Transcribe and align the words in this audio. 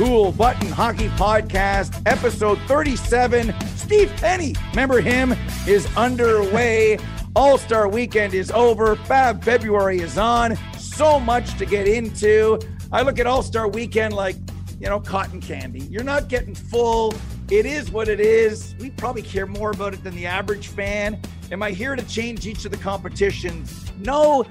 Kool 0.00 0.32
Button 0.32 0.68
Hockey 0.70 1.08
Podcast, 1.08 2.00
episode 2.06 2.58
37. 2.60 3.52
Steve 3.76 4.10
Penny, 4.16 4.54
remember 4.70 5.02
him, 5.02 5.34
is 5.68 5.86
underway. 5.94 6.96
All 7.36 7.58
Star 7.58 7.86
Weekend 7.86 8.32
is 8.32 8.50
over. 8.50 8.96
Fab 8.96 9.44
February 9.44 9.98
is 9.98 10.16
on. 10.16 10.56
So 10.78 11.20
much 11.20 11.54
to 11.58 11.66
get 11.66 11.86
into. 11.86 12.58
I 12.90 13.02
look 13.02 13.18
at 13.18 13.26
All 13.26 13.42
Star 13.42 13.68
Weekend 13.68 14.14
like, 14.14 14.36
you 14.80 14.88
know, 14.88 15.00
cotton 15.00 15.38
candy. 15.38 15.80
You're 15.80 16.02
not 16.02 16.28
getting 16.28 16.54
full. 16.54 17.12
It 17.50 17.66
is 17.66 17.90
what 17.90 18.08
it 18.08 18.20
is. 18.20 18.74
We 18.80 18.88
probably 18.88 19.20
care 19.20 19.46
more 19.46 19.70
about 19.70 19.92
it 19.92 20.02
than 20.02 20.14
the 20.16 20.24
average 20.24 20.68
fan. 20.68 21.20
Am 21.52 21.62
I 21.62 21.72
here 21.72 21.94
to 21.94 22.02
change 22.08 22.46
each 22.46 22.64
of 22.64 22.70
the 22.70 22.78
competitions? 22.78 23.92
No. 23.98 24.46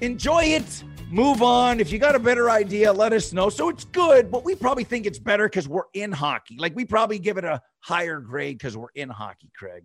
Enjoy 0.00 0.44
it. 0.44 0.84
Move 1.10 1.40
on. 1.40 1.78
If 1.78 1.92
you 1.92 2.00
got 2.00 2.16
a 2.16 2.18
better 2.18 2.50
idea, 2.50 2.92
let 2.92 3.12
us 3.12 3.32
know. 3.32 3.48
So 3.48 3.68
it's 3.68 3.84
good, 3.84 4.28
but 4.28 4.44
we 4.44 4.56
probably 4.56 4.82
think 4.82 5.06
it's 5.06 5.20
better 5.20 5.48
because 5.48 5.68
we're 5.68 5.84
in 5.94 6.10
hockey. 6.10 6.56
Like 6.58 6.74
we 6.74 6.84
probably 6.84 7.20
give 7.20 7.38
it 7.38 7.44
a 7.44 7.62
higher 7.78 8.18
grade 8.18 8.58
because 8.58 8.76
we're 8.76 8.90
in 8.96 9.08
hockey, 9.08 9.48
Craig. 9.56 9.84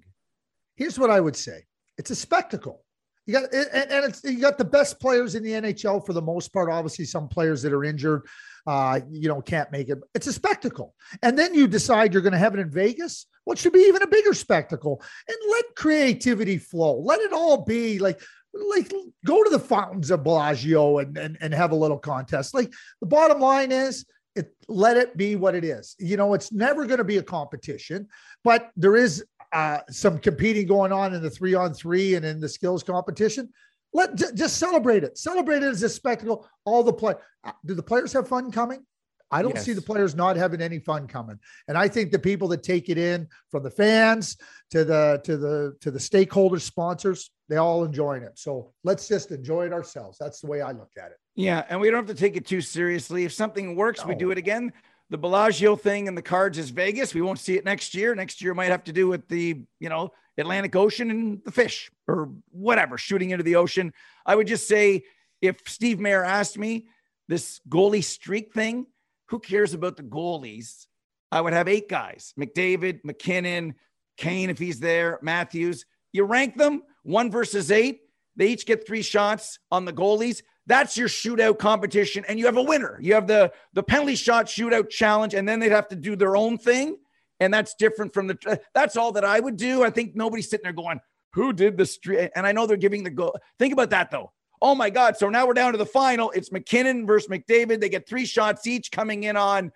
Here's 0.75 0.97
what 0.97 1.11
I 1.11 1.19
would 1.19 1.36
say 1.36 1.66
it's 1.99 2.09
a 2.09 2.16
spectacle. 2.16 2.83
You 3.27 3.33
got 3.33 3.53
and, 3.53 4.05
it's 4.05 4.23
you 4.23 4.39
got 4.39 4.58
the 4.58 4.66
best 4.66 4.99
players 4.99 5.36
in 5.36 5.44
the 5.44 5.52
NHL 5.52 6.03
for 6.03 6.14
the 6.14 6.22
most 6.23 6.52
part. 6.52 6.72
Obviously, 6.72 7.05
some 7.05 7.27
players 7.27 7.61
that 7.61 7.72
are 7.72 7.83
injured, 7.83 8.23
uh, 8.66 8.99
you 9.11 9.27
know, 9.27 9.42
can't 9.42 9.72
make 9.72 9.89
it. 9.89 9.99
It's 10.16 10.25
a 10.25 10.33
spectacle, 10.33 10.95
and 11.22 11.38
then 11.38 11.53
you 11.53 11.67
decide 11.67 12.14
you're 12.14 12.23
going 12.23 12.33
to 12.33 12.39
have 12.39 12.55
it 12.55 12.59
in 12.59 12.72
Vegas. 12.72 13.27
What 13.44 13.59
should 13.59 13.73
be 13.73 13.81
even 13.81 14.02
a 14.02 14.08
bigger 14.08 14.33
spectacle? 14.33 15.03
And 15.27 15.38
let 15.52 15.66
creativity 15.75 16.58
flow. 16.58 16.99
Let 16.99 17.19
it 17.19 17.31
all 17.31 17.64
be 17.64 17.99
like 17.99 18.19
like 18.53 18.91
go 19.25 19.44
to 19.44 19.49
the 19.49 19.59
fountains 19.59 20.11
of 20.11 20.23
Bellagio 20.23 20.99
and, 20.99 21.17
and 21.17 21.38
and 21.41 21.53
have 21.53 21.71
a 21.71 21.75
little 21.75 21.97
contest. 21.97 22.53
Like 22.53 22.71
the 22.99 23.08
bottom 23.08 23.39
line 23.39 23.71
is 23.71 24.05
it 24.36 24.53
let 24.67 24.98
it 24.98 25.17
be 25.17 25.36
what 25.36 25.55
it 25.55 25.64
is. 25.64 25.95
You 25.99 26.17
know, 26.17 26.33
it's 26.33 26.52
never 26.52 26.86
going 26.86 26.99
to 26.99 27.03
be 27.03 27.17
a 27.17 27.23
competition, 27.23 28.08
but 28.43 28.71
there 28.76 28.95
is 28.95 29.23
uh, 29.52 29.80
some 29.89 30.17
competing 30.20 30.67
going 30.67 30.92
on 30.92 31.14
in 31.14 31.21
the 31.21 31.30
three 31.30 31.53
on 31.53 31.73
three 31.73 32.15
and 32.15 32.26
in 32.26 32.39
the 32.39 32.49
skills 32.49 32.83
competition. 32.83 33.49
Let 33.93 34.15
j- 34.15 34.33
just 34.33 34.58
celebrate 34.58 35.03
it. 35.03 35.17
Celebrate 35.17 35.58
it 35.58 35.64
as 35.64 35.83
a 35.83 35.89
spectacle. 35.89 36.47
All 36.64 36.83
the 36.83 36.93
play. 36.93 37.15
Uh, 37.43 37.52
do 37.65 37.73
the 37.73 37.83
players 37.83 38.14
have 38.14 38.27
fun 38.27 38.52
coming? 38.52 38.86
I 39.31 39.42
don't 39.42 39.55
Yes. 39.55 39.65
see 39.65 39.73
the 39.73 39.81
players 39.81 40.14
not 40.15 40.36
having 40.36 40.61
any 40.61 40.80
fun 40.80 41.08
coming. 41.08 41.39
And 41.67 41.77
I 41.77 41.87
think 41.87 42.11
the 42.11 42.19
people 42.19 42.47
that 42.49 42.64
take 42.64 42.89
it 42.89 42.97
in 42.97 43.27
from 43.49 43.64
the 43.64 43.71
fans 43.71 44.37
to 44.71 44.83
the 44.83 45.21
to 45.23 45.37
the 45.37 45.75
to 45.80 45.92
the 45.92 45.99
stakeholders, 45.99 46.61
sponsors, 46.61 47.31
they 47.47 47.58
all 47.58 47.83
enjoying 47.83 48.23
it. 48.23 48.37
So 48.37 48.73
let's 48.83 49.08
just 49.08 49.31
enjoy 49.31 49.65
it 49.67 49.73
ourselves. 49.73 50.17
That's 50.20 50.41
the 50.41 50.47
way 50.47 50.61
I 50.61 50.71
look 50.71 50.91
at 50.97 51.11
it. 51.11 51.17
Yeah, 51.36 51.65
and 51.70 51.80
we 51.80 51.89
don't 51.89 52.05
have 52.05 52.15
to 52.15 52.20
take 52.21 52.36
it 52.36 52.45
too 52.45 52.61
seriously. 52.61 53.23
If 53.23 53.31
something 53.33 53.75
works, 53.75 54.05
we 54.05 54.15
do 54.15 54.31
it 54.31 54.37
again. 54.37 54.73
The 55.09 55.17
Bellagio 55.17 55.75
thing 55.75 56.08
and 56.08 56.17
the 56.17 56.21
cards 56.21 56.58
is 56.58 56.70
Vegas. 56.70 57.14
We 57.14 57.21
won't 57.21 57.39
see 57.39 57.58
it 57.58 57.65
next 57.65 57.93
year. 57.95 58.15
Next 58.15 58.41
year 58.41 58.53
might 58.53 58.70
have 58.71 58.83
to 58.86 58.93
do 58.93 59.08
with 59.08 59.27
the, 59.27 59.61
you 59.80 59.89
know, 59.89 60.11
Atlantic 60.37 60.73
Ocean 60.75 61.11
and 61.11 61.41
the 61.43 61.52
fish 61.52 61.91
or 62.08 62.30
whatever, 62.52 62.97
shooting 62.97 63.31
into 63.31 63.43
the 63.43 63.58
ocean. 63.58 63.91
I 64.25 64.36
would 64.36 64.47
just 64.47 64.67
say 64.70 65.03
if 65.41 65.59
Steve 65.67 65.99
Mayer 65.99 66.23
asked 66.23 66.58
me 66.58 66.87
this 67.27 67.59
goalie 67.67 68.03
streak 68.03 68.53
thing, 68.53 68.86
who 69.31 69.39
cares 69.39 69.73
about 69.73 69.95
the 69.95 70.03
goalies? 70.03 70.86
I 71.31 71.39
would 71.42 71.53
have 71.53 71.67
eight 71.67 71.89
guys 71.89 72.33
McDavid, 72.37 72.99
MacKinnon, 73.03 73.75
Kane, 74.17 74.49
if 74.49 74.59
he's 74.59 74.80
there, 74.80 75.17
Matthews. 75.21 75.86
You 76.11 76.25
rank 76.25 76.58
them 76.58 76.83
one 77.03 77.31
versus 77.31 77.71
eight. 77.71 78.02
They 78.36 78.47
each 78.47 78.65
get 78.65 78.86
three 78.86 79.02
shots 79.02 79.58
on 79.71 79.86
the 79.86 79.93
goalies. 79.93 80.43
That's 80.67 80.97
your 80.97 81.08
shootout 81.08 81.58
competition, 81.58 82.23
and 82.27 82.37
you 82.37 82.45
have 82.45 82.58
a 82.58 82.61
winner. 82.61 82.99
You 83.02 83.14
have 83.15 83.25
the 83.25 83.52
the 83.73 83.81
penalty 83.81 84.15
shot 84.15 84.45
shootout 84.45 84.89
challenge, 84.89 85.33
and 85.33 85.47
then 85.47 85.59
they'd 85.59 85.71
have 85.71 85.87
to 85.87 85.95
do 85.95 86.15
their 86.15 86.36
own 86.36 86.58
thing, 86.58 86.97
and 87.39 87.53
that's 87.53 87.73
different 87.75 88.14
from 88.14 88.27
the. 88.27 88.61
That's 88.75 88.97
all 88.97 89.14
that 89.14 89.25
I 89.25 89.39
would 89.39 89.58
do. 89.58 89.83
I 89.83 89.89
think 89.89 90.15
nobody's 90.15 90.49
sitting 90.49 90.64
there 90.64 90.73
going, 90.73 90.99
"Who 91.33 91.53
did 91.53 91.77
the 91.77 91.86
street?" 91.86 92.31
And 92.36 92.45
I 92.45 92.52
know 92.52 92.67
they're 92.67 92.77
giving 92.77 93.03
the 93.03 93.09
goal. 93.09 93.37
Think 93.58 93.71
about 93.73 93.89
that 93.91 94.11
though. 94.11 94.31
Oh 94.61 94.76
my 94.76 94.89
God! 94.89 95.17
So 95.17 95.30
now 95.30 95.48
we're 95.48 95.54
down 95.54 95.72
to 95.72 95.77
the 95.77 95.86
final. 95.86 96.32
It's 96.32 96.52
MacKinnon 96.52 97.08
versus 97.08 97.30
McDavid. 97.30 97.80
They 97.82 97.89
get 97.89 98.08
three 98.08 98.26
shots 98.26 98.67
each, 98.67 98.92
coming 98.92 99.23
in 99.23 99.36
on 99.36 99.72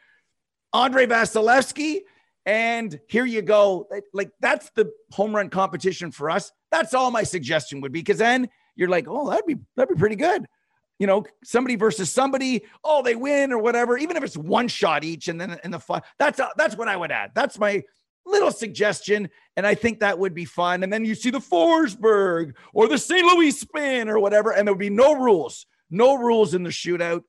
Andrei 0.73 1.07
Vasilevskiy. 1.07 2.01
And 2.46 3.00
here 3.07 3.25
you 3.25 3.41
go. 3.41 3.88
Like 4.13 4.29
that's 4.40 4.69
the 4.75 4.91
home 5.12 5.35
run 5.35 5.50
competition 5.50 6.12
for 6.12 6.29
us. 6.29 6.51
That's 6.72 6.94
all 6.94 7.09
my 7.09 7.24
suggestion 7.24 7.81
would 7.81 7.91
be. 7.91 8.01
Because 8.01 8.19
then 8.19 8.47
you're 8.75 8.90
like, 8.90 9.07
oh, 9.07 9.29
that'd 9.29 9.45
be 9.47 9.57
that'd 9.75 9.95
be 9.95 10.00
pretty 10.00 10.16
good. 10.16 10.45
You 11.00 11.07
know, 11.07 11.25
somebody 11.44 11.75
versus 11.75 12.12
somebody. 12.12 12.63
Oh, 12.84 13.01
they 13.01 13.16
win 13.16 13.51
or 13.51 13.57
whatever. 13.57 13.97
Even 13.97 14.16
if 14.16 14.24
it's 14.24 14.38
one 14.38 14.68
shot 14.68 15.03
each, 15.03 15.28
and 15.28 15.41
then 15.41 15.59
in 15.63 15.72
the 15.72 15.79
fun. 15.79 16.03
That's 16.19 16.40
that's 16.57 16.78
what 16.78 16.88
I 16.88 16.95
would 16.95 17.12
add. 17.12 17.31
That's 17.34 17.57
my 17.57 17.84
little 18.25 18.52
suggestion, 18.52 19.30
and 19.56 19.66
I 19.66 19.75
think 19.75 20.00
that 20.00 20.19
would 20.19 20.34
be 20.34 20.46
fun. 20.46 20.84
And 20.84 20.91
then 20.91 21.06
you 21.06 21.16
see 21.16 21.30
the 21.30 21.40
Forsberg 21.40 22.53
or 22.74 22.88
the 22.88 22.97
St. 22.97 23.24
Louis 23.24 23.52
spin 23.52 24.09
or 24.09 24.19
whatever, 24.19 24.52
and 24.52 24.68
there 24.68 24.74
would 24.74 24.80
be 24.80 24.90
no 24.90 25.13
rules, 25.13 25.66
no 25.90 26.16
rules 26.16 26.53
in 26.53 26.63
the 26.63 26.69
shootout. 26.69 27.24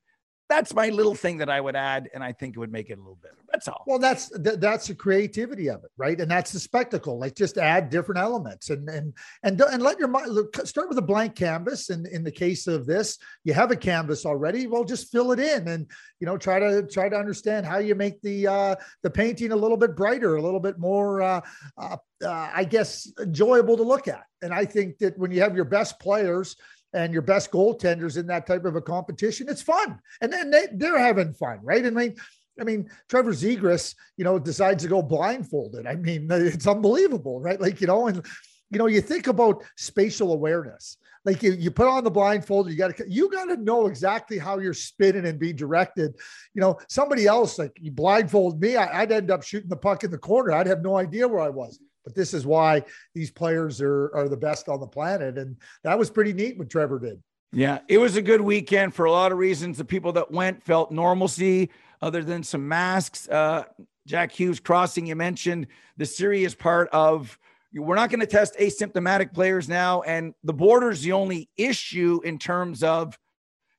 That's 0.49 0.75
my 0.75 0.91
little 0.91 1.15
thing 1.15 1.39
that 1.39 1.51
I 1.51 1.61
would 1.61 1.75
add, 1.75 2.09
and 2.15 2.23
I 2.23 2.33
think 2.33 2.55
it 2.55 2.59
would 2.59 2.71
make 2.71 2.89
it 2.91 2.99
a 2.99 3.01
little 3.01 3.19
better. 3.21 3.35
That's 3.51 3.67
all. 3.69 3.83
Well, 3.87 3.99
that's 3.99 4.29
th- 4.31 4.61
that's 4.61 4.87
the 4.87 4.95
creativity 4.95 5.69
of 5.69 5.83
it, 5.83 5.91
right? 5.97 6.21
And 6.21 6.31
that's 6.31 6.53
the 6.53 6.61
spectacle. 6.61 7.19
Like 7.19 7.35
just 7.35 7.59
add 7.59 7.91
different 7.91 8.21
elements 8.21 8.71
and 8.71 8.89
and 8.89 9.13
and 9.43 9.61
and 9.61 9.83
let 9.83 9.99
your 9.99 10.09
mind 10.09 10.31
look, 10.31 10.55
start 10.67 10.89
with 10.89 10.99
a 10.99 11.03
blank 11.03 11.35
canvas. 11.35 11.91
And 11.91 12.07
in 12.07 12.23
the 12.23 12.31
case 12.31 12.67
of 12.67 12.87
this, 12.87 13.19
you 13.45 13.55
have 13.55 13.71
a 13.71 13.77
canvas 13.77 14.25
already. 14.25 14.67
Well, 14.67 14.85
just 14.85 15.11
fill 15.11 15.33
it 15.33 15.41
in 15.41 15.67
and 15.69 15.91
you 16.21 16.27
know 16.27 16.37
try 16.37 16.59
to 16.59 16.87
try 16.87 17.09
to 17.09 17.17
understand 17.17 17.67
how 17.67 17.79
you 17.79 17.95
make 17.95 18.21
the 18.23 18.47
uh, 18.47 18.77
the 19.03 19.11
painting 19.11 19.53
a 19.53 19.57
little 19.57 19.77
bit 19.77 19.97
brighter, 19.97 20.37
a 20.37 20.43
little 20.43 20.61
bit 20.61 20.79
more, 20.79 21.23
uh, 21.23 21.41
uh, 21.77 21.97
uh, 22.25 22.51
I 22.55 22.65
guess, 22.65 23.11
enjoyable 23.21 23.77
to 23.77 23.83
look 23.83 24.07
at. 24.07 24.25
And 24.43 24.53
I 24.53 24.65
think 24.65 24.99
that 24.99 25.19
when 25.19 25.31
you 25.31 25.41
have 25.41 25.57
your 25.57 25.65
best 25.65 25.99
players 25.99 26.57
and 26.93 27.13
your 27.13 27.23
best 27.23 27.51
goaltenders 27.51 28.17
in 28.17 28.27
that 28.29 28.47
type 28.47 28.65
of 28.65 28.77
a 28.77 28.81
competition, 28.81 29.49
it's 29.49 29.63
fun. 29.63 29.99
And 30.21 30.33
then 30.33 30.51
they, 30.51 30.67
they're 30.73 30.99
having 30.99 31.33
fun, 31.33 31.61
right? 31.63 31.85
I 31.85 31.91
mean, 31.91 32.17
I 32.59 32.65
mean, 32.65 32.89
Trevor 33.09 33.33
Zegras, 33.33 33.95
you 34.17 34.25
know, 34.25 34.39
decides 34.39 34.83
to 34.83 34.89
go 34.89 35.03
blindfolded. 35.03 35.87
I 35.87 35.97
mean, 35.97 36.29
it's 36.31 36.67
unbelievable, 36.67 37.41
right? 37.41 37.61
Like, 37.61 37.81
you 37.81 37.87
know, 37.87 38.07
and 38.07 38.25
you 38.71 38.79
know, 38.79 38.87
you 38.87 39.01
think 39.01 39.27
about 39.27 39.63
spatial 39.77 40.33
awareness. 40.33 40.97
Like 41.25 41.43
you, 41.43 41.53
you 41.53 41.73
put 41.73 41.89
on 41.89 42.05
the 42.05 42.11
blindfold, 42.11 42.71
you 42.71 42.77
got 42.77 42.97
to 42.97 43.05
you 43.09 43.29
got 43.31 43.47
to 43.47 43.57
know 43.57 43.87
exactly 43.87 44.39
how 44.39 44.59
you're 44.59 44.73
spinning 44.73 45.27
and 45.27 45.41
be 45.41 45.53
directed. 45.53 46.15
You 46.55 46.61
know, 46.61 46.79
somebody 46.89 47.27
else 47.27 47.59
like 47.59 47.77
you 47.81 47.91
blindfold 47.91 48.61
me, 48.61 48.77
I, 48.77 49.03
I'd 49.03 49.11
end 49.11 49.33
up 49.33 49.43
shooting 49.43 49.69
the 49.69 49.77
puck 49.77 50.05
in 50.05 50.13
the 50.13 50.19
corner. 50.19 50.53
I'd 50.53 50.69
have 50.69 50.83
no 50.83 50.97
idea 50.97 51.27
where 51.27 51.41
I 51.41 51.49
was. 51.49 51.81
But 52.07 52.15
this 52.15 52.33
is 52.33 52.47
why 52.47 52.85
these 53.15 53.31
players 53.33 53.83
are 53.83 54.11
are 54.15 54.29
the 54.29 54.37
best 54.37 54.69
on 54.69 54.81
the 54.81 54.87
planet, 54.87 55.37
and 55.37 55.57
that 55.83 55.99
was 55.99 56.09
pretty 56.09 56.33
neat 56.33 56.57
what 56.57 56.71
Trevor 56.71 57.01
did. 57.01 57.21
Yeah, 57.53 57.81
it 57.89 57.99
was 57.99 58.17
a 58.17 58.23
good 58.23 58.41
weekend 58.41 58.95
for 58.95 59.07
a 59.07 59.11
lot 59.11 59.33
of 59.33 59.39
reasons. 59.39 59.77
The 59.77 59.85
people 59.85 60.13
that 60.13 60.31
went 60.31 60.63
felt 60.63 60.93
normalcy, 60.93 61.71
other 62.01 62.23
than 62.23 62.43
some 62.45 62.67
masks. 62.67 63.29
Uh, 63.29 63.65
Jack 64.07 64.31
Hughes 64.31 64.61
crossing, 64.61 65.07
you 65.07 65.17
mentioned 65.17 65.67
the 65.97 66.07
serious 66.07 66.55
part 66.55 66.89
of 66.93 67.37
we're 67.75 67.97
not 67.97 68.11
going 68.11 68.21
to 68.21 68.27
test 68.27 68.57
asymptomatic 68.59 69.35
players 69.35 69.69
now. 69.69 70.03
And 70.03 70.35
the 70.45 70.53
border 70.53 70.91
is 70.91 71.03
the 71.03 71.13
only 71.13 71.51
issue 71.57 72.21
in 72.25 72.39
terms 72.39 72.83
of, 72.83 73.19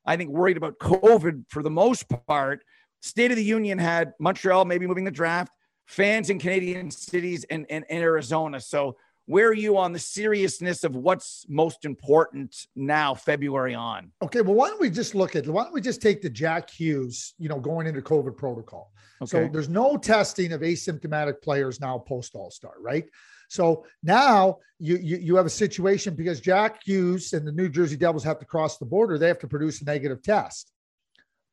I 0.05 0.17
think, 0.17 0.29
worried 0.29 0.57
about 0.57 0.77
COVID 0.79 1.45
for 1.49 1.63
the 1.63 1.71
most 1.71 2.05
part. 2.27 2.63
State 3.01 3.31
of 3.31 3.37
the 3.37 3.43
Union 3.43 3.77
had 3.77 4.13
Montreal 4.19 4.65
maybe 4.65 4.85
moving 4.85 5.05
the 5.05 5.11
draft, 5.11 5.51
fans 5.87 6.29
in 6.29 6.37
Canadian 6.37 6.91
cities 6.91 7.45
and, 7.49 7.65
and, 7.69 7.85
and 7.89 8.03
Arizona. 8.03 8.59
So, 8.59 8.97
where 9.25 9.49
are 9.49 9.53
you 9.53 9.77
on 9.77 9.91
the 9.91 9.99
seriousness 9.99 10.85
of 10.85 10.95
what's 10.95 11.45
most 11.49 11.83
important 11.83 12.67
now, 12.77 13.13
February 13.13 13.75
on? 13.75 14.09
Okay, 14.21 14.39
well, 14.39 14.53
why 14.53 14.69
don't 14.69 14.79
we 14.79 14.89
just 14.89 15.15
look 15.15 15.35
at 15.35 15.45
why 15.47 15.63
don't 15.63 15.73
we 15.73 15.81
just 15.81 16.01
take 16.01 16.21
the 16.21 16.29
Jack 16.29 16.69
Hughes, 16.69 17.33
you 17.37 17.49
know, 17.49 17.59
going 17.59 17.87
into 17.87 18.01
COVID 18.01 18.37
protocol. 18.37 18.91
Okay. 19.21 19.29
So 19.29 19.49
there's 19.51 19.67
no 19.67 19.97
testing 19.97 20.53
of 20.53 20.61
asymptomatic 20.61 21.41
players 21.41 21.81
now 21.81 21.97
post 21.97 22.35
All 22.35 22.51
Star, 22.51 22.75
right? 22.79 23.03
So 23.49 23.85
now 24.01 24.59
you, 24.79 24.97
you 24.97 25.17
you 25.17 25.35
have 25.35 25.45
a 25.45 25.49
situation 25.49 26.15
because 26.15 26.39
Jack 26.39 26.81
Hughes 26.85 27.33
and 27.33 27.45
the 27.45 27.51
New 27.51 27.67
Jersey 27.67 27.97
Devils 27.97 28.23
have 28.23 28.39
to 28.39 28.45
cross 28.45 28.77
the 28.77 28.85
border. 28.85 29.17
They 29.17 29.27
have 29.27 29.39
to 29.39 29.47
produce 29.47 29.81
a 29.81 29.85
negative 29.85 30.21
test. 30.21 30.71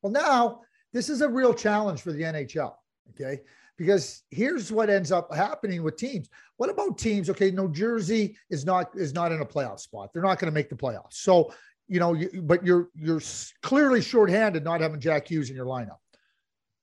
Well, 0.03 0.13
now 0.13 0.61
this 0.93 1.09
is 1.09 1.23
a 1.23 1.29
real 1.29 1.55
challenge 1.55 2.03
for 2.03 2.13
the 2.13 2.23
NHL. 2.23 2.75
Okay, 3.11 3.41
because 3.77 4.23
here's 4.31 4.71
what 4.71 4.91
ends 4.91 5.13
up 5.13 5.35
happening 5.35 5.83
with 5.83 5.97
teams. 5.97 6.29
What 6.57 6.71
about 6.71 6.99
teams? 6.99 7.29
Okay, 7.31 7.51
New 7.51 7.73
Jersey 7.73 8.37
is 8.51 8.65
not 8.65 8.91
is 8.97 9.13
not 9.13 9.33
in 9.33 9.41
a 9.41 9.47
playoff 9.47 9.81
spot. 9.81 10.11
They're 10.13 10.23
not 10.23 10.39
going 10.39 10.51
to 10.51 10.55
make 10.55 10.69
the 10.69 10.77
playoffs. 10.77 11.15
So 11.15 11.53
you 11.89 12.01
know, 12.01 12.15
you, 12.15 12.43
but 12.43 12.65
you're 12.65 12.89
you're 12.95 13.21
clearly 13.63 14.01
shorthanded 14.01 14.65
not 14.65 14.81
having 14.81 15.01
Jack 15.01 15.29
Hughes 15.29 15.51
in 15.51 15.57
your 15.57 15.67
lineup. 15.67 15.99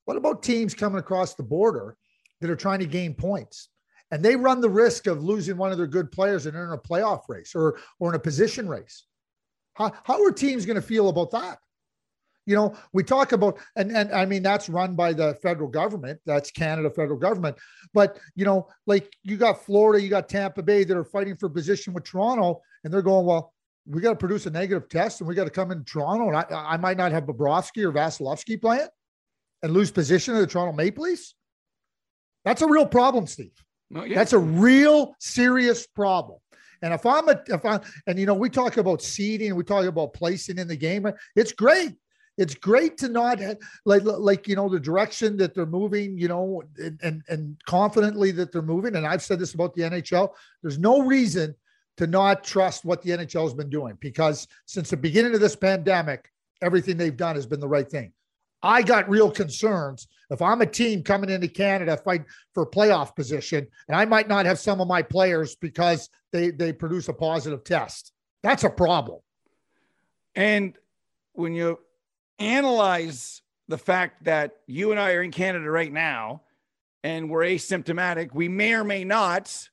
What 0.06 0.18
about 0.18 0.44
teams 0.44 0.74
coming 0.74 1.00
across 1.00 1.34
the 1.36 1.44
border 1.44 1.96
that 2.40 2.50
are 2.50 2.56
trying 2.56 2.80
to 2.80 2.86
gain 2.86 3.14
points? 3.14 3.70
And 4.12 4.24
they 4.24 4.36
run 4.36 4.60
the 4.60 4.70
risk 4.70 5.08
of 5.08 5.24
losing 5.24 5.56
one 5.56 5.72
of 5.72 5.78
their 5.78 5.88
good 5.88 6.12
players 6.12 6.46
and 6.46 6.56
in 6.56 6.72
a 6.72 6.78
playoff 6.78 7.22
race 7.30 7.56
or 7.56 7.80
or 8.00 8.10
in 8.10 8.16
a 8.16 8.20
position 8.20 8.68
race. 8.68 9.06
How, 9.74 9.94
how 10.04 10.24
are 10.24 10.32
teams 10.32 10.66
going 10.66 10.76
to 10.76 10.82
feel 10.82 11.10
about 11.10 11.32
that? 11.32 11.60
You 12.52 12.58
know, 12.58 12.76
we 12.92 13.02
talk 13.02 13.32
about, 13.32 13.58
and, 13.78 13.96
and 13.96 14.12
I 14.12 14.26
mean, 14.26 14.44
that's 14.44 14.68
run 14.68 14.94
by 14.94 15.14
the 15.14 15.36
federal 15.42 15.70
government. 15.70 16.20
That's 16.26 16.52
Canada 16.52 16.90
federal 16.90 17.18
government. 17.18 17.56
But, 17.94 18.20
you 18.36 18.44
know, 18.44 18.68
like 18.86 19.16
you 19.24 19.38
got 19.38 19.64
Florida, 19.64 20.04
you 20.04 20.10
got 20.10 20.28
Tampa 20.28 20.62
Bay 20.62 20.84
that 20.84 20.98
are 20.98 21.06
fighting 21.06 21.38
for 21.38 21.48
position 21.50 21.94
with 21.94 22.04
Toronto, 22.04 22.62
and 22.84 22.94
they're 22.94 23.02
going, 23.02 23.26
well, 23.26 23.54
we 23.86 24.02
got 24.02 24.10
to 24.10 24.16
produce 24.18 24.46
a 24.46 24.50
negative 24.50 24.90
test 24.90 25.22
and 25.22 25.28
we 25.28 25.34
got 25.34 25.46
to 25.46 25.50
come 25.50 25.72
in 25.72 25.86
Toronto. 25.86 26.28
And 26.28 26.36
I, 26.36 26.46
I 26.52 26.78
might 26.78 26.98
not 26.98 27.14
have 27.14 27.24
Bobrovsky 27.24 27.84
or 27.84 27.92
Vasilevskiy 27.92 28.62
playing 28.62 28.88
and 29.64 29.74
lose 29.74 29.92
position 29.92 30.34
of 30.34 30.42
the 30.42 30.48
Toronto 30.48 30.74
Maple 30.74 31.06
Leafs. 31.06 31.36
That's 32.44 32.62
a 32.62 32.68
real 32.68 32.86
problem, 32.86 33.28
Steve. 33.28 33.54
That's 33.90 34.34
a 34.34 34.40
real 34.40 35.16
serious 35.20 35.88
problem. 35.88 36.40
And 36.82 36.94
if 36.94 37.06
I'm 37.06 37.30
a, 37.30 37.42
if 37.48 37.66
I, 37.66 37.80
and 38.08 38.20
you 38.20 38.26
know, 38.26 38.34
we 38.34 38.50
talk 38.50 38.78
about 38.78 39.02
seeding, 39.02 39.56
we 39.56 39.64
talk 39.64 39.86
about 39.86 40.14
placing 40.14 40.58
in 40.58 40.68
the 40.68 40.76
game. 40.76 41.08
It's 41.36 41.52
great 41.52 41.94
it's 42.38 42.56
great 42.56 42.98
to 42.98 43.10
not 43.10 43.40
like 43.86 44.04
like 44.04 44.48
you 44.48 44.56
know 44.56 44.70
the 44.70 44.80
direction 44.80 45.38
that 45.38 45.54
they're 45.54 45.66
moving 45.66 46.18
you 46.18 46.28
know 46.28 46.64
and, 46.78 47.00
and 47.04 47.24
and 47.30 47.58
confidently 47.66 48.32
that 48.32 48.52
they're 48.52 48.62
moving 48.62 48.96
and 48.96 49.06
i've 49.06 49.22
said 49.22 49.40
this 49.40 49.54
about 49.54 49.74
the 49.74 49.82
nhl 49.82 50.30
there's 50.62 50.80
no 50.80 51.02
reason 51.02 51.54
to 51.98 52.08
not 52.08 52.44
trust 52.44 52.86
what 52.86 53.02
the 53.02 53.12
nhl 53.12 53.44
has 53.44 53.54
been 53.54 53.70
doing 53.70 53.98
because 54.00 54.48
since 54.66 54.90
the 54.90 54.98
beginning 54.98 55.34
of 55.34 55.40
this 55.40 55.56
pandemic 55.56 56.32
everything 56.62 56.98
they've 56.98 57.18
done 57.18 57.36
has 57.36 57.48
been 57.48 57.60
the 57.60 57.68
right 57.68 57.90
thing. 57.90 58.14
I 58.64 58.84
got 58.84 59.10
real 59.10 59.32
concerns 59.32 60.08
if 60.30 60.40
i'm 60.42 60.62
a 60.62 60.68
team 60.68 61.02
coming 61.02 61.32
into 61.32 61.48
canada 61.48 61.98
fight 61.98 62.24
for 62.54 62.70
playoff 62.70 63.16
position 63.16 63.68
and 63.88 63.98
i 63.98 64.06
might 64.06 64.28
not 64.28 64.46
have 64.46 64.60
some 64.60 64.80
of 64.80 64.88
my 64.88 65.02
players 65.02 65.56
because 65.56 66.10
they 66.32 66.52
they 66.52 66.74
produce 66.74 67.08
a 67.08 67.14
positive 67.14 67.64
test. 67.64 68.14
That's 68.44 68.64
a 68.64 68.70
problem. 68.70 69.20
And 70.36 70.78
when 71.34 71.54
you 71.54 71.80
analyze 72.42 73.42
the 73.68 73.78
fact 73.78 74.26
that 74.26 74.58
you 74.68 74.92
and 74.92 75.00
I 75.00 75.14
are 75.14 75.24
in 75.24 75.32
Canada 75.32 75.70
right 75.70 75.92
now 75.92 76.42
and 77.04 77.30
we're 77.30 77.44
asymptomatic, 77.44 78.34
we 78.34 78.48
may 78.48 78.74
or 78.74 78.84
may 78.84 79.04
not 79.04 79.70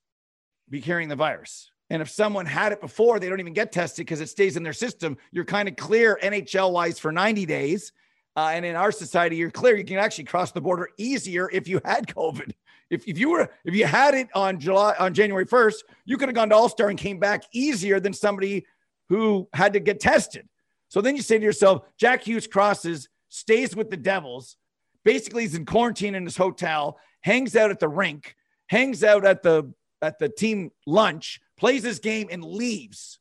be 0.70 0.80
carrying 0.80 1.08
the 1.08 1.16
virus. 1.16 1.70
And 1.90 2.02
if 2.02 2.10
someone 2.10 2.46
had 2.46 2.72
it 2.72 2.80
before, 2.80 3.18
they 3.18 3.28
don't 3.28 3.40
even 3.40 3.54
get 3.54 3.72
tested 3.72 4.04
because 4.04 4.20
it 4.20 4.28
stays 4.28 4.56
in 4.56 4.62
their 4.62 4.72
system. 4.72 5.16
You're 5.32 5.44
kind 5.44 5.68
of 5.68 5.76
clear 5.76 6.18
NHL 6.22 6.72
wise 6.72 6.98
for 6.98 7.12
90 7.12 7.46
days. 7.46 7.92
Uh, 8.36 8.50
and 8.52 8.64
in 8.64 8.76
our 8.76 8.92
society, 8.92 9.36
you're 9.36 9.50
clear. 9.50 9.76
You 9.76 9.84
can 9.84 9.96
actually 9.96 10.24
cross 10.24 10.52
the 10.52 10.60
border 10.60 10.90
easier 10.96 11.50
if 11.50 11.66
you 11.66 11.80
had 11.84 12.06
COVID. 12.06 12.52
If, 12.90 13.06
if 13.06 13.18
you 13.18 13.30
were 13.30 13.50
if 13.64 13.74
you 13.74 13.84
had 13.84 14.14
it 14.14 14.28
on 14.34 14.60
July 14.60 14.94
on 14.98 15.12
January 15.12 15.44
1st, 15.44 15.82
you 16.04 16.16
could 16.16 16.28
have 16.28 16.34
gone 16.34 16.48
to 16.50 16.54
All 16.54 16.68
Star 16.68 16.88
and 16.88 16.98
came 16.98 17.18
back 17.18 17.42
easier 17.52 18.00
than 18.00 18.12
somebody 18.12 18.64
who 19.08 19.48
had 19.52 19.72
to 19.74 19.80
get 19.80 20.00
tested. 20.00 20.48
So 20.88 21.00
then 21.00 21.16
you 21.16 21.22
say 21.22 21.38
to 21.38 21.44
yourself, 21.44 21.82
Jack 21.98 22.24
Hughes 22.24 22.46
crosses, 22.46 23.08
stays 23.28 23.76
with 23.76 23.90
the 23.90 23.96
Devils, 23.96 24.56
basically 25.04 25.42
he's 25.42 25.54
in 25.54 25.66
quarantine 25.66 26.14
in 26.14 26.24
his 26.24 26.36
hotel, 26.36 26.98
hangs 27.20 27.56
out 27.56 27.70
at 27.70 27.80
the 27.80 27.88
rink, 27.88 28.34
hangs 28.68 29.04
out 29.04 29.24
at 29.24 29.42
the 29.42 29.72
at 30.00 30.18
the 30.18 30.28
team 30.28 30.70
lunch, 30.86 31.40
plays 31.58 31.82
his 31.82 31.98
game, 31.98 32.28
and 32.30 32.44
leaves. 32.44 33.18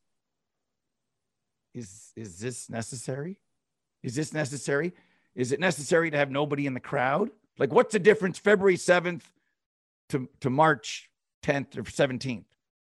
Is 1.74 2.12
is 2.16 2.38
this 2.38 2.70
necessary? 2.70 3.38
Is 4.02 4.14
this 4.14 4.32
necessary? 4.32 4.92
Is 5.34 5.52
it 5.52 5.60
necessary 5.60 6.10
to 6.10 6.16
have 6.16 6.30
nobody 6.30 6.66
in 6.66 6.74
the 6.74 6.80
crowd? 6.80 7.30
Like, 7.58 7.72
what's 7.72 7.92
the 7.92 7.98
difference 7.98 8.38
February 8.38 8.76
7th 8.76 9.22
to, 10.10 10.28
to 10.40 10.50
March 10.50 11.10
10th 11.44 11.76
or 11.76 11.82
17th? 11.82 12.44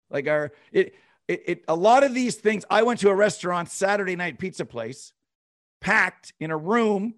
Like, 0.09 0.27
are 0.27 0.51
it 0.71 0.95
it, 1.27 1.43
it 1.45 1.63
a 1.67 1.75
lot 1.75 2.03
of 2.03 2.13
these 2.13 2.35
things. 2.35 2.65
I 2.69 2.83
went 2.83 2.99
to 3.01 3.09
a 3.09 3.15
restaurant 3.15 3.69
Saturday 3.69 4.15
night 4.15 4.39
pizza 4.39 4.65
place, 4.65 5.13
packed 5.81 6.33
in 6.39 6.51
a 6.51 6.57
room 6.57 7.15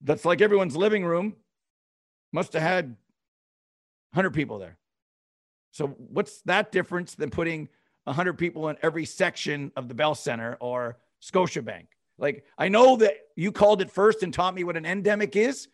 that's 0.00 0.24
like 0.24 0.40
everyone's 0.40 0.76
living 0.76 1.04
room. 1.04 1.36
Must 2.32 2.52
have 2.54 2.62
had 2.62 2.96
100 4.12 4.30
people 4.30 4.58
there. 4.58 4.78
So 5.70 5.88
what's 5.88 6.42
that 6.42 6.72
difference 6.72 7.14
than 7.14 7.30
putting 7.30 7.68
100 8.04 8.34
people 8.34 8.68
in 8.68 8.76
every 8.82 9.04
section 9.04 9.72
of 9.76 9.88
the 9.88 9.94
Bell 9.94 10.14
Center 10.14 10.56
or 10.60 10.98
Scotiabank? 11.22 11.86
Like 12.18 12.44
I 12.58 12.68
know 12.68 12.96
that 12.96 13.16
you 13.36 13.52
called 13.52 13.80
it 13.80 13.90
first 13.90 14.22
and 14.22 14.34
taught 14.34 14.54
me 14.54 14.64
what 14.64 14.76
an 14.76 14.86
endemic 14.86 15.36
is. 15.36 15.68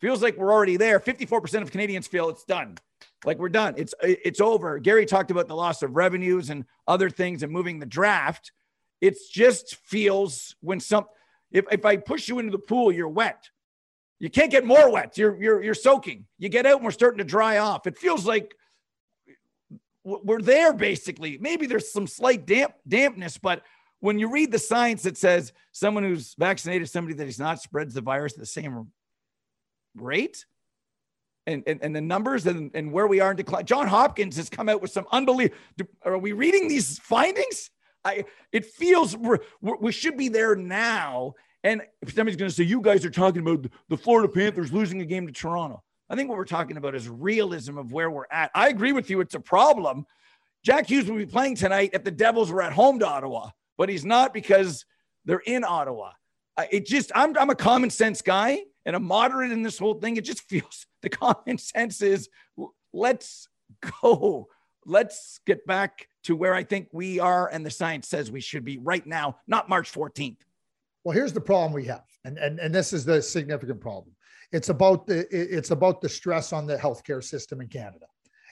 Feels 0.00 0.22
like 0.22 0.36
we're 0.36 0.52
already 0.52 0.76
there. 0.76 0.98
54% 0.98 1.62
of 1.62 1.70
Canadians 1.70 2.06
feel 2.06 2.30
it's 2.30 2.44
done. 2.44 2.78
Like 3.24 3.38
we're 3.38 3.50
done. 3.50 3.74
It's 3.76 3.94
it's 4.02 4.40
over. 4.40 4.78
Gary 4.78 5.04
talked 5.04 5.30
about 5.30 5.46
the 5.46 5.54
loss 5.54 5.82
of 5.82 5.94
revenues 5.94 6.50
and 6.50 6.64
other 6.88 7.10
things 7.10 7.42
and 7.42 7.52
moving 7.52 7.78
the 7.78 7.86
draft. 7.86 8.52
It 9.00 9.16
just 9.30 9.76
feels 9.76 10.56
when 10.60 10.80
some 10.80 11.06
if, 11.50 11.66
if 11.70 11.84
I 11.84 11.96
push 11.96 12.28
you 12.28 12.38
into 12.38 12.52
the 12.52 12.58
pool, 12.58 12.92
you're 12.92 13.08
wet. 13.08 13.50
You 14.20 14.30
can't 14.30 14.50
get 14.50 14.64
more 14.64 14.90
wet. 14.90 15.18
You're 15.18 15.40
you're 15.42 15.62
you're 15.62 15.74
soaking. 15.74 16.26
You 16.38 16.48
get 16.48 16.66
out 16.66 16.76
and 16.76 16.84
we're 16.84 16.90
starting 16.92 17.18
to 17.18 17.24
dry 17.24 17.58
off. 17.58 17.86
It 17.86 17.98
feels 17.98 18.26
like 18.26 18.54
we're 20.02 20.40
there 20.40 20.72
basically. 20.72 21.38
Maybe 21.38 21.66
there's 21.66 21.92
some 21.92 22.06
slight 22.06 22.46
damp 22.46 22.72
dampness, 22.88 23.36
but 23.36 23.62
when 24.00 24.18
you 24.18 24.30
read 24.30 24.50
the 24.50 24.58
science 24.58 25.02
that 25.02 25.18
says 25.18 25.52
someone 25.72 26.04
who's 26.04 26.34
vaccinated, 26.38 26.88
somebody 26.88 27.14
that 27.16 27.28
is 27.28 27.38
not 27.38 27.60
spreads 27.60 27.94
the 27.94 28.00
virus 28.00 28.32
at 28.32 28.38
the 28.38 28.46
same 28.46 28.90
rate, 29.94 30.46
and, 31.46 31.62
and, 31.66 31.80
and 31.82 31.94
the 31.94 32.00
numbers 32.00 32.46
and, 32.46 32.70
and 32.74 32.92
where 32.92 33.06
we 33.06 33.20
are 33.20 33.30
in 33.30 33.36
decline. 33.36 33.64
John 33.64 33.88
Hopkins 33.88 34.36
has 34.36 34.48
come 34.48 34.68
out 34.68 34.82
with 34.82 34.90
some 34.90 35.06
unbelievable. 35.10 35.56
Are 36.04 36.18
we 36.18 36.32
reading 36.32 36.68
these 36.68 36.98
findings? 36.98 37.70
I 38.04 38.24
it 38.52 38.66
feels 38.66 39.16
we're, 39.16 39.38
we 39.60 39.92
should 39.92 40.16
be 40.16 40.28
there 40.28 40.56
now. 40.56 41.34
And 41.62 41.82
somebody's 42.08 42.36
going 42.36 42.48
to 42.48 42.54
say 42.54 42.64
you 42.64 42.80
guys 42.80 43.04
are 43.04 43.10
talking 43.10 43.42
about 43.42 43.66
the 43.88 43.96
Florida 43.96 44.32
Panthers 44.32 44.72
losing 44.72 45.02
a 45.02 45.04
game 45.04 45.26
to 45.26 45.32
Toronto, 45.32 45.82
I 46.08 46.16
think 46.16 46.28
what 46.28 46.38
we're 46.38 46.44
talking 46.44 46.76
about 46.76 46.94
is 46.94 47.08
realism 47.08 47.76
of 47.78 47.92
where 47.92 48.10
we're 48.10 48.24
at. 48.30 48.50
I 48.54 48.68
agree 48.68 48.92
with 48.92 49.10
you; 49.10 49.20
it's 49.20 49.34
a 49.34 49.40
problem. 49.40 50.06
Jack 50.64 50.88
Hughes 50.88 51.08
will 51.08 51.16
be 51.16 51.26
playing 51.26 51.56
tonight 51.56 51.90
if 51.92 52.04
the 52.04 52.10
Devils 52.10 52.50
were 52.50 52.62
at 52.62 52.72
home 52.72 52.98
to 52.98 53.06
Ottawa, 53.06 53.50
but 53.78 53.88
he's 53.88 54.04
not 54.04 54.34
because 54.34 54.84
they're 55.24 55.42
in 55.46 55.64
Ottawa. 55.64 56.12
It 56.70 56.86
just 56.86 57.12
I'm 57.14 57.36
I'm 57.38 57.50
a 57.50 57.54
common 57.54 57.90
sense 57.90 58.22
guy 58.22 58.62
and 58.86 58.96
a 58.96 59.00
moderate 59.00 59.52
in 59.52 59.62
this 59.62 59.78
whole 59.78 59.94
thing. 59.94 60.16
It 60.16 60.24
just 60.24 60.42
feels 60.48 60.86
the 61.02 61.08
common 61.08 61.58
sense 61.58 62.02
is 62.02 62.28
let's 62.92 63.48
go. 64.02 64.48
Let's 64.86 65.40
get 65.46 65.66
back 65.66 66.08
to 66.24 66.34
where 66.34 66.54
I 66.54 66.64
think 66.64 66.88
we 66.92 67.20
are 67.20 67.48
and 67.48 67.64
the 67.64 67.70
science 67.70 68.08
says 68.08 68.30
we 68.30 68.40
should 68.40 68.64
be 68.64 68.78
right 68.78 69.06
now, 69.06 69.36
not 69.46 69.68
March 69.68 69.92
14th. 69.92 70.38
Well, 71.04 71.14
here's 71.14 71.32
the 71.32 71.40
problem 71.40 71.72
we 71.72 71.86
have, 71.86 72.04
and 72.24 72.36
and 72.36 72.58
and 72.58 72.74
this 72.74 72.92
is 72.92 73.06
the 73.06 73.22
significant 73.22 73.80
problem. 73.80 74.14
It's 74.52 74.68
about 74.68 75.06
the 75.06 75.26
it's 75.30 75.70
about 75.70 76.02
the 76.02 76.08
stress 76.08 76.52
on 76.52 76.66
the 76.66 76.76
healthcare 76.76 77.24
system 77.24 77.62
in 77.62 77.68
Canada, 77.68 78.06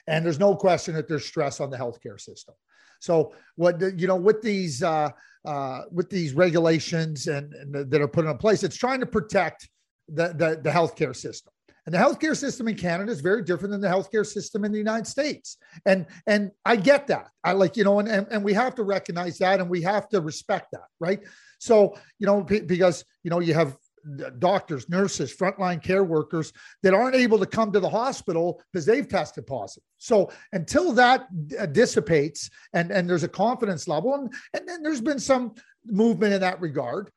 and 0.07 0.25
there's 0.25 0.39
no 0.39 0.55
question 0.55 0.95
that 0.95 1.07
there's 1.07 1.25
stress 1.25 1.59
on 1.59 1.69
the 1.69 1.77
healthcare 1.77 2.19
system. 2.19 2.55
So 2.99 3.33
what 3.55 3.79
you 3.99 4.07
know 4.07 4.15
with 4.15 4.41
these 4.41 4.81
uh, 4.81 5.09
uh, 5.45 5.81
with 5.91 6.09
these 6.09 6.33
regulations 6.33 7.27
and, 7.27 7.53
and 7.53 7.91
that 7.91 8.01
are 8.01 8.07
put 8.07 8.25
in 8.25 8.37
place, 8.37 8.63
it's 8.63 8.77
trying 8.77 8.99
to 8.99 9.05
protect 9.05 9.69
the, 10.13 10.27
the 10.29 10.59
the 10.63 10.69
healthcare 10.69 11.15
system. 11.15 11.53
And 11.85 11.95
the 11.95 11.99
healthcare 11.99 12.37
system 12.37 12.67
in 12.67 12.75
Canada 12.75 13.11
is 13.11 13.19
very 13.19 13.43
different 13.43 13.71
than 13.71 13.81
the 13.81 13.87
healthcare 13.87 14.25
system 14.25 14.63
in 14.63 14.71
the 14.71 14.77
United 14.77 15.07
States. 15.07 15.57
And 15.85 16.05
and 16.27 16.51
I 16.63 16.75
get 16.75 17.07
that. 17.07 17.29
I 17.43 17.53
like, 17.53 17.77
you 17.77 17.83
know, 17.83 17.99
and, 17.99 18.07
and, 18.07 18.27
and 18.29 18.43
we 18.43 18.53
have 18.53 18.75
to 18.75 18.83
recognize 18.83 19.39
that 19.39 19.59
and 19.59 19.69
we 19.69 19.81
have 19.81 20.07
to 20.09 20.21
respect 20.21 20.67
that, 20.73 20.87
right? 20.99 21.21
So, 21.59 21.95
you 22.19 22.27
know, 22.27 22.43
because, 22.43 23.05
you 23.23 23.31
know, 23.31 23.39
you 23.39 23.53
have 23.55 23.75
doctors, 24.39 24.87
nurses, 24.87 25.35
frontline 25.35 25.81
care 25.83 26.03
workers 26.03 26.53
that 26.83 26.93
aren't 26.93 27.15
able 27.15 27.39
to 27.39 27.45
come 27.45 27.71
to 27.71 27.79
the 27.79 27.89
hospital 27.89 28.61
because 28.71 28.85
they've 28.85 29.07
tested 29.07 29.45
positive. 29.47 29.83
So 29.97 30.31
until 30.53 30.93
that 30.93 31.27
uh, 31.59 31.65
dissipates 31.65 32.49
and, 32.73 32.91
and 32.91 33.09
there's 33.09 33.23
a 33.23 33.29
confidence 33.29 33.87
level, 33.87 34.13
and, 34.13 34.33
and 34.53 34.67
then 34.67 34.83
there's 34.83 35.01
been 35.01 35.19
some 35.19 35.53
movement 35.85 36.33
in 36.33 36.41
that 36.41 36.61
regard, 36.61 37.09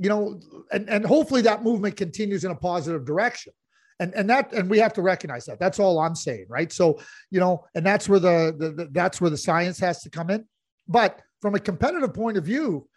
you 0.00 0.08
know, 0.08 0.40
and, 0.72 0.88
and 0.88 1.04
hopefully 1.04 1.42
that 1.42 1.62
movement 1.62 1.96
continues 1.96 2.44
in 2.44 2.50
a 2.50 2.56
positive 2.56 3.04
direction. 3.04 3.52
And, 4.00 4.14
and 4.14 4.28
that 4.30 4.52
and 4.54 4.70
we 4.70 4.78
have 4.78 4.94
to 4.94 5.02
recognize 5.02 5.44
that 5.44 5.60
that's 5.60 5.78
all 5.78 5.98
i'm 5.98 6.14
saying 6.14 6.46
right 6.48 6.72
so 6.72 6.98
you 7.30 7.38
know 7.38 7.66
and 7.74 7.84
that's 7.84 8.08
where 8.08 8.18
the, 8.18 8.56
the, 8.58 8.70
the 8.70 8.88
that's 8.92 9.20
where 9.20 9.28
the 9.28 9.36
science 9.36 9.78
has 9.80 10.00
to 10.00 10.08
come 10.08 10.30
in 10.30 10.46
but 10.88 11.20
from 11.42 11.54
a 11.54 11.60
competitive 11.60 12.14
point 12.14 12.38
of 12.38 12.44
view 12.44 12.88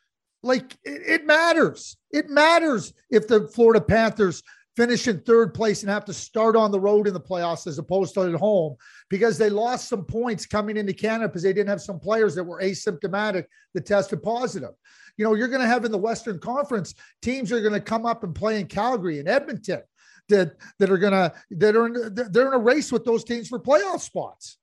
like 0.44 0.78
it, 0.84 1.22
it, 1.22 1.26
matters. 1.26 1.98
It 2.12 2.30
matters 2.30 2.94
if 3.10 3.28
the 3.28 3.48
Florida 3.48 3.82
Panthers 3.82 4.44
finish 4.76 5.08
in 5.08 5.20
third 5.22 5.54
place 5.54 5.84
and 5.84 5.90
have 5.90 6.06
to 6.06 6.14
start 6.14 6.56
on 6.56 6.72
the 6.72 6.80
road 6.80 7.08
in 7.08 7.14
the 7.14 7.20
playoffs 7.20 7.68
as 7.68 7.78
opposed 7.78 8.14
to 8.14 8.22
at 8.22 8.34
home 8.34 8.76
because 9.10 9.38
they 9.38 9.50
lost 9.50 9.88
some 9.88 10.04
points 10.04 10.46
coming 10.46 10.78
into 10.78 10.94
Canada 10.94 11.28
because 11.28 11.44
they 11.44 11.54
didn't 11.54 11.70
have 11.70 11.82
some 11.82 12.00
players 12.00 12.36
that 12.36 12.44
were 12.44 12.62
asymptomatic 12.62 13.46
that 13.74 13.86
tested 13.86 14.24
positive. 14.24 14.72
You 15.18 15.26
know, 15.26 15.36
you're 15.36 15.48
going 15.48 15.62
to 15.62 15.68
have 15.68 15.86
in 15.86 15.92
the 15.92 15.98
Western 15.98 16.40
Conference 16.40 16.96
teams 17.22 17.52
are 17.52 17.62
going 17.62 17.74
to 17.74 17.80
come 17.80 18.06
up 18.06 18.24
and 18.24 18.34
play 18.34 18.60
in 18.60 18.68
Calgary 18.68 19.20
and 19.20 19.28
Edmonton 19.28 19.82
that 20.30 20.56
that 20.80 20.90
are 20.90 20.98
going 20.98 21.14
to 21.14 21.34
that 21.52 21.76
are 21.76 21.88
in, 21.88 22.16
they're 22.32 22.48
in 22.48 22.54
a 22.54 22.58
race 22.58 22.92
with 22.92 23.06
those 23.06 23.24
teams 23.24 23.48
for 23.50 23.60
playoff 23.60 24.02
spots. 24.02 24.58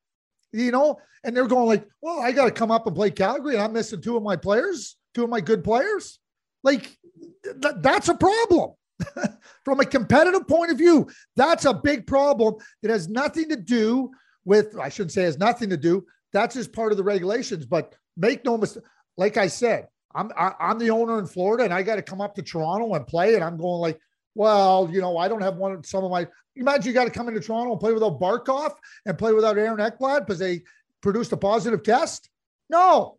You 0.51 0.71
know, 0.71 0.99
and 1.23 1.35
they're 1.35 1.47
going 1.47 1.67
like, 1.67 1.87
well, 2.01 2.19
I 2.19 2.33
got 2.33 2.45
to 2.45 2.51
come 2.51 2.71
up 2.71 2.85
and 2.85 2.95
play 2.95 3.09
Calgary, 3.11 3.53
and 3.53 3.63
I'm 3.63 3.71
missing 3.71 4.01
two 4.01 4.17
of 4.17 4.23
my 4.23 4.35
players 4.35 4.97
two 5.13 5.23
of 5.23 5.29
my 5.29 5.41
good 5.41 5.63
players. 5.63 6.19
Like 6.63 6.97
th- 7.43 7.75
that's 7.79 8.09
a 8.09 8.15
problem. 8.15 8.71
From 9.65 9.79
a 9.79 9.85
competitive 9.85 10.47
point 10.47 10.71
of 10.71 10.77
view, 10.77 11.09
that's 11.35 11.65
a 11.65 11.73
big 11.73 12.07
problem 12.07 12.55
that 12.81 12.91
has 12.91 13.07
nothing 13.07 13.49
to 13.49 13.55
do 13.55 14.11
with, 14.45 14.77
I 14.79 14.89
shouldn't 14.89 15.11
say 15.11 15.23
has 15.23 15.37
nothing 15.37 15.69
to 15.69 15.77
do. 15.77 16.05
That's 16.33 16.55
just 16.55 16.73
part 16.73 16.91
of 16.91 16.97
the 16.97 17.03
regulations. 17.03 17.65
But 17.65 17.95
make 18.17 18.43
no 18.45 18.57
mistake, 18.57 18.83
like 19.17 19.37
I 19.37 19.47
said, 19.47 19.87
I'm 20.13 20.31
I, 20.35 20.47
am 20.47 20.53
i 20.59 20.71
am 20.71 20.79
the 20.79 20.89
owner 20.89 21.19
in 21.19 21.25
Florida 21.25 21.63
and 21.63 21.73
I 21.73 21.83
got 21.83 21.95
to 21.95 22.01
come 22.01 22.21
up 22.21 22.35
to 22.35 22.41
Toronto 22.41 22.93
and 22.95 23.05
play. 23.07 23.35
And 23.35 23.43
I'm 23.43 23.57
going 23.57 23.81
like, 23.81 23.99
well, 24.35 24.89
you 24.91 25.01
know, 25.01 25.17
I 25.17 25.27
don't 25.27 25.41
have 25.41 25.57
one 25.57 25.83
some 25.83 26.03
of 26.03 26.11
my 26.11 26.27
imagine 26.55 26.87
you 26.87 26.93
got 26.93 27.05
to 27.05 27.11
come 27.11 27.27
into 27.27 27.39
Toronto 27.39 27.71
and 27.71 27.79
play 27.79 27.93
without 27.93 28.19
Barkov 28.19 28.73
and 29.05 29.17
play 29.17 29.33
without 29.33 29.57
Aaron 29.57 29.79
Ekblad 29.79 30.25
because 30.25 30.39
they 30.39 30.61
produced 31.01 31.31
a 31.31 31.37
positive 31.37 31.83
test. 31.83 32.29
No, 32.69 33.17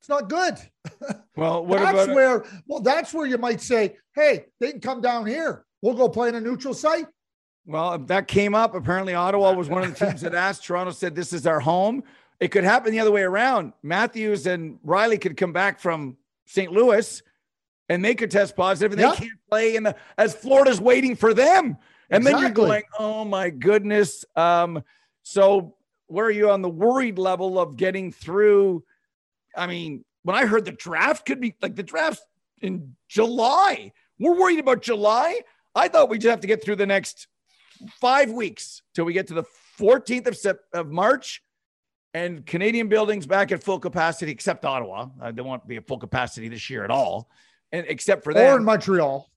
it's 0.00 0.08
not 0.08 0.28
good. 0.28 0.56
Well, 1.36 1.64
what 1.64 1.78
that's 1.78 2.04
about 2.04 2.14
where? 2.14 2.44
Well, 2.66 2.80
that's 2.80 3.14
where 3.14 3.24
you 3.24 3.38
might 3.38 3.62
say, 3.62 3.96
"Hey, 4.14 4.44
they 4.58 4.72
can 4.72 4.80
come 4.80 5.00
down 5.00 5.24
here. 5.24 5.64
We'll 5.80 5.94
go 5.94 6.06
play 6.06 6.28
in 6.28 6.34
a 6.34 6.40
neutral 6.40 6.74
site." 6.74 7.06
Well, 7.64 7.98
that 7.98 8.28
came 8.28 8.54
up. 8.54 8.74
Apparently, 8.74 9.14
Ottawa 9.14 9.54
was 9.54 9.70
one 9.70 9.82
of 9.82 9.96
the 9.96 10.04
teams 10.04 10.20
that 10.20 10.34
asked. 10.34 10.64
Toronto 10.64 10.92
said, 10.92 11.14
"This 11.14 11.32
is 11.32 11.46
our 11.46 11.58
home." 11.58 12.02
It 12.40 12.48
could 12.48 12.64
happen 12.64 12.92
the 12.92 13.00
other 13.00 13.10
way 13.10 13.22
around. 13.22 13.72
Matthews 13.82 14.46
and 14.46 14.78
Rielly 14.84 15.18
could 15.18 15.38
come 15.38 15.54
back 15.54 15.80
from 15.80 16.18
St. 16.44 16.70
Louis, 16.70 17.22
and 17.88 18.04
they 18.04 18.14
could 18.14 18.30
test 18.30 18.54
positive, 18.54 18.92
and 18.92 19.00
yeah. 19.00 19.12
they 19.12 19.16
can't 19.16 19.40
play 19.48 19.76
in 19.76 19.84
the 19.84 19.96
as 20.18 20.34
Florida's 20.34 20.80
waiting 20.80 21.16
for 21.16 21.32
them. 21.32 21.78
And 22.10 22.22
exactly. 22.22 22.32
then 22.32 22.40
you're 22.42 22.50
going, 22.50 22.82
"Oh 22.98 23.24
my 23.24 23.48
goodness!" 23.48 24.26
Um, 24.36 24.82
so, 25.22 25.76
where 26.08 26.26
are 26.26 26.30
you 26.30 26.50
on 26.50 26.60
the 26.60 26.68
worried 26.68 27.18
level 27.18 27.58
of 27.58 27.78
getting 27.78 28.12
through? 28.12 28.84
I 29.56 29.66
mean, 29.66 30.04
when 30.22 30.36
I 30.36 30.46
heard 30.46 30.64
the 30.64 30.72
draft 30.72 31.26
could 31.26 31.40
be 31.40 31.54
like 31.62 31.76
the 31.76 31.82
draft 31.82 32.22
in 32.60 32.96
July, 33.08 33.92
we're 34.18 34.38
worried 34.38 34.58
about 34.58 34.82
July. 34.82 35.40
I 35.74 35.88
thought 35.88 36.08
we 36.08 36.18
just 36.18 36.30
have 36.30 36.40
to 36.40 36.46
get 36.46 36.62
through 36.62 36.76
the 36.76 36.86
next 36.86 37.28
five 38.00 38.30
weeks 38.30 38.82
till 38.94 39.04
we 39.04 39.12
get 39.12 39.28
to 39.28 39.34
the 39.34 39.44
14th 39.78 40.26
of, 40.26 40.36
Sep- 40.36 40.60
of 40.72 40.90
March 40.90 41.42
and 42.12 42.44
Canadian 42.44 42.88
buildings 42.88 43.26
back 43.26 43.52
at 43.52 43.62
full 43.62 43.78
capacity, 43.78 44.32
except 44.32 44.64
Ottawa. 44.64 45.08
Uh, 45.20 45.32
they 45.32 45.42
won't 45.42 45.66
be 45.66 45.76
at 45.76 45.86
full 45.86 45.98
capacity 45.98 46.48
this 46.48 46.68
year 46.68 46.84
at 46.84 46.90
all, 46.90 47.30
and 47.72 47.86
except 47.88 48.24
for 48.24 48.34
that, 48.34 48.52
or 48.52 48.56
in 48.56 48.64
Montreal. 48.64 49.30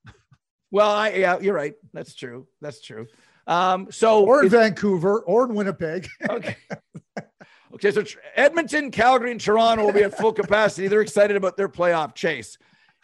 Well, 0.71 0.89
I 0.89 1.09
yeah, 1.11 1.39
you're 1.39 1.53
right. 1.53 1.75
That's 1.93 2.15
true. 2.15 2.47
That's 2.59 2.81
true. 2.81 3.05
Um, 3.45 3.91
so 3.91 4.25
or 4.25 4.43
in 4.43 4.49
Vancouver, 4.49 5.19
or 5.19 5.45
in 5.45 5.53
Winnipeg. 5.53 6.07
okay. 6.29 6.57
Okay, 7.73 7.91
so 7.91 8.03
Edmonton, 8.35 8.91
Calgary, 8.91 9.31
and 9.31 9.41
Toronto 9.41 9.85
will 9.85 9.93
be 9.93 10.03
at 10.03 10.15
full 10.15 10.31
capacity. 10.31 10.87
They're 10.87 11.01
excited 11.01 11.35
about 11.35 11.57
their 11.57 11.69
playoff 11.69 12.13
chase. 12.13 12.57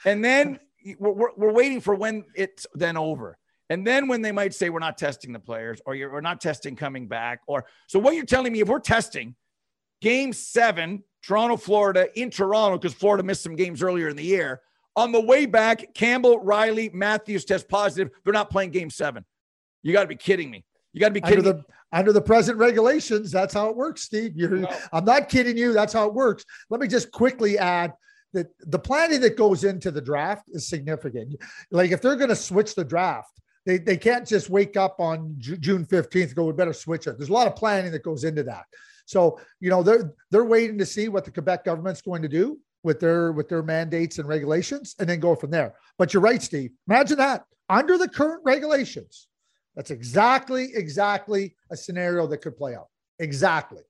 And 0.05 0.23
then 0.23 0.59
we're, 0.99 1.11
we're, 1.11 1.29
we're, 1.35 1.51
waiting 1.51 1.81
for 1.81 1.95
when 1.95 2.23
it's 2.35 2.67
then 2.75 2.95
over. 2.95 3.38
And 3.71 3.85
then 3.85 4.07
when 4.07 4.21
they 4.21 4.31
might 4.31 4.53
say, 4.53 4.69
we're 4.69 4.79
not 4.79 4.97
testing 4.97 5.33
the 5.33 5.39
players 5.39 5.81
or 5.85 5.95
you're, 5.95 6.11
we're 6.11 6.21
not 6.21 6.39
testing 6.39 6.75
coming 6.75 7.07
back. 7.07 7.41
Or 7.47 7.65
so 7.88 7.99
what 7.99 8.15
you're 8.15 8.25
telling 8.25 8.53
me, 8.53 8.61
if 8.61 8.67
we're 8.67 8.79
testing 8.79 9.35
game 10.01 10.33
seven, 10.33 11.03
Toronto, 11.23 11.57
Florida, 11.57 12.07
in 12.19 12.29
Toronto, 12.29 12.77
because 12.77 12.93
Florida 12.93 13.23
missed 13.23 13.43
some 13.43 13.55
games 13.55 13.81
earlier 13.81 14.09
in 14.09 14.15
the 14.15 14.23
year, 14.23 14.61
on 14.95 15.11
the 15.11 15.21
way 15.21 15.45
back, 15.45 15.93
Campbell, 15.93 16.39
Rielly, 16.39 16.93
Matthews 16.93 17.45
test 17.45 17.67
positive. 17.67 18.11
They're 18.23 18.33
not 18.33 18.49
playing 18.49 18.71
game 18.71 18.89
seven. 18.89 19.25
You 19.81 19.93
got 19.93 20.01
to 20.01 20.07
be 20.07 20.15
kidding 20.15 20.49
me. 20.49 20.63
You 20.93 20.99
got 20.99 21.09
to 21.09 21.13
be 21.13 21.21
kidding. 21.21 21.39
Under 21.39 21.53
the, 21.53 21.63
under 21.91 22.13
the 22.13 22.22
present 22.22 22.58
regulations, 22.58 23.31
that's 23.31 23.53
how 23.53 23.69
it 23.69 23.75
works, 23.75 24.03
Steve. 24.03 24.36
You're, 24.36 24.67
I'm 24.93 25.05
not 25.05 25.29
kidding 25.29 25.58
you. 25.58 25.74
That's 25.74 25.93
how 25.93 26.08
it 26.08 26.13
works. 26.13 26.46
Let 26.69 26.81
me 26.81 26.88
just 26.88 27.12
quickly 27.12 27.58
add 27.58 27.93
that 28.34 28.48
the 28.60 28.79
planning 28.79 29.22
that 29.22 29.38
goes 29.38 29.63
into 29.63 29.91
the 29.91 30.01
draft 30.01 30.50
is 30.50 30.67
significant. 30.67 31.36
Like 31.72 31.91
if 31.91 32.01
they're 32.01 32.15
going 32.15 32.29
to 32.29 32.36
switch 32.36 32.75
the 32.75 32.84
draft, 32.84 33.39
they, 33.65 33.77
they 33.77 33.98
can't 33.98 34.27
just 34.27 34.50
wake 34.50 34.77
up 34.77 35.00
on 35.00 35.36
J- 35.38 35.58
June 35.58 35.86
15th 35.86 36.36
go, 36.36 36.46
we 36.46 36.53
better 36.53 36.74
switch 36.74 37.08
it. 37.08 37.17
There's 37.17 37.29
a 37.29 37.34
lot 37.34 37.48
of 37.48 37.55
planning 37.55 37.91
that 37.91 38.03
goes 38.03 38.24
into 38.24 38.43
that. 38.43 38.65
So, 39.05 39.39
you 39.60 39.72
know, 39.72 39.81
they're 39.81 40.13
they're 40.29 40.46
waiting 40.46 40.77
to 40.77 40.86
see 40.86 41.10
what 41.10 41.25
the 41.25 41.31
Quebec 41.31 41.65
government's 41.65 42.01
going 42.01 42.22
to 42.22 42.27
do 42.27 42.60
with 42.84 43.00
their 43.00 43.31
with 43.31 43.50
their 43.50 43.63
mandates 43.63 44.19
and 44.19 44.27
regulations 44.27 44.96
and 45.00 45.10
then 45.10 45.19
go 45.19 45.36
from 45.36 45.50
there. 45.50 45.74
But 45.98 46.13
you're 46.13 46.22
right, 46.22 46.41
Steve. 46.41 46.72
Imagine 46.88 47.17
that. 47.17 47.43
Under 47.69 47.98
the 47.98 48.08
current 48.08 48.41
regulations, 48.46 49.27
that's 49.79 49.91
exactly, 49.91 50.71
exactly 50.74 51.55
a 51.71 51.77
scenario 51.77 52.27
that 52.27 52.39
could 52.39 52.57
play 52.57 52.75
out. 52.75 52.89
Exactly. 53.19 53.83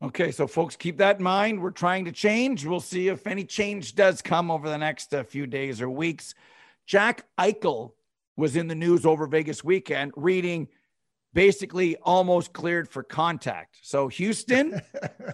Okay, 0.00 0.30
so 0.30 0.46
folks, 0.46 0.76
keep 0.76 0.98
that 0.98 1.16
in 1.16 1.24
mind. 1.24 1.60
We're 1.60 1.72
trying 1.72 2.04
to 2.04 2.12
change. 2.12 2.64
We'll 2.64 2.78
see 2.78 3.08
if 3.08 3.26
any 3.26 3.42
change 3.42 3.96
does 3.96 4.22
come 4.22 4.52
over 4.52 4.68
the 4.68 4.78
next 4.78 5.12
uh, 5.12 5.24
few 5.24 5.48
days 5.48 5.82
or 5.82 5.90
weeks. 5.90 6.36
Jack 6.86 7.26
Eichel 7.36 7.94
was 8.36 8.54
in 8.54 8.68
the 8.68 8.76
news 8.76 9.04
over 9.04 9.26
Vegas 9.26 9.64
weekend, 9.64 10.12
reading 10.14 10.68
basically 11.32 11.96
almost 11.96 12.52
cleared 12.52 12.88
for 12.88 13.02
contact. 13.02 13.78
So, 13.82 14.06
Houston, 14.06 14.80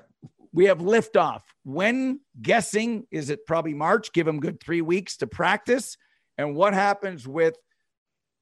we 0.54 0.64
have 0.64 0.78
liftoff. 0.78 1.42
When 1.64 2.20
guessing, 2.40 3.06
is 3.10 3.28
it 3.28 3.44
probably 3.44 3.74
March? 3.74 4.10
Give 4.14 4.24
them 4.24 4.40
good 4.40 4.58
three 4.58 4.80
weeks 4.80 5.18
to 5.18 5.26
practice. 5.26 5.98
And 6.38 6.56
what 6.56 6.72
happens 6.72 7.28
with 7.28 7.58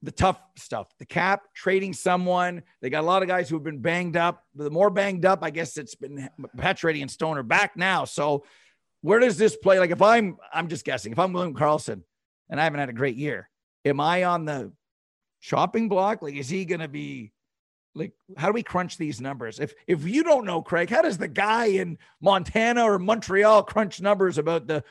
the 0.03 0.13
tough 0.13 0.41
stuff, 0.57 0.89
the 0.99 1.07
cap, 1.07 1.43
trading 1.55 1.93
someone. 1.93 2.63
They 2.81 2.91
got 2.91 3.03
a 3.03 3.07
lot 3.07 3.23
of 3.23 3.29
guys 3.29 3.49
who 3.49 3.57
have 3.57 3.65
been 3.65 3.81
banged 3.81 4.17
up. 4.17 4.45
The 4.55 4.71
more 4.71 4.91
banged 4.91 5.25
up, 5.25 5.41
I 5.43 5.51
guess 5.51 5.77
it's 5.77 5.97
been 5.97 6.29
Pacioretty 6.57 7.01
and 7.01 7.11
Stoner 7.11 7.43
back 7.43 7.77
now. 7.77 8.05
So 8.05 8.45
where 9.01 9.19
does 9.19 9.37
this 9.37 9.57
play? 9.57 9.79
Like 9.79 9.91
if 9.91 10.03
I'm, 10.03 10.37
I'm 10.53 10.69
just 10.69 10.85
guessing, 10.85 11.13
if 11.13 11.19
I'm 11.19 11.33
William 11.33 11.55
Karlsson 11.55 12.03
and 12.49 12.61
I 12.61 12.65
haven't 12.65 12.81
had 12.81 12.89
a 12.89 12.95
great 12.95 13.17
year, 13.17 13.49
am 13.85 14.01
I 14.01 14.25
on 14.25 14.45
the 14.45 14.73
shopping 15.41 15.89
block? 15.89 16.23
Like, 16.23 16.35
is 16.35 16.49
he 16.49 16.65
going 16.65 16.81
to 16.81 16.89
be 16.89 17.33
like, 17.95 18.13
how 18.37 18.47
do 18.47 18.53
we 18.53 18.63
crunch 18.63 18.99
these 18.99 19.21
numbers? 19.21 19.59
If, 19.59 19.75
if 19.87 20.07
you 20.07 20.23
don't 20.23 20.47
know, 20.47 20.63
Craig, 20.63 20.91
how 20.91 21.03
does 21.03 21.19
the 21.19 21.29
guy 21.29 21.67
in 21.67 21.99
Montana 22.21 22.85
or 22.85 22.99
Montreal 22.99 23.65
crunch 23.65 24.01
numbers 24.01 24.39
about 24.39 24.69
the 24.69 24.85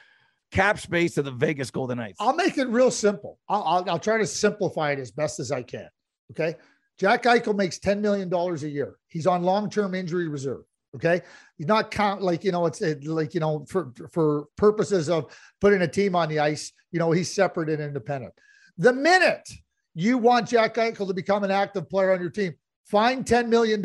cap 0.51 0.79
space 0.79 1.17
of 1.17 1.25
the 1.25 1.31
Vegas 1.31 1.71
Golden 1.71 1.97
Knights? 1.97 2.17
I'll 2.19 2.35
make 2.35 2.57
it 2.57 2.67
real 2.67 2.91
simple. 2.91 3.39
I'll, 3.49 3.63
I'll, 3.63 3.89
I'll, 3.91 3.99
try 3.99 4.17
to 4.17 4.25
simplify 4.25 4.91
it 4.91 4.99
as 4.99 5.11
best 5.11 5.39
as 5.39 5.51
I 5.51 5.63
can. 5.63 5.89
Okay. 6.31 6.55
Jack 6.97 7.23
Eichel 7.23 7.55
makes 7.55 7.79
$10 7.79 7.99
million 7.99 8.33
a 8.33 8.55
year. 8.67 8.95
He's 9.07 9.27
on 9.27 9.43
long 9.43 9.69
term 9.69 9.93
injury 9.93 10.27
reserve. 10.27 10.63
Okay. 10.95 11.21
He's 11.57 11.67
not 11.67 11.91
count 11.91 12.21
like, 12.21 12.43
you 12.43 12.51
know, 12.51 12.65
it's 12.65 12.81
it, 12.81 13.05
like, 13.05 13.33
you 13.33 13.39
know, 13.39 13.65
for, 13.69 13.91
for 14.11 14.45
purposes 14.55 15.09
of 15.09 15.35
putting 15.61 15.81
a 15.81 15.87
team 15.87 16.15
on 16.15 16.29
the 16.29 16.39
ice, 16.39 16.71
you 16.91 16.99
know, 16.99 17.11
he's 17.11 17.31
separate 17.31 17.69
and 17.69 17.81
independent. 17.81 18.33
The 18.77 18.93
minute 18.93 19.47
you 19.93 20.17
want 20.17 20.47
Jack 20.47 20.75
Eichel 20.75 21.07
to 21.07 21.13
become 21.13 21.43
an 21.43 21.51
active 21.51 21.89
player 21.89 22.13
on 22.13 22.21
your 22.21 22.29
team, 22.29 22.53
find 22.85 23.25
$10 23.25 23.47
million. 23.47 23.81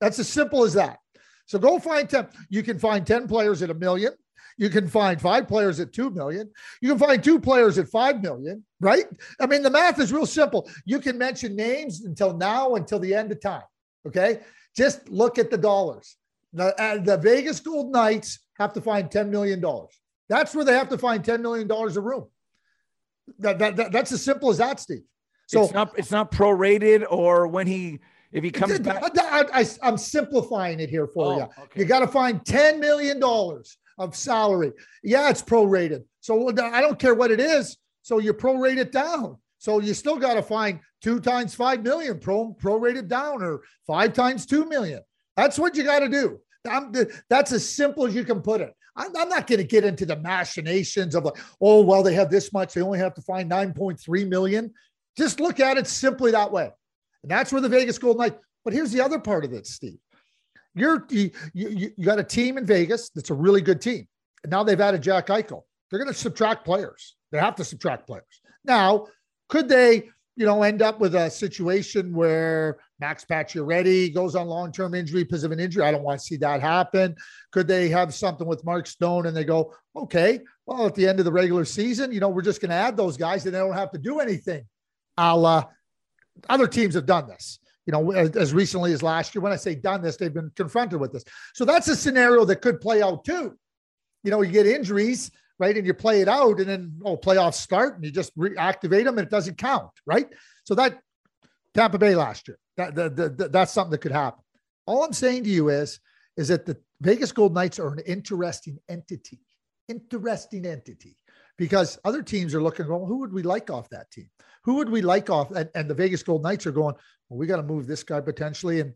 That's 0.00 0.18
as 0.18 0.28
simple 0.28 0.64
as 0.64 0.74
that. 0.74 0.98
So 1.46 1.58
go 1.58 1.78
find 1.78 2.08
10. 2.08 2.28
You 2.48 2.62
can 2.62 2.78
find 2.78 3.06
10 3.06 3.28
players 3.28 3.62
at 3.62 3.70
a 3.70 3.74
million. 3.74 4.12
You 4.58 4.68
can 4.68 4.86
find 4.86 5.20
five 5.20 5.48
players 5.48 5.80
at 5.80 5.92
2 5.92 6.10
million. 6.10 6.50
You 6.80 6.90
can 6.90 6.98
find 6.98 7.22
two 7.22 7.40
players 7.40 7.78
at 7.78 7.88
5 7.88 8.22
million, 8.22 8.64
right? 8.80 9.06
I 9.40 9.46
mean, 9.46 9.62
the 9.62 9.70
math 9.70 9.98
is 9.98 10.12
real 10.12 10.26
simple. 10.26 10.68
You 10.84 10.98
can 10.98 11.18
mention 11.18 11.56
names 11.56 12.04
until 12.04 12.36
now, 12.36 12.74
until 12.74 12.98
the 12.98 13.14
end 13.14 13.32
of 13.32 13.40
time. 13.40 13.62
Okay. 14.06 14.40
Just 14.76 15.08
look 15.08 15.38
at 15.38 15.50
the 15.50 15.58
dollars. 15.58 16.16
The, 16.52 16.80
uh, 16.80 16.98
the 16.98 17.16
Vegas 17.16 17.60
Gold 17.60 17.92
Knights 17.92 18.40
have 18.58 18.72
to 18.74 18.80
find 18.80 19.10
$10 19.10 19.28
million. 19.28 19.62
That's 20.28 20.54
where 20.54 20.64
they 20.64 20.74
have 20.74 20.88
to 20.90 20.98
find 20.98 21.22
$10 21.22 21.40
million 21.40 21.70
a 21.70 22.00
room. 22.00 22.26
That, 23.38 23.58
that, 23.58 23.76
that, 23.76 23.92
that's 23.92 24.12
as 24.12 24.22
simple 24.22 24.50
as 24.50 24.58
that, 24.58 24.80
Steve. 24.80 25.02
So 25.46 25.64
it's 25.64 25.72
not, 25.72 25.98
it's 25.98 26.10
not 26.10 26.30
prorated 26.32 27.04
or 27.10 27.46
when 27.46 27.66
he, 27.66 28.00
if 28.32 28.42
he 28.42 28.50
comes 28.50 28.78
back. 28.78 29.02
I, 29.18 29.66
am 29.82 29.98
simplifying 29.98 30.80
it 30.80 30.88
here 30.88 31.06
for 31.06 31.26
oh, 31.26 31.36
you. 31.36 31.42
Okay. 31.42 31.80
You 31.80 31.84
got 31.84 32.00
to 32.00 32.08
find 32.08 32.40
$10 32.40 32.78
million 32.78 33.20
of 34.02 34.16
salary. 34.16 34.72
Yeah, 35.02 35.30
it's 35.30 35.42
prorated. 35.42 36.04
So 36.20 36.48
I 36.48 36.80
don't 36.80 36.98
care 36.98 37.14
what 37.14 37.30
it 37.30 37.40
is. 37.40 37.76
So 38.02 38.18
you 38.18 38.34
prorate 38.34 38.78
it 38.78 38.92
down. 38.92 39.38
So 39.58 39.80
you 39.80 39.94
still 39.94 40.18
got 40.18 40.34
to 40.34 40.42
find 40.42 40.80
two 41.02 41.20
times 41.20 41.54
five 41.54 41.82
million 41.82 42.18
pro 42.18 42.52
prorated 42.54 43.08
down 43.08 43.42
or 43.42 43.62
five 43.86 44.12
times 44.12 44.44
two 44.44 44.68
million. 44.68 45.00
That's 45.36 45.58
what 45.58 45.76
you 45.76 45.84
got 45.84 46.00
to 46.00 46.08
do. 46.08 46.40
I'm, 46.68 46.92
that's 47.28 47.52
as 47.52 47.68
simple 47.68 48.06
as 48.06 48.14
you 48.14 48.24
can 48.24 48.40
put 48.40 48.60
it. 48.60 48.74
I'm, 48.96 49.16
I'm 49.16 49.28
not 49.28 49.46
going 49.46 49.58
to 49.58 49.64
get 49.64 49.84
into 49.84 50.04
the 50.04 50.16
machinations 50.16 51.14
of 51.14 51.24
like, 51.24 51.38
oh, 51.60 51.82
well, 51.82 52.02
they 52.02 52.14
have 52.14 52.30
this 52.30 52.52
much. 52.52 52.74
They 52.74 52.82
only 52.82 52.98
have 52.98 53.14
to 53.14 53.22
find 53.22 53.50
9.3 53.50 54.28
million. 54.28 54.72
Just 55.16 55.40
look 55.40 55.60
at 55.60 55.78
it 55.78 55.86
simply 55.86 56.32
that 56.32 56.52
way. 56.52 56.70
And 57.22 57.30
that's 57.30 57.52
where 57.52 57.62
the 57.62 57.68
Vegas 57.68 57.98
Golden 57.98 58.20
Knights. 58.20 58.44
But 58.64 58.74
here's 58.74 58.92
the 58.92 59.00
other 59.00 59.18
part 59.18 59.44
of 59.44 59.52
it, 59.52 59.66
Steve. 59.66 59.98
You're, 60.74 61.06
you, 61.10 61.30
you, 61.52 61.92
you 61.96 62.04
got 62.04 62.18
a 62.18 62.24
team 62.24 62.58
in 62.58 62.64
Vegas 62.64 63.10
that's 63.10 63.30
a 63.30 63.34
really 63.34 63.60
good 63.60 63.80
team. 63.80 64.06
And 64.42 64.50
now 64.50 64.62
they've 64.62 64.80
added 64.80 65.02
Jack 65.02 65.26
Eichel. 65.28 65.62
They're 65.90 65.98
going 65.98 66.12
to 66.12 66.18
subtract 66.18 66.64
players. 66.64 67.16
They 67.30 67.38
have 67.38 67.56
to 67.56 67.64
subtract 67.64 68.06
players. 68.06 68.40
Now, 68.64 69.06
could 69.48 69.68
they 69.68 70.08
you 70.36 70.46
know, 70.46 70.62
end 70.62 70.80
up 70.80 70.98
with 70.98 71.14
a 71.14 71.30
situation 71.30 72.14
where 72.14 72.78
Max 73.00 73.24
Pacioretty 73.24 74.14
goes 74.14 74.34
on 74.34 74.46
long-term 74.46 74.94
injury 74.94 75.24
because 75.24 75.44
of 75.44 75.52
an 75.52 75.60
injury. 75.60 75.84
I 75.84 75.92
don't 75.92 76.02
want 76.02 76.20
to 76.20 76.24
see 76.24 76.36
that 76.38 76.60
happen. 76.60 77.14
Could 77.50 77.68
they 77.68 77.88
have 77.90 78.14
something 78.14 78.46
with 78.46 78.64
Mark 78.64 78.86
Stone 78.86 79.26
and 79.26 79.36
they 79.36 79.44
go, 79.44 79.74
okay, 79.94 80.40
well, 80.64 80.86
at 80.86 80.94
the 80.94 81.06
end 81.06 81.18
of 81.18 81.26
the 81.26 81.32
regular 81.32 81.66
season, 81.66 82.12
you 82.12 82.20
know, 82.20 82.30
we're 82.30 82.42
just 82.42 82.62
going 82.62 82.70
to 82.70 82.76
add 82.76 82.96
those 82.96 83.16
guys 83.16 83.44
and 83.44 83.54
they 83.54 83.58
don't 83.58 83.74
have 83.74 83.90
to 83.92 83.98
do 83.98 84.20
anything. 84.20 84.64
A 85.18 85.36
la 85.36 85.64
other 86.48 86.66
teams 86.66 86.94
have 86.94 87.04
done 87.04 87.28
this, 87.28 87.58
you 87.86 87.92
know, 87.92 88.12
as, 88.12 88.30
as 88.36 88.54
recently 88.54 88.92
as 88.92 89.02
last 89.02 89.34
year. 89.34 89.42
When 89.42 89.52
I 89.52 89.56
say 89.56 89.74
done 89.74 90.02
this, 90.02 90.16
they've 90.16 90.32
been 90.32 90.52
confronted 90.56 91.00
with 91.00 91.12
this. 91.12 91.24
So 91.54 91.64
that's 91.64 91.88
a 91.88 91.96
scenario 91.96 92.44
that 92.44 92.56
could 92.56 92.80
play 92.80 93.02
out 93.02 93.24
too. 93.24 93.56
You 94.24 94.30
know, 94.30 94.42
you 94.42 94.52
get 94.52 94.66
injuries 94.66 95.30
right? 95.62 95.76
And 95.76 95.86
you 95.86 95.94
play 95.94 96.20
it 96.20 96.26
out, 96.26 96.58
and 96.58 96.68
then 96.68 96.92
oh, 97.04 97.16
playoffs 97.16 97.54
start, 97.54 97.94
and 97.94 98.04
you 98.04 98.10
just 98.10 98.36
reactivate 98.36 99.04
them, 99.04 99.16
and 99.16 99.26
it 99.26 99.30
doesn't 99.30 99.58
count, 99.58 99.90
right? 100.06 100.28
So 100.64 100.74
that 100.74 100.98
Tampa 101.72 101.98
Bay 101.98 102.16
last 102.16 102.48
year, 102.48 102.58
that, 102.76 102.96
the, 102.96 103.08
the, 103.08 103.48
that's 103.48 103.70
something 103.70 103.92
that 103.92 103.98
could 103.98 104.10
happen. 104.10 104.42
All 104.86 105.04
I'm 105.04 105.12
saying 105.12 105.44
to 105.44 105.50
you 105.50 105.68
is, 105.68 106.00
is 106.36 106.48
that 106.48 106.66
the 106.66 106.76
Vegas 107.00 107.30
Gold 107.30 107.54
Knights 107.54 107.78
are 107.78 107.92
an 107.92 108.00
interesting 108.00 108.78
entity, 108.88 109.38
interesting 109.88 110.66
entity, 110.66 111.16
because 111.62 111.96
other 112.04 112.22
teams 112.22 112.54
are 112.54 112.62
looking, 112.62 112.88
well, 112.88 113.06
who 113.06 113.18
would 113.18 113.32
we 113.32 113.42
like 113.42 113.70
off 113.70 113.88
that 113.90 114.10
team? 114.10 114.28
Who 114.64 114.74
would 114.74 114.88
we 114.88 115.00
like 115.00 115.30
off? 115.30 115.52
And, 115.52 115.70
and 115.76 115.88
the 115.88 115.94
Vegas 115.94 116.22
Gold 116.22 116.42
Knights 116.42 116.66
are 116.66 116.72
going, 116.72 116.96
well, 117.28 117.38
we 117.38 117.46
got 117.46 117.58
to 117.58 117.62
move 117.62 117.86
this 117.86 118.02
guy 118.02 118.20
potentially. 118.20 118.80
And 118.80 118.94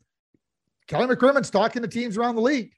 Kelly 0.89 1.15
McCrimmon's 1.15 1.51
talking 1.51 1.83
to 1.83 1.89
teams 1.89 2.17
around 2.17 2.35
the 2.35 2.43
league, 2.43 2.73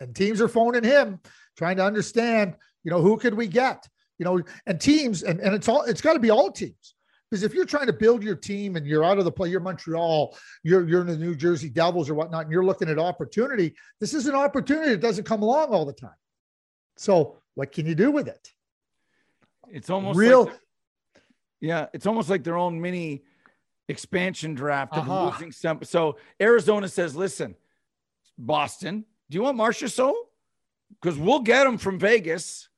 and 0.00 0.16
teams 0.16 0.40
are 0.40 0.48
phoning 0.48 0.84
him, 0.84 1.20
trying 1.56 1.76
to 1.76 1.84
understand 1.84 2.56
you 2.86 2.92
know, 2.92 3.02
who 3.02 3.16
could 3.16 3.34
we 3.34 3.48
get? 3.48 3.84
You 4.18 4.24
know, 4.24 4.40
and 4.64 4.80
teams, 4.80 5.24
and, 5.24 5.40
and 5.40 5.54
it's 5.56 5.68
all 5.68 5.82
it's 5.82 6.00
got 6.00 6.12
to 6.12 6.20
be 6.20 6.30
all 6.30 6.52
teams. 6.52 6.94
Because 7.28 7.42
if 7.42 7.52
you're 7.52 7.66
trying 7.66 7.88
to 7.88 7.92
build 7.92 8.22
your 8.22 8.36
team 8.36 8.76
and 8.76 8.86
you're 8.86 9.02
out 9.02 9.18
of 9.18 9.24
the 9.24 9.32
play, 9.32 9.48
you're 9.48 9.58
Montreal, 9.58 10.38
you're 10.62 10.88
you're 10.88 11.00
in 11.00 11.08
the 11.08 11.16
New 11.16 11.34
Jersey 11.34 11.68
Devils 11.68 12.08
or 12.08 12.14
whatnot, 12.14 12.44
and 12.44 12.52
you're 12.52 12.64
looking 12.64 12.88
at 12.88 13.00
opportunity, 13.00 13.74
this 13.98 14.14
is 14.14 14.28
an 14.28 14.36
opportunity 14.36 14.90
that 14.90 15.00
doesn't 15.00 15.24
come 15.24 15.42
along 15.42 15.74
all 15.74 15.84
the 15.84 15.92
time. 15.92 16.14
So 16.96 17.38
what 17.56 17.72
can 17.72 17.86
you 17.86 17.96
do 17.96 18.12
with 18.12 18.28
it? 18.28 18.52
It's 19.70 19.90
almost 19.90 20.18
real. 20.18 20.44
Like 20.46 20.60
yeah, 21.60 21.86
it's 21.92 22.06
almost 22.06 22.30
like 22.30 22.44
their 22.44 22.56
own 22.56 22.80
mini 22.80 23.22
expansion 23.88 24.54
draft 24.54 24.94
of 24.94 25.08
uh-huh. 25.08 25.30
losing 25.30 25.52
some. 25.52 25.82
So 25.82 26.18
Arizona 26.40 26.88
says, 26.88 27.16
listen, 27.16 27.54
Boston, 28.36 29.04
do 29.30 29.36
you 29.36 29.42
want 29.42 29.56
Marchessault? 29.56 30.14
Because 31.00 31.18
we'll 31.18 31.40
get 31.40 31.66
him 31.66 31.78
from 31.78 31.98
Vegas 31.98 32.68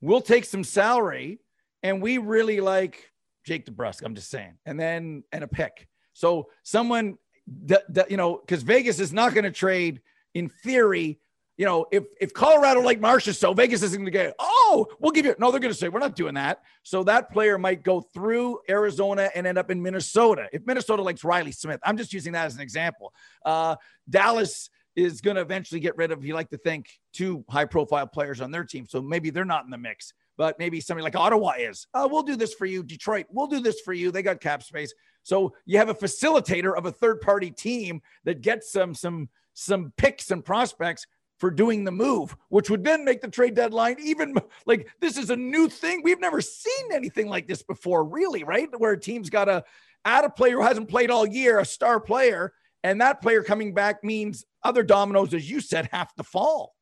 we'll 0.00 0.20
take 0.20 0.44
some 0.44 0.64
salary 0.64 1.40
and 1.82 2.02
we 2.02 2.18
really 2.18 2.60
like 2.60 3.10
Jake 3.44 3.66
DeBrusk. 3.66 4.02
I'm 4.04 4.14
just 4.14 4.30
saying, 4.30 4.54
and 4.64 4.78
then 4.78 5.24
and 5.32 5.44
a 5.44 5.48
pick. 5.48 5.88
So 6.12 6.48
someone 6.62 7.18
that, 7.64 7.82
that 7.94 8.10
you 8.10 8.16
know, 8.16 8.38
because 8.38 8.62
Vegas 8.62 8.98
is 8.98 9.12
not 9.12 9.34
going 9.34 9.44
to 9.44 9.50
trade 9.50 10.00
in 10.34 10.48
theory. 10.48 11.20
You 11.56 11.64
know, 11.64 11.86
if 11.90 12.04
if 12.20 12.32
Colorado 12.34 12.80
like 12.80 13.00
Marchessault 13.00 13.56
Vegas 13.56 13.82
isn't 13.82 13.98
going 13.98 14.06
to 14.06 14.10
get. 14.10 14.34
Oh, 14.38 14.55
we'll 15.00 15.12
give 15.12 15.26
you. 15.26 15.34
No, 15.38 15.50
they're 15.50 15.60
going 15.60 15.72
to 15.72 15.78
say 15.78 15.88
we're 15.88 16.00
not 16.00 16.16
doing 16.16 16.34
that. 16.34 16.62
So 16.82 17.04
that 17.04 17.30
player 17.30 17.58
might 17.58 17.82
go 17.82 18.00
through 18.00 18.60
Arizona 18.68 19.30
and 19.34 19.46
end 19.46 19.58
up 19.58 19.70
in 19.70 19.82
Minnesota. 19.82 20.48
If 20.52 20.66
Minnesota 20.66 21.02
likes 21.02 21.24
Reilly 21.24 21.52
Smith, 21.52 21.80
I'm 21.82 21.96
just 21.96 22.12
using 22.12 22.32
that 22.32 22.46
as 22.46 22.54
an 22.54 22.60
example. 22.60 23.12
Uh, 23.44 23.76
Dallas 24.08 24.70
is 24.94 25.20
going 25.20 25.36
to 25.36 25.42
eventually 25.42 25.78
get 25.78 25.96
rid 25.96 26.10
of, 26.10 26.24
you 26.24 26.34
like 26.34 26.48
to 26.50 26.56
think, 26.56 26.88
two 27.12 27.44
high 27.50 27.66
profile 27.66 28.06
players 28.06 28.40
on 28.40 28.50
their 28.50 28.64
team. 28.64 28.86
So 28.88 29.02
maybe 29.02 29.30
they're 29.30 29.44
not 29.44 29.64
in 29.64 29.70
the 29.70 29.78
mix, 29.78 30.12
but 30.38 30.58
maybe 30.58 30.80
somebody 30.80 31.04
like 31.04 31.16
Ottawa 31.16 31.52
is. 31.58 31.86
Oh, 31.92 32.08
we'll 32.08 32.22
do 32.22 32.36
this 32.36 32.54
for 32.54 32.64
you. 32.64 32.82
Detroit, 32.82 33.26
we'll 33.30 33.46
do 33.46 33.60
this 33.60 33.80
for 33.80 33.92
you. 33.92 34.10
They 34.10 34.22
got 34.22 34.40
cap 34.40 34.62
space. 34.62 34.94
So 35.22 35.54
you 35.66 35.78
have 35.78 35.90
a 35.90 35.94
facilitator 35.94 36.76
of 36.76 36.86
a 36.86 36.92
third 36.92 37.20
party 37.20 37.50
team 37.50 38.00
that 38.24 38.40
gets 38.40 38.72
some, 38.72 38.94
some, 38.94 39.28
some 39.52 39.92
picks 39.96 40.30
and 40.30 40.44
prospects 40.44 41.06
for 41.38 41.50
doing 41.50 41.84
the 41.84 41.90
move, 41.90 42.36
which 42.48 42.70
would 42.70 42.84
then 42.84 43.04
make 43.04 43.20
the 43.20 43.28
trade 43.28 43.54
deadline 43.54 43.96
even 44.00 44.34
like 44.66 44.88
this 45.00 45.18
is 45.18 45.30
a 45.30 45.36
new 45.36 45.68
thing. 45.68 46.00
We've 46.02 46.20
never 46.20 46.40
seen 46.40 46.92
anything 46.92 47.28
like 47.28 47.46
this 47.46 47.62
before, 47.62 48.04
really, 48.04 48.44
right? 48.44 48.68
Where 48.78 48.92
a 48.92 49.00
team's 49.00 49.30
got 49.30 49.46
to 49.46 49.64
add 50.04 50.24
a 50.24 50.30
player 50.30 50.56
who 50.56 50.62
hasn't 50.62 50.88
played 50.88 51.10
all 51.10 51.26
year, 51.26 51.58
a 51.58 51.64
star 51.64 52.00
player, 52.00 52.52
and 52.82 53.00
that 53.00 53.20
player 53.20 53.42
coming 53.42 53.74
back 53.74 54.02
means 54.04 54.44
other 54.62 54.82
dominoes, 54.82 55.34
as 55.34 55.50
you 55.50 55.60
said, 55.60 55.88
have 55.92 56.14
to 56.14 56.22
fall. 56.22 56.74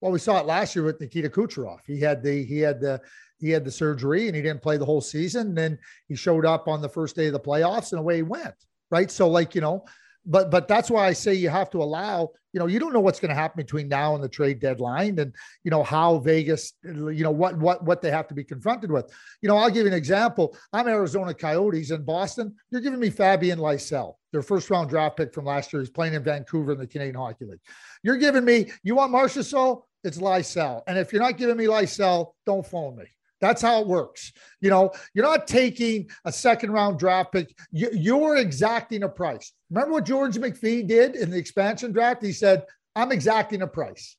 Well, 0.00 0.12
we 0.12 0.18
saw 0.18 0.38
it 0.38 0.46
last 0.46 0.74
year 0.74 0.84
with 0.84 1.00
Nikita 1.00 1.28
Kucherov. 1.28 1.80
He 1.86 2.00
had 2.00 2.22
the 2.22 2.44
he 2.44 2.58
had 2.60 2.80
the 2.80 3.00
he 3.38 3.50
had 3.50 3.64
the 3.64 3.70
surgery 3.70 4.26
and 4.26 4.36
he 4.36 4.42
didn't 4.42 4.62
play 4.62 4.76
the 4.76 4.84
whole 4.84 5.00
season. 5.00 5.48
And 5.48 5.58
then 5.58 5.78
he 6.08 6.14
showed 6.14 6.46
up 6.46 6.68
on 6.68 6.80
the 6.80 6.88
first 6.88 7.16
day 7.16 7.26
of 7.26 7.32
the 7.32 7.40
playoffs 7.40 7.92
and 7.92 7.98
away 7.98 8.16
he 8.16 8.22
went. 8.22 8.54
Right. 8.90 9.10
So 9.10 9.28
like, 9.28 9.54
you 9.54 9.60
know, 9.60 9.84
but 10.26 10.50
but 10.50 10.68
that's 10.68 10.90
why 10.90 11.06
I 11.06 11.12
say 11.12 11.34
you 11.34 11.48
have 11.48 11.70
to 11.70 11.82
allow, 11.82 12.30
you 12.52 12.60
know, 12.60 12.66
you 12.66 12.78
don't 12.78 12.92
know 12.92 13.00
what's 13.00 13.20
going 13.20 13.30
to 13.30 13.34
happen 13.34 13.56
between 13.56 13.88
now 13.88 14.14
and 14.14 14.22
the 14.22 14.28
trade 14.28 14.60
deadline 14.60 15.18
and 15.18 15.34
you 15.64 15.70
know 15.70 15.82
how 15.82 16.18
Vegas, 16.18 16.72
you 16.84 17.24
know, 17.24 17.30
what 17.30 17.58
what 17.58 17.84
what 17.84 18.02
they 18.02 18.10
have 18.10 18.28
to 18.28 18.34
be 18.34 18.44
confronted 18.44 18.90
with. 18.90 19.10
You 19.40 19.48
know, 19.48 19.56
I'll 19.56 19.70
give 19.70 19.86
you 19.86 19.92
an 19.92 19.96
example. 19.96 20.56
I'm 20.72 20.88
Arizona 20.88 21.32
Coyotes 21.34 21.90
in 21.90 22.04
Boston. 22.04 22.54
You're 22.70 22.82
giving 22.82 23.00
me 23.00 23.10
Fabian 23.10 23.58
Lysell, 23.58 24.14
their 24.32 24.42
first 24.42 24.68
round 24.70 24.90
draft 24.90 25.16
pick 25.16 25.32
from 25.32 25.46
last 25.46 25.72
year. 25.72 25.80
He's 25.80 25.90
playing 25.90 26.14
in 26.14 26.22
Vancouver 26.22 26.72
in 26.72 26.78
the 26.78 26.86
Canadian 26.86 27.16
Hockey 27.16 27.46
League. 27.46 27.60
You're 28.02 28.18
giving 28.18 28.44
me, 28.44 28.70
you 28.82 28.94
want 28.94 29.12
Marchessault? 29.12 29.82
It's 30.02 30.18
Lysell. 30.18 30.82
And 30.86 30.98
if 30.98 31.12
you're 31.12 31.22
not 31.22 31.36
giving 31.36 31.56
me 31.56 31.66
Lysell, 31.66 32.32
don't 32.46 32.66
phone 32.66 32.96
me. 32.96 33.04
That's 33.40 33.62
how 33.62 33.80
it 33.80 33.86
works. 33.86 34.32
You 34.60 34.70
know, 34.70 34.92
you're 35.14 35.24
not 35.24 35.46
taking 35.46 36.10
a 36.24 36.32
second 36.32 36.72
round 36.72 36.98
draft 36.98 37.32
pick. 37.32 37.56
You're 37.72 38.36
exacting 38.36 39.02
a 39.02 39.08
price. 39.08 39.52
Remember 39.70 39.94
what 39.94 40.04
George 40.04 40.36
McPhee 40.36 40.86
did 40.86 41.16
in 41.16 41.30
the 41.30 41.38
expansion 41.38 41.92
draft? 41.92 42.22
He 42.22 42.32
said, 42.32 42.64
I'm 42.94 43.12
exacting 43.12 43.62
a 43.62 43.66
price. 43.66 44.16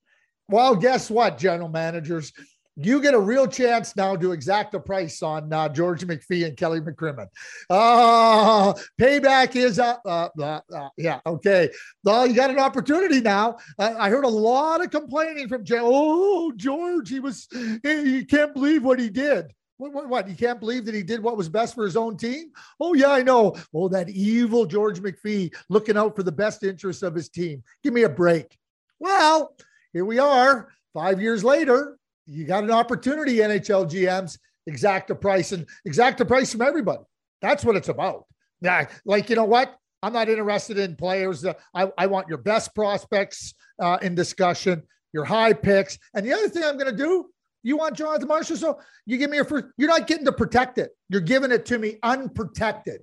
Well, 0.47 0.75
guess 0.75 1.09
what, 1.09 1.37
general 1.37 1.69
managers? 1.69 2.33
You 2.77 3.01
get 3.01 3.13
a 3.13 3.19
real 3.19 3.47
chance 3.47 3.95
now 3.95 4.15
to 4.15 4.31
exact 4.31 4.73
a 4.73 4.79
price 4.79 5.21
on 5.21 5.51
uh, 5.51 5.67
George 5.69 6.05
McPhee 6.05 6.45
and 6.45 6.55
Kelly 6.55 6.79
McCrimmon. 6.79 7.27
Uh, 7.69 8.73
payback 8.99 9.55
is 9.55 9.77
up. 9.77 10.01
Uh, 10.05 10.29
uh, 10.41 10.89
yeah, 10.97 11.19
okay. 11.25 11.69
Well, 12.03 12.25
you 12.27 12.33
got 12.33 12.49
an 12.49 12.59
opportunity 12.59 13.19
now. 13.19 13.57
I 13.77 14.09
heard 14.09 14.25
a 14.25 14.29
lot 14.29 14.83
of 14.83 14.89
complaining 14.89 15.47
from 15.47 15.65
Jay. 15.65 15.79
Oh, 15.79 16.51
George, 16.55 17.09
he 17.09 17.19
was, 17.19 17.47
you 17.83 18.25
can't 18.25 18.53
believe 18.53 18.83
what 18.83 18.99
he 18.99 19.09
did. 19.09 19.53
What, 19.77 19.93
what, 19.93 20.09
what? 20.09 20.29
You 20.29 20.35
can't 20.35 20.59
believe 20.59 20.85
that 20.85 20.95
he 20.95 21.03
did 21.03 21.23
what 21.23 21.37
was 21.37 21.49
best 21.49 21.73
for 21.73 21.83
his 21.83 21.97
own 21.97 22.15
team? 22.15 22.51
Oh, 22.79 22.93
yeah, 22.93 23.09
I 23.11 23.23
know. 23.23 23.55
Oh, 23.73 23.89
that 23.89 24.09
evil 24.09 24.65
George 24.65 25.01
McPhee 25.01 25.53
looking 25.69 25.97
out 25.97 26.15
for 26.15 26.23
the 26.23 26.31
best 26.31 26.63
interests 26.63 27.03
of 27.03 27.15
his 27.15 27.29
team. 27.29 27.63
Give 27.83 27.91
me 27.91 28.03
a 28.03 28.09
break. 28.09 28.57
Well, 28.99 29.55
here 29.91 30.05
we 30.05 30.19
are, 30.19 30.69
five 30.93 31.19
years 31.19 31.43
later 31.43 31.97
you 32.31 32.45
got 32.45 32.63
an 32.63 32.71
opportunity, 32.71 33.37
NHL 33.37 33.89
GMs, 33.89 34.37
exact 34.65 35.09
a 35.11 35.15
price 35.15 35.51
and 35.51 35.67
exact 35.85 36.21
a 36.21 36.25
price 36.25 36.51
from 36.51 36.61
everybody. 36.61 37.03
That's 37.41 37.65
what 37.65 37.75
it's 37.75 37.89
about. 37.89 38.25
Yeah, 38.61 38.87
like 39.05 39.29
you 39.29 39.35
know 39.35 39.45
what? 39.45 39.75
I'm 40.03 40.13
not 40.13 40.29
interested 40.29 40.77
in 40.77 40.95
players. 40.95 41.45
I, 41.45 41.91
I 41.97 42.07
want 42.07 42.27
your 42.27 42.37
best 42.39 42.73
prospects 42.73 43.53
uh, 43.79 43.97
in 44.01 44.15
discussion, 44.15 44.83
your 45.13 45.25
high 45.25 45.53
picks. 45.53 45.97
And 46.13 46.25
the 46.25 46.33
other 46.33 46.49
thing 46.49 46.63
I'm 46.63 46.77
going 46.77 46.89
to 46.91 46.97
do 46.97 47.29
You 47.63 47.77
want 47.77 47.95
Jonathan 47.95 48.27
Marchessault? 48.27 48.57
So 48.57 48.79
you 49.05 49.17
give 49.17 49.29
me 49.29 49.37
your 49.37 49.45
first. 49.45 49.65
You're 49.77 49.89
not 49.89 50.07
getting 50.07 50.25
to 50.25 50.31
protect 50.31 50.77
it. 50.77 50.91
You're 51.09 51.21
giving 51.21 51.51
it 51.51 51.65
to 51.67 51.77
me 51.77 51.97
unprotected. 52.01 53.01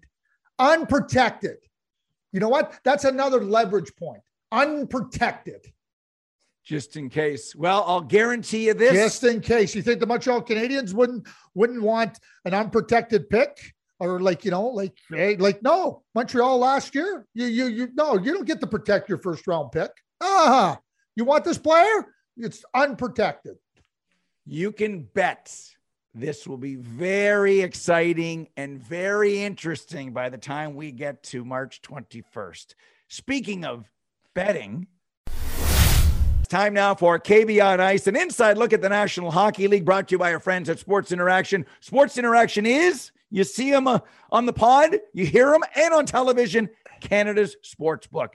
Unprotected. 0.58 1.58
You 2.32 2.40
know 2.40 2.48
what? 2.48 2.78
That's 2.84 3.04
another 3.04 3.44
leverage 3.44 3.94
point. 3.96 4.22
Unprotected. 4.50 5.64
Just 6.68 6.98
in 6.98 7.08
case. 7.08 7.56
Well, 7.56 7.82
I'll 7.86 8.02
guarantee 8.02 8.66
you 8.66 8.74
this. 8.74 8.92
Just 8.92 9.24
in 9.24 9.40
case. 9.40 9.74
You 9.74 9.80
think 9.80 10.00
the 10.00 10.06
Montreal 10.06 10.42
Canadiens 10.42 10.92
wouldn't 10.92 11.26
wouldn't 11.54 11.80
want 11.80 12.18
an 12.44 12.52
unprotected 12.52 13.30
pick? 13.30 13.72
Or 13.98 14.20
like, 14.20 14.44
you 14.44 14.50
know, 14.50 14.66
like 14.66 14.92
like 15.10 15.62
no, 15.62 16.02
Montreal 16.14 16.58
last 16.58 16.94
year. 16.94 17.26
You 17.32 17.46
you 17.46 17.66
you 17.68 17.88
no, 17.94 18.18
you 18.18 18.34
don't 18.34 18.44
get 18.44 18.60
to 18.60 18.66
protect 18.66 19.08
your 19.08 19.16
first 19.16 19.46
round 19.46 19.72
pick. 19.72 19.90
Ah, 20.20 20.78
you 21.16 21.24
want 21.24 21.42
this 21.42 21.56
player? 21.56 22.12
It's 22.36 22.62
unprotected. 22.74 23.56
You 24.44 24.70
can 24.70 25.04
bet 25.14 25.50
this 26.14 26.46
will 26.46 26.58
be 26.58 26.74
very 26.74 27.62
exciting 27.62 28.48
and 28.58 28.78
very 28.78 29.38
interesting 29.38 30.12
by 30.12 30.28
the 30.28 30.38
time 30.38 30.74
we 30.74 30.92
get 30.92 31.22
to 31.22 31.46
March 31.46 31.80
21st. 31.80 32.74
Speaking 33.08 33.64
of 33.64 33.90
betting, 34.34 34.86
time 36.48 36.74
now 36.74 36.94
for 36.94 37.18
KV 37.18 37.64
on 37.64 37.80
Ice, 37.80 38.06
an 38.06 38.16
inside 38.16 38.58
look 38.58 38.72
at 38.72 38.80
the 38.80 38.88
National 38.88 39.30
Hockey 39.30 39.68
League 39.68 39.84
brought 39.84 40.08
to 40.08 40.14
you 40.14 40.18
by 40.18 40.32
our 40.32 40.40
friends 40.40 40.68
at 40.68 40.78
Sports 40.78 41.12
Interaction. 41.12 41.66
Sports 41.80 42.18
Interaction 42.18 42.66
is, 42.66 43.10
you 43.30 43.44
see 43.44 43.70
them 43.70 43.86
uh, 43.86 44.00
on 44.32 44.46
the 44.46 44.52
pod, 44.52 44.96
you 45.12 45.26
hear 45.26 45.50
them, 45.50 45.62
and 45.76 45.92
on 45.92 46.06
television, 46.06 46.70
Canada's 47.00 47.56
sports 47.62 48.06
book. 48.06 48.34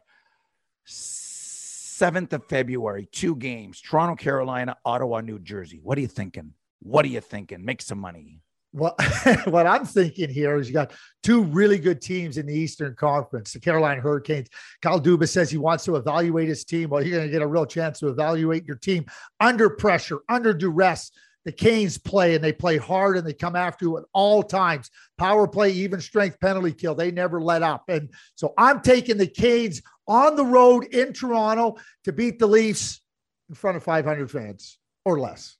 7th 0.85 2.33
of 2.33 2.45
February, 2.45 3.07
two 3.11 3.35
games 3.35 3.81
Toronto, 3.81 4.15
Carolina, 4.15 4.77
Ottawa, 4.85 5.21
New 5.21 5.39
Jersey. 5.39 5.79
What 5.81 5.97
are 5.97 6.01
you 6.01 6.07
thinking? 6.07 6.53
What 6.79 7.05
are 7.05 7.09
you 7.09 7.21
thinking? 7.21 7.63
Make 7.63 7.81
some 7.81 7.99
money. 7.99 8.42
Well, 8.73 8.95
what 9.45 9.67
I'm 9.67 9.85
thinking 9.85 10.29
here 10.29 10.57
is 10.57 10.67
you 10.67 10.73
got 10.73 10.93
two 11.21 11.43
really 11.43 11.77
good 11.77 12.01
teams 12.01 12.37
in 12.37 12.47
the 12.47 12.55
Eastern 12.55 12.95
Conference, 12.95 13.53
the 13.53 13.59
Carolina 13.59 14.01
Hurricanes. 14.01 14.49
Kyle 14.81 14.99
Dubas 14.99 15.29
says 15.29 15.51
he 15.51 15.57
wants 15.57 15.85
to 15.85 15.95
evaluate 15.95 16.47
his 16.47 16.65
team. 16.65 16.89
Well, 16.89 17.03
you're 17.03 17.17
going 17.17 17.27
to 17.27 17.31
get 17.31 17.43
a 17.43 17.47
real 17.47 17.67
chance 17.67 17.99
to 17.99 18.07
evaluate 18.07 18.65
your 18.65 18.77
team 18.77 19.05
under 19.39 19.69
pressure, 19.69 20.19
under 20.27 20.53
duress. 20.53 21.11
The 21.45 21.51
Canes 21.51 21.97
play 21.97 22.35
and 22.35 22.43
they 22.43 22.53
play 22.53 22.77
hard 22.77 23.17
and 23.17 23.27
they 23.27 23.33
come 23.33 23.55
after 23.55 23.85
you 23.85 23.97
at 23.97 24.05
all 24.13 24.41
times. 24.41 24.89
Power 25.17 25.47
play, 25.47 25.71
even 25.71 25.99
strength, 25.99 26.39
penalty 26.39 26.71
kill. 26.71 26.95
They 26.95 27.11
never 27.11 27.41
let 27.41 27.61
up. 27.61 27.83
And 27.89 28.09
so 28.35 28.53
I'm 28.57 28.81
taking 28.81 29.17
the 29.17 29.27
Canes 29.27 29.81
on 30.07 30.35
the 30.35 30.45
road 30.45 30.85
in 30.85 31.13
Toronto 31.13 31.75
to 32.05 32.13
beat 32.13 32.39
the 32.39 32.47
Leafs 32.47 33.01
in 33.49 33.55
front 33.55 33.77
of 33.77 33.83
500 33.83 34.31
fans 34.31 34.79
or 35.05 35.19
less. 35.19 35.57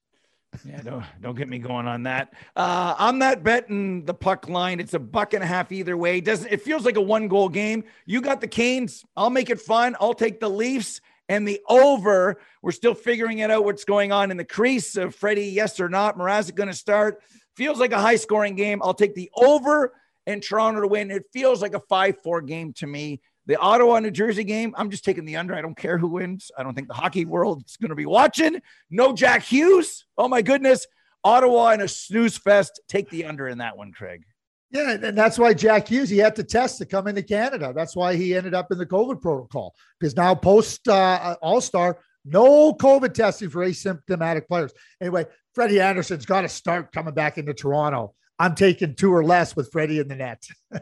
Yeah, 0.66 0.82
don't 0.82 1.04
don't 1.22 1.36
get 1.36 1.48
me 1.48 1.58
going 1.60 1.88
on 1.88 2.04
that. 2.04 2.34
Uh, 2.56 2.96
I'm 2.98 3.18
not 3.18 3.44
betting 3.44 4.06
the 4.06 4.14
puck 4.14 4.48
line. 4.48 4.80
It's 4.80 4.94
a 4.94 5.00
buck 5.00 5.34
and 5.34 5.44
a 5.44 5.48
half 5.48 5.72
either 5.72 5.98
way. 5.98 6.22
Doesn't 6.22 6.52
it 6.52 6.62
feels 6.62 6.86
like 6.86 6.96
a 6.96 7.02
one 7.02 7.28
goal 7.28 7.50
game? 7.50 7.84
You 8.06 8.22
got 8.22 8.42
the 8.42 8.48
Canes. 8.48 9.06
I'll 9.16 9.30
make 9.30 9.50
it 9.50 9.60
fun. 9.60 9.96
I'll 10.00 10.14
take 10.14 10.40
the 10.40 10.50
Leafs 10.50 11.02
and 11.30 11.48
the 11.48 11.62
over. 11.68 12.40
We're 12.62 12.72
still 12.72 12.94
figuring 12.94 13.40
it 13.40 13.52
out 13.52 13.66
what's 13.66 13.86
going 13.86 14.12
on 14.12 14.32
in 14.32 14.38
the 14.38 14.46
crease 14.46 14.96
of 14.96 15.16
Freddie. 15.16 15.48
Yes 15.48 15.80
or 15.80 15.90
not? 15.90 16.18
Mrazek 16.18 16.56
going 16.56 16.70
to 16.70 16.76
start. 16.76 17.22
Feels 17.56 17.80
like 17.80 17.92
a 17.92 18.00
high 18.00 18.16
scoring 18.16 18.56
game. 18.56 18.82
I'll 18.84 18.94
take 18.94 19.16
the 19.16 19.30
over 19.36 19.94
and 20.26 20.42
Toronto 20.42 20.82
to 20.82 20.88
win. 20.88 21.12
It 21.12 21.26
feels 21.32 21.62
like 21.62 21.74
a 21.74 21.80
five 21.80 22.18
four 22.22 22.42
game 22.42 22.74
to 22.74 22.88
me. 22.88 23.22
The 23.46 23.58
Ottawa 23.58 24.00
New 24.00 24.12
Jersey 24.12 24.44
game, 24.44 24.74
I'm 24.78 24.90
just 24.90 25.04
taking 25.04 25.26
the 25.26 25.36
under. 25.36 25.54
I 25.54 25.62
don't 25.62 25.78
care 25.78 25.98
who 25.98 26.08
wins. 26.08 26.50
I 26.58 26.64
don't 26.64 26.74
think 26.74 26.88
the 26.88 26.94
hockey 26.94 27.26
world 27.26 27.64
is 27.68 27.78
going 27.78 27.90
to 27.90 27.96
be 27.96 28.06
watching. 28.06 28.62
No 28.90 29.14
Jack 29.14 29.44
Hughes. 29.44 30.06
Oh 30.18 30.28
my 30.28 30.42
goodness. 30.42 30.88
Ottawa 31.24 31.72
in 31.72 31.82
a 31.82 31.88
snooze 31.88 32.38
fest. 32.38 32.82
Take 32.88 33.10
the 33.10 33.26
under 33.26 33.48
in 33.48 33.58
that 33.60 33.78
one, 33.78 33.92
Craig. 33.92 34.24
Yeah, 34.72 34.98
and 35.04 35.16
that's 35.16 35.38
why 35.38 35.54
Jack 35.54 35.88
Hughes 35.88 36.10
he 36.10 36.18
had 36.18 36.36
to 36.38 36.44
test 36.44 36.80
to 36.80 36.86
come 36.86 37.08
into 37.08 37.22
Canada. 37.22 37.74
That's 37.76 37.96
why 37.96 38.16
he 38.16 38.36
ended 38.36 38.56
up 38.56 38.72
in 38.72 38.80
the 38.80 38.88
COVID 38.88 39.22
protocol 39.22 39.76
because 40.00 40.16
now 40.16 40.34
post 40.34 40.88
uh, 40.88 41.36
All 41.44 41.62
Star, 41.62 42.00
no 42.26 42.74
COVID 42.74 43.14
testing 43.14 43.52
for 43.52 43.64
asymptomatic 43.64 44.48
players. 44.48 44.74
Anyway, 45.00 45.28
Freddie 45.54 45.80
Andersen's 45.80 46.26
got 46.26 46.42
to 46.42 46.50
start 46.50 46.92
coming 46.92 47.14
back 47.14 47.38
into 47.38 47.54
Toronto. 47.54 48.16
I'm 48.40 48.56
taking 48.56 48.96
two 48.96 49.14
or 49.14 49.24
less 49.24 49.56
with 49.56 49.72
Freddie 49.72 50.00
in 50.00 50.08
the 50.08 50.16
net. 50.16 50.44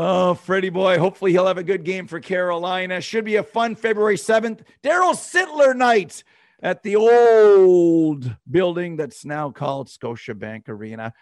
Oh, 0.00 0.34
Freddie 0.34 0.68
boy. 0.68 0.96
Hopefully 0.96 1.32
he'll 1.32 1.48
have 1.48 1.58
a 1.58 1.64
good 1.64 1.82
game 1.82 2.06
for 2.06 2.20
Carolina. 2.20 3.00
Should 3.00 3.24
be 3.24 3.34
a 3.34 3.42
fun 3.42 3.74
February 3.74 4.14
7th. 4.14 4.60
Daryl 4.80 5.12
Sittler 5.12 5.74
night 5.74 6.22
at 6.62 6.84
the 6.84 6.94
old 6.94 8.36
building 8.48 8.94
that's 8.94 9.24
now 9.24 9.50
called 9.50 9.88
Scotiabank 9.88 10.68
Arena. 10.68 11.12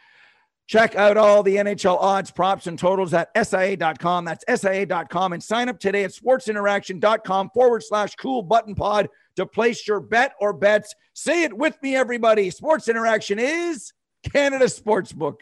Check 0.66 0.94
out 0.94 1.16
all 1.16 1.42
the 1.42 1.56
NHL 1.56 1.96
odds, 1.98 2.30
props, 2.30 2.66
and 2.66 2.78
totals 2.78 3.14
at 3.14 3.30
SIA.com. 3.34 4.26
That's 4.26 4.44
SIA.com. 4.46 5.32
And 5.32 5.42
sign 5.42 5.70
up 5.70 5.80
today 5.80 6.04
at 6.04 6.10
sportsinteraction.com 6.10 7.52
forward 7.54 7.82
slash 7.82 8.14
cool 8.16 8.42
button 8.42 8.74
pod 8.74 9.08
to 9.36 9.46
place 9.46 9.88
your 9.88 10.00
bet 10.00 10.34
or 10.38 10.52
bets. 10.52 10.94
Say 11.14 11.44
it 11.44 11.56
with 11.56 11.82
me, 11.82 11.96
everybody. 11.96 12.50
Sports 12.50 12.88
Interaction 12.88 13.38
is 13.38 13.94
Canada 14.22 14.66
Sportsbook. 14.66 15.36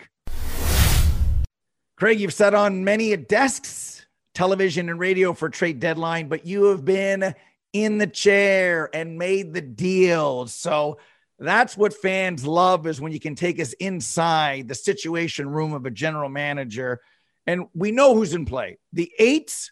Craig, 1.97 2.19
you've 2.19 2.35
sat 2.35 2.55
on 2.55 2.83
many 2.83 3.17
desks, 3.17 4.05
television 4.35 4.89
and 4.89 4.99
radio 4.99 5.33
for 5.33 5.49
trade 5.49 5.79
deadline, 5.79 6.29
but 6.29 6.45
you 6.45 6.65
have 6.65 6.85
been 6.85 7.35
in 7.73 7.99
the 7.99 8.07
chair 8.07 8.91
and 8.93 9.17
made 9.17 9.55
the 9.55 9.61
deal. 9.61 10.49
So 10.49 10.99
that's 11.39 11.77
what 11.77 11.95
fans 11.95 12.45
love 12.45 12.89
is 12.89 13.01
when 13.01 13.13
you 13.13 13.21
can 13.21 13.37
take 13.37 13.61
us 13.61 13.75
inside 13.75 14.67
the 14.67 14.75
situation 14.75 15.49
room 15.49 15.73
of 15.73 15.87
a 15.87 15.91
general 15.91 16.29
manager. 16.29 17.01
And 17.47 17.67
we 17.75 17.93
know 17.93 18.15
who's 18.15 18.35
in 18.35 18.45
play. 18.45 18.79
The 18.93 19.13
eights 19.21 19.71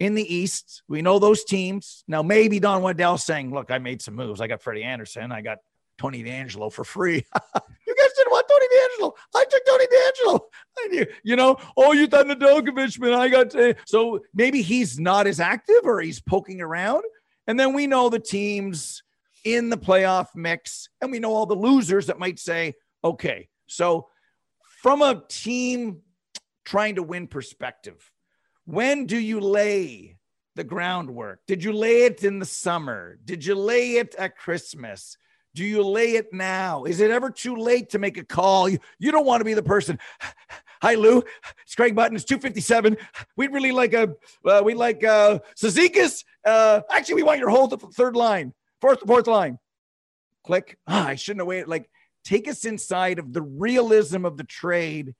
in 0.00 0.14
the 0.14 0.34
East, 0.34 0.82
we 0.88 1.02
know 1.02 1.20
those 1.20 1.44
teams. 1.44 2.02
Now, 2.08 2.22
maybe 2.22 2.58
Don 2.58 2.82
Waddell 2.82 3.18
saying, 3.18 3.52
Look, 3.52 3.70
I 3.70 3.78
made 3.78 4.02
some 4.02 4.14
moves. 4.16 4.40
I 4.40 4.48
got 4.48 4.62
Freddie 4.62 4.82
Andersen. 4.82 5.30
I 5.30 5.42
got 5.42 5.58
Tony 5.98 6.24
DeAngelo 6.24 6.72
for 6.72 6.82
free. 6.82 7.26
you 7.90 7.96
guys 7.96 8.12
didn't 8.16 8.30
want 8.30 8.46
Tony 8.48 8.66
DeAngelo. 8.66 9.12
I 9.34 9.44
took 9.50 9.66
Tony 9.66 9.84
DeAngelo. 9.86 10.40
I 10.78 10.86
knew, 10.86 11.06
you 11.24 11.36
know, 11.36 11.56
oh, 11.76 11.92
you 11.92 12.06
thought 12.06 12.26
Nedeljkovic, 12.26 13.00
man. 13.00 13.14
I 13.14 13.28
got 13.28 13.50
to. 13.50 13.74
So 13.84 14.20
maybe 14.32 14.62
he's 14.62 14.98
not 14.98 15.26
as 15.26 15.40
active 15.40 15.84
or 15.84 16.00
he's 16.00 16.20
poking 16.20 16.60
around. 16.60 17.02
And 17.46 17.58
then 17.58 17.72
we 17.72 17.86
know 17.86 18.08
the 18.08 18.20
teams 18.20 19.02
in 19.44 19.70
the 19.70 19.78
playoff 19.78 20.28
mix, 20.34 20.88
and 21.00 21.10
we 21.10 21.18
know 21.18 21.32
all 21.32 21.46
the 21.46 21.54
losers 21.54 22.06
that 22.06 22.18
might 22.18 22.38
say, 22.38 22.74
okay, 23.02 23.48
so 23.66 24.08
from 24.82 25.02
a 25.02 25.22
team 25.28 26.02
trying 26.64 26.96
to 26.96 27.02
win 27.02 27.26
perspective, 27.26 28.12
when 28.66 29.06
do 29.06 29.18
you 29.18 29.40
lay 29.40 30.18
the 30.56 30.64
groundwork? 30.64 31.40
Did 31.46 31.64
you 31.64 31.72
lay 31.72 32.04
it 32.04 32.22
in 32.22 32.38
the 32.38 32.44
summer? 32.44 33.18
Did 33.24 33.44
you 33.44 33.54
lay 33.54 33.92
it 33.96 34.14
at 34.16 34.36
Christmas? 34.36 35.16
Do 35.54 35.64
you 35.64 35.82
lay 35.82 36.14
it 36.14 36.32
now? 36.32 36.84
Is 36.84 37.00
it 37.00 37.10
ever 37.10 37.30
too 37.30 37.56
late 37.56 37.90
to 37.90 37.98
make 37.98 38.16
a 38.16 38.24
call? 38.24 38.68
You, 38.68 38.78
you 38.98 39.10
don't 39.10 39.26
want 39.26 39.40
to 39.40 39.44
be 39.44 39.54
the 39.54 39.62
person. 39.62 39.98
Hi, 40.82 40.94
Lou. 40.94 41.22
It's 41.64 41.74
Craig 41.74 41.94
Button. 41.94 42.16
It's 42.16 42.24
257. 42.24 42.96
We'd 43.36 43.52
really 43.52 43.72
like 43.72 43.92
a, 43.92 44.14
uh, 44.44 44.62
we'd 44.64 44.74
like 44.74 45.04
uh, 45.04 45.40
Cizikas. 45.56 46.24
Uh, 46.44 46.80
actually, 46.90 47.16
we 47.16 47.22
want 47.22 47.40
your 47.40 47.50
whole 47.50 47.68
third 47.68 48.16
line, 48.16 48.54
fourth, 48.80 49.00
fourth 49.06 49.26
line. 49.26 49.58
Click. 50.44 50.78
Ah, 50.86 51.08
I 51.08 51.16
shouldn't 51.16 51.40
have 51.40 51.48
waited. 51.48 51.68
Like, 51.68 51.90
take 52.24 52.48
us 52.48 52.64
inside 52.64 53.18
of 53.18 53.32
the 53.32 53.42
realism 53.42 54.24
of 54.24 54.36
the 54.36 54.44
trade 54.44 55.14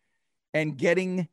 and 0.54 0.76
getting 0.76 1.28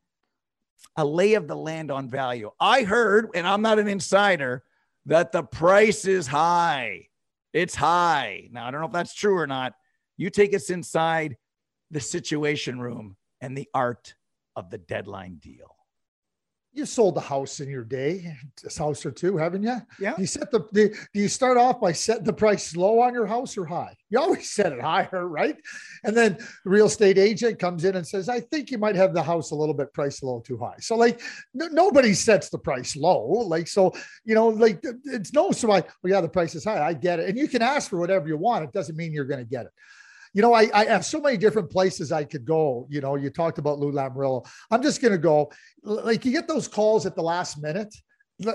a 0.96 1.04
lay 1.04 1.34
of 1.34 1.48
the 1.48 1.56
land 1.56 1.90
on 1.90 2.10
value. 2.10 2.50
I 2.60 2.82
heard, 2.82 3.30
and 3.34 3.46
I'm 3.46 3.62
not 3.62 3.78
an 3.78 3.88
insider, 3.88 4.62
that 5.06 5.32
the 5.32 5.42
price 5.42 6.04
is 6.04 6.26
high. 6.26 7.07
It's 7.52 7.74
high. 7.74 8.48
Now, 8.50 8.66
I 8.66 8.70
don't 8.70 8.80
know 8.80 8.86
if 8.86 8.92
that's 8.92 9.14
true 9.14 9.36
or 9.36 9.46
not. 9.46 9.74
You 10.16 10.30
take 10.30 10.54
us 10.54 10.70
inside 10.70 11.36
the 11.90 12.00
situation 12.00 12.80
room 12.80 13.16
and 13.40 13.56
the 13.56 13.68
art 13.72 14.14
of 14.56 14.70
the 14.70 14.78
deadline 14.78 15.36
deal. 15.36 15.77
You 16.78 16.86
sold 16.86 17.16
a 17.16 17.20
house 17.20 17.58
in 17.58 17.68
your 17.68 17.82
day, 17.82 18.32
a 18.64 18.78
house 18.78 19.04
or 19.04 19.10
two, 19.10 19.36
haven't 19.36 19.64
you? 19.64 19.78
Yeah. 19.98 20.14
You 20.16 20.26
set 20.26 20.52
the, 20.52 20.60
the 20.70 20.90
do 21.12 21.20
you 21.20 21.26
start 21.26 21.56
off 21.56 21.80
by 21.80 21.90
setting 21.90 22.22
the 22.22 22.32
price 22.32 22.76
low 22.76 23.00
on 23.00 23.14
your 23.14 23.26
house 23.26 23.58
or 23.58 23.66
high? 23.66 23.96
You 24.10 24.20
always 24.20 24.48
set 24.52 24.72
it 24.72 24.80
higher, 24.80 25.26
right? 25.26 25.56
And 26.04 26.16
then 26.16 26.36
the 26.36 26.70
real 26.70 26.86
estate 26.86 27.18
agent 27.18 27.58
comes 27.58 27.84
in 27.84 27.96
and 27.96 28.06
says, 28.06 28.28
I 28.28 28.38
think 28.38 28.70
you 28.70 28.78
might 28.78 28.94
have 28.94 29.12
the 29.12 29.24
house 29.24 29.50
a 29.50 29.56
little 29.56 29.74
bit 29.74 29.92
priced 29.92 30.22
a 30.22 30.26
little 30.26 30.40
too 30.40 30.56
high. 30.56 30.76
So 30.78 30.94
like 30.94 31.20
n- 31.60 31.74
nobody 31.74 32.14
sets 32.14 32.48
the 32.48 32.58
price 32.58 32.94
low. 32.94 33.26
Like, 33.26 33.66
so, 33.66 33.92
you 34.24 34.36
know, 34.36 34.46
like 34.46 34.80
it's 35.04 35.32
no, 35.32 35.50
so 35.50 35.72
I, 35.72 35.80
well, 35.80 36.12
yeah, 36.12 36.20
the 36.20 36.28
price 36.28 36.54
is 36.54 36.62
high. 36.62 36.80
I 36.80 36.92
get 36.92 37.18
it. 37.18 37.28
And 37.28 37.36
you 37.36 37.48
can 37.48 37.60
ask 37.60 37.90
for 37.90 37.98
whatever 37.98 38.28
you 38.28 38.36
want. 38.36 38.62
It 38.62 38.72
doesn't 38.72 38.96
mean 38.96 39.12
you're 39.12 39.24
going 39.24 39.44
to 39.44 39.50
get 39.50 39.66
it 39.66 39.72
you 40.34 40.42
know, 40.42 40.52
I, 40.52 40.68
I 40.74 40.84
have 40.86 41.04
so 41.04 41.20
many 41.20 41.36
different 41.36 41.70
places 41.70 42.12
I 42.12 42.24
could 42.24 42.44
go. 42.44 42.86
You 42.90 43.00
know, 43.00 43.16
you 43.16 43.30
talked 43.30 43.58
about 43.58 43.78
Lou 43.78 43.92
Lamoriello. 43.92 44.46
I'm 44.70 44.82
just 44.82 45.00
going 45.00 45.12
to 45.12 45.18
go 45.18 45.50
like 45.82 46.24
you 46.24 46.32
get 46.32 46.48
those 46.48 46.68
calls 46.68 47.06
at 47.06 47.14
the 47.14 47.22
last 47.22 47.60
minute 47.62 47.94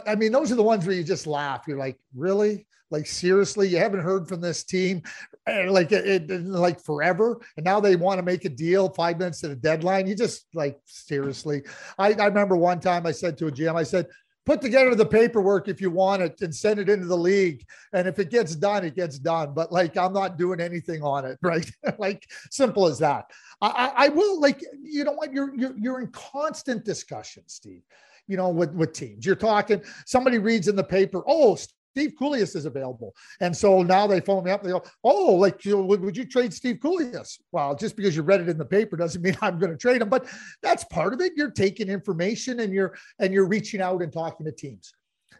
I 0.08 0.16
mean, 0.16 0.32
those 0.32 0.52
are 0.52 0.56
the 0.56 0.64
ones 0.64 0.86
where 0.86 0.96
you 0.96 1.04
just 1.04 1.28
laugh. 1.28 1.66
You're 1.68 1.78
like, 1.78 1.98
really? 2.16 2.66
Like 2.90 3.08
seriously, 3.08 3.68
you 3.68 3.78
haven't 3.78 4.02
heard 4.02 4.28
from 4.28 4.40
this 4.40 4.64
team 4.64 5.02
eh, 5.48 5.66
like 5.68 5.92
it, 5.92 6.30
it, 6.30 6.46
like 6.46 6.80
forever, 6.80 7.42
and 7.58 7.66
now 7.66 7.80
they 7.80 7.96
want 7.96 8.20
to 8.20 8.24
make 8.24 8.46
a 8.46 8.50
deal 8.50 8.90
five 8.90 9.18
minutes 9.18 9.42
to 9.42 9.48
the 9.48 9.56
deadline. 9.56 10.06
You 10.06 10.16
just 10.16 10.46
like 10.54 10.78
seriously. 10.86 11.64
I, 11.98 12.14
I 12.14 12.28
remember 12.28 12.56
one 12.56 12.80
time 12.80 13.08
I 13.08 13.12
said 13.12 13.36
to 13.40 13.48
a 13.48 13.52
GM, 13.52 13.76
I 13.76 13.82
said, 13.82 14.06
put 14.46 14.62
together 14.62 14.94
the 14.96 15.06
paperwork 15.06 15.68
if 15.68 15.80
you 15.80 15.90
want 15.90 16.22
it 16.22 16.42
and 16.42 16.54
send 16.54 16.80
it 16.80 16.90
into 16.90 17.06
the 17.06 17.18
league. 17.18 17.66
And 17.94 18.08
if 18.08 18.20
it 18.20 18.30
gets 18.30 18.56
done, 18.56 18.84
it 18.84 18.96
gets 18.96 19.18
done. 19.18 19.54
But 19.54 19.72
like, 19.72 19.98
I'm 19.98 20.14
not 20.14 20.38
doing 20.38 20.60
anything 20.60 21.02
on 21.02 21.26
it, 21.26 21.38
right? 21.44 21.70
like, 21.98 22.30
simple 22.50 22.88
as 22.88 23.00
that. 23.00 23.32
I, 23.62 23.92
I, 23.96 24.10
will 24.10 24.42
like, 24.42 24.62
you 24.82 25.06
know 25.06 25.14
what? 25.14 25.32
You're, 25.32 25.56
you're 25.56 25.78
you're 25.78 26.02
in 26.02 26.08
constant 26.08 26.84
discussion, 26.84 27.44
Steve. 27.48 27.84
You 28.28 28.36
know, 28.36 28.50
with 28.50 28.74
with 28.74 28.94
teams, 28.94 29.26
you're 29.26 29.36
talking. 29.36 29.82
Somebody 30.06 30.38
reads 30.38 30.68
in 30.68 30.76
the 30.76 30.84
paper, 30.84 31.24
oh, 31.28 31.58
Steve 31.94 32.14
Kouleas 32.20 32.56
is 32.56 32.66
available. 32.66 33.14
And 33.40 33.56
so 33.56 33.84
now 33.84 34.08
they 34.08 34.20
phone 34.20 34.44
me 34.44 34.52
up. 34.52 34.64
They 34.64 34.72
go, 34.72 34.84
Oh, 35.04 35.36
like, 35.36 35.64
you 35.64 35.76
know, 35.76 35.84
would, 35.84 36.02
would 36.02 36.18
you 36.18 36.26
trade 36.26 36.52
Steve 36.52 36.78
Kouleas? 36.78 37.38
Well, 37.52 37.76
just 37.76 37.96
because 37.96 38.16
you 38.16 38.24
read 38.24 38.42
it 38.42 38.50
in 38.50 38.58
the 38.58 38.66
paper 38.66 38.98
doesn't 38.98 39.22
mean 39.22 39.38
I'm 39.42 39.60
going 39.60 39.72
to 39.72 39.78
trade 39.78 40.02
him, 40.02 40.10
but 40.10 40.26
that's 40.64 40.84
part 40.86 41.14
of 41.14 41.22
it. 41.22 41.34
You're 41.36 41.52
taking 41.52 41.90
information 41.90 42.62
and 42.62 42.74
you're, 42.74 42.96
and 43.20 43.32
you're 43.32 43.48
reaching 43.48 43.80
out 43.80 44.02
and 44.02 44.12
talking 44.12 44.44
to 44.48 44.52
teams. 44.52 44.92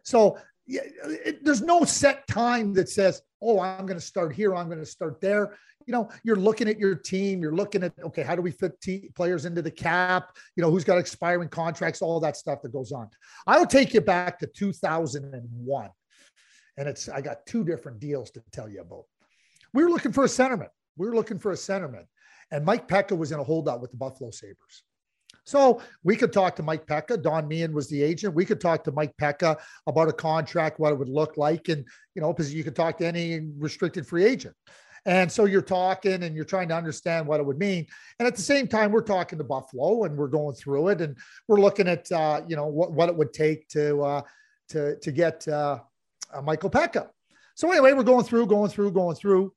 So 0.04 0.38
yeah, 0.68 0.82
it, 1.26 1.44
there's 1.44 1.62
no 1.62 1.86
set 1.86 2.28
time 2.28 2.74
that 2.76 2.88
says, 2.88 3.22
Oh, 3.42 3.60
I'm 3.60 3.88
going 3.88 4.00
to 4.00 4.06
start 4.06 4.34
here. 4.34 4.56
I'm 4.56 4.68
going 4.68 4.80
to 4.80 4.86
start 4.86 5.20
there. 5.22 5.58
You 5.88 5.92
know, 5.92 6.10
you're 6.24 6.38
looking 6.38 6.70
at 6.70 6.80
your 6.80 6.96
team. 6.96 7.42
You're 7.42 7.56
looking 7.56 7.84
at, 7.84 7.94
okay, 8.02 8.22
how 8.22 8.36
do 8.36 8.42
we 8.44 8.52
fit 8.52 8.80
t- 8.80 9.10
players 9.16 9.46
into 9.46 9.62
the 9.62 9.72
cap? 9.72 10.30
You 10.56 10.62
know, 10.62 10.70
who's 10.70 10.86
got 10.86 11.00
expiring 11.00 11.50
contracts, 11.50 12.02
all 12.02 12.20
that 12.22 12.38
stuff 12.38 12.62
that 12.62 12.72
goes 12.72 12.92
on. 12.92 13.10
I'll 13.48 13.66
take 13.66 13.94
you 13.94 14.02
back 14.02 14.40
to 14.40 14.48
2001 14.48 15.90
and 16.78 16.88
it's 16.88 17.10
I 17.10 17.22
got 17.22 17.46
two 17.46 17.64
different 17.64 18.00
deals 18.00 18.32
to 18.32 18.44
tell 18.52 18.70
you 18.70 18.82
about. 18.82 19.06
We 19.74 19.84
were 19.84 19.90
looking 19.90 20.12
for 20.12 20.24
a 20.24 20.28
centerman. 20.28 20.70
We 20.98 21.08
were 21.08 21.16
looking 21.16 21.40
for 21.40 21.52
a 21.52 21.56
centerman, 21.56 22.06
and 22.52 22.66
Mike 22.66 22.88
Peca 22.88 23.18
was 23.18 23.32
in 23.32 23.40
a 23.40 23.44
holdout 23.44 23.82
with 23.82 23.92
the 23.92 23.98
Buffalo 23.98 24.32
Sabres. 24.32 24.84
So 25.46 25.82
we 26.04 26.16
could 26.16 26.32
talk 26.32 26.56
to 26.56 26.64
Mike 26.64 26.86
Peca. 26.86 27.22
Don 27.22 27.48
Meehan 27.48 27.74
was 27.74 27.90
the 27.90 28.02
agent. 28.02 28.34
We 28.34 28.46
could 28.46 28.62
talk 28.62 28.84
to 28.86 28.92
Mike 28.92 29.14
Peca 29.20 29.60
about 29.88 30.08
a 30.08 30.14
contract, 30.14 30.80
what 30.80 30.94
it 30.94 30.98
would 30.98 31.10
look 31.10 31.38
like, 31.38 31.70
and 31.70 31.86
you 32.16 32.22
know, 32.22 32.32
because 32.32 32.54
you 32.54 32.64
could 32.64 32.76
talk 32.76 32.98
to 33.00 33.06
any 33.06 33.52
restricted 33.58 34.08
free 34.08 34.24
agent. 34.24 34.56
And 35.06 35.30
so 35.30 35.44
you're 35.44 35.62
talking 35.62 36.24
and 36.24 36.34
you're 36.34 36.46
trying 36.46 36.70
to 36.70 36.76
understand 36.76 37.28
what 37.28 37.42
it 37.42 37.46
would 37.46 37.60
mean. 37.60 37.86
And 38.20 38.28
at 38.28 38.36
the 38.38 38.42
same 38.42 38.68
time, 38.68 38.92
we're 38.92 39.02
talking 39.02 39.38
to 39.38 39.44
Buffalo 39.44 40.06
and 40.06 40.16
we're 40.16 40.30
going 40.30 40.56
through 40.56 40.90
it 40.90 41.02
and 41.02 41.18
we're 41.50 41.60
looking 41.60 41.90
at 41.90 42.10
uh, 42.12 42.42
you 42.48 42.56
know 42.56 42.68
what, 42.68 42.94
what 42.94 43.10
it 43.10 43.16
would 43.16 43.34
take 43.34 43.68
to 43.70 44.02
uh, 44.02 44.22
to 44.70 44.98
to 45.00 45.12
get 45.12 45.46
uh, 45.48 45.80
uh, 46.34 46.42
Michael 46.42 46.70
Peca. 46.70 47.10
So 47.56 47.72
anyway, 47.72 47.94
we're 47.94 48.04
going 48.04 48.26
through, 48.26 48.48
going 48.48 48.70
through, 48.70 48.92
going 48.92 49.16
through, 49.16 49.54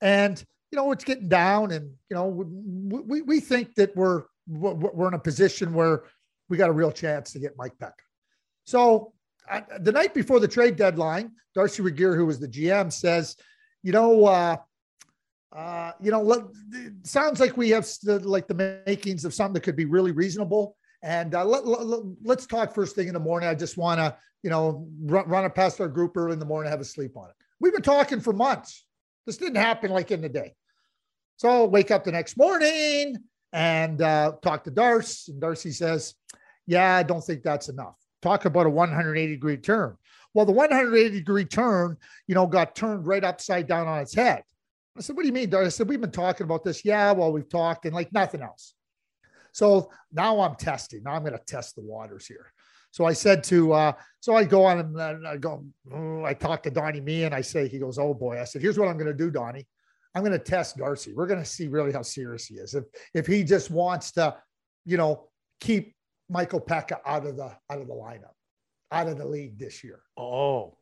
and 0.00 0.42
you 0.70 0.76
know 0.76 0.92
it's 0.92 1.04
getting 1.04 1.28
down, 1.28 1.72
and 1.72 1.90
you 2.08 2.16
know 2.16 2.26
we 2.26 3.00
we, 3.00 3.22
we 3.22 3.40
think 3.40 3.74
that 3.76 3.96
we're 3.96 4.24
we're 4.46 5.08
in 5.08 5.14
a 5.14 5.18
position 5.18 5.72
where 5.72 6.04
we 6.48 6.56
got 6.56 6.68
a 6.68 6.72
real 6.72 6.92
chance 6.92 7.32
to 7.32 7.38
get 7.38 7.56
Mike 7.56 7.74
Peca. 7.80 7.92
So 8.64 9.12
the 9.80 9.92
night 9.92 10.14
before 10.14 10.40
the 10.40 10.48
trade 10.48 10.76
deadline, 10.76 11.32
Darcy 11.54 11.82
Regier, 11.82 12.14
who 12.14 12.26
was 12.26 12.38
the 12.38 12.48
GM, 12.48 12.92
says, 12.92 13.36
you 13.82 13.92
know, 13.92 14.26
uh, 14.26 14.56
uh, 15.52 15.92
you 16.00 16.10
know, 16.10 16.50
sounds 17.02 17.40
like 17.40 17.56
we 17.56 17.70
have 17.70 17.86
the, 18.02 18.20
like 18.20 18.46
the 18.46 18.82
makings 18.86 19.24
of 19.24 19.34
something 19.34 19.54
that 19.54 19.62
could 19.62 19.76
be 19.76 19.84
really 19.84 20.12
reasonable. 20.12 20.76
And 21.02 21.34
uh, 21.34 21.44
let, 21.44 21.66
let, 21.66 22.38
us 22.38 22.46
talk 22.46 22.74
first 22.74 22.94
thing 22.94 23.08
in 23.08 23.14
the 23.14 23.20
morning. 23.20 23.48
I 23.48 23.54
just 23.54 23.78
want 23.78 23.98
to, 23.98 24.16
you 24.42 24.50
know, 24.50 24.86
run, 25.02 25.26
run 25.28 25.44
it 25.44 25.54
past 25.54 25.80
our 25.80 25.88
group 25.88 26.16
early 26.16 26.34
in 26.34 26.38
the 26.38 26.44
morning, 26.44 26.70
have 26.70 26.80
a 26.80 26.84
sleep 26.84 27.16
on 27.16 27.30
it. 27.30 27.36
We've 27.58 27.72
been 27.72 27.82
talking 27.82 28.20
for 28.20 28.32
months. 28.32 28.84
This 29.26 29.36
didn't 29.36 29.56
happen 29.56 29.90
like 29.90 30.10
in 30.10 30.20
the 30.20 30.28
day. 30.28 30.54
So 31.36 31.48
I'll 31.48 31.70
wake 31.70 31.90
up 31.90 32.04
the 32.04 32.12
next 32.12 32.36
morning 32.36 33.16
and 33.52 34.02
uh, 34.02 34.32
talk 34.42 34.64
to 34.64 34.70
Darcy. 34.70 35.32
And 35.32 35.40
Darcy 35.40 35.70
says, 35.70 36.14
Yeah, 36.66 36.96
I 36.96 37.02
don't 37.02 37.24
think 37.24 37.42
that's 37.42 37.68
enough. 37.68 37.96
Talk 38.20 38.44
about 38.44 38.66
a 38.66 38.70
180 38.70 39.32
degree 39.32 39.56
turn. 39.56 39.96
Well, 40.34 40.46
the 40.46 40.52
180 40.52 41.10
degree 41.10 41.44
turn, 41.44 41.96
you 42.26 42.34
know, 42.34 42.46
got 42.46 42.76
turned 42.76 43.06
right 43.06 43.24
upside 43.24 43.66
down 43.66 43.88
on 43.88 44.00
its 44.00 44.14
head. 44.14 44.44
I 44.96 45.00
said, 45.00 45.16
What 45.16 45.22
do 45.22 45.28
you 45.28 45.32
mean, 45.32 45.50
Darcy? 45.50 45.66
I 45.66 45.70
said, 45.70 45.88
We've 45.88 46.00
been 46.00 46.10
talking 46.10 46.44
about 46.44 46.64
this. 46.64 46.84
Yeah, 46.84 47.12
well, 47.12 47.32
we've 47.32 47.48
talked 47.48 47.86
and 47.86 47.94
like 47.94 48.12
nothing 48.12 48.42
else. 48.42 48.74
So 49.52 49.90
now 50.12 50.40
I'm 50.40 50.56
testing. 50.56 51.02
Now 51.02 51.12
I'm 51.12 51.22
going 51.22 51.36
to 51.36 51.44
test 51.44 51.76
the 51.76 51.82
waters 51.82 52.26
here. 52.26 52.52
So 52.92 53.04
I 53.04 53.12
said 53.12 53.44
to, 53.44 53.72
uh, 53.72 53.92
so 54.18 54.34
I 54.34 54.44
go 54.44 54.64
on 54.64 54.80
and 54.80 55.26
I 55.26 55.36
go, 55.36 55.64
oh, 55.92 56.24
I 56.24 56.34
talk 56.34 56.62
to 56.64 56.70
Donnie 56.70 57.00
Meehan 57.00 57.32
I 57.32 57.40
say, 57.40 57.68
he 57.68 57.78
goes, 57.78 57.98
oh 57.98 58.14
boy. 58.14 58.40
I 58.40 58.44
said, 58.44 58.62
here's 58.62 58.78
what 58.78 58.88
I'm 58.88 58.96
going 58.96 59.06
to 59.06 59.14
do, 59.14 59.30
Donnie. 59.30 59.66
I'm 60.14 60.22
going 60.22 60.32
to 60.32 60.38
test 60.38 60.76
Darcy. 60.76 61.14
We're 61.14 61.28
going 61.28 61.38
to 61.38 61.48
see 61.48 61.68
really 61.68 61.92
how 61.92 62.02
serious 62.02 62.46
he 62.46 62.56
is. 62.56 62.74
If 62.74 62.84
if 63.14 63.26
he 63.28 63.44
just 63.44 63.70
wants 63.70 64.10
to, 64.12 64.36
you 64.84 64.96
know, 64.96 65.28
keep 65.60 65.94
Michael 66.28 66.60
Peca 66.60 66.98
out 67.06 67.26
of 67.26 67.36
the 67.36 67.56
out 67.70 67.80
of 67.80 67.86
the 67.86 67.94
lineup, 67.94 68.34
out 68.90 69.06
of 69.06 69.18
the 69.18 69.24
league 69.24 69.56
this 69.58 69.84
year. 69.84 70.00
Oh. 70.16 70.76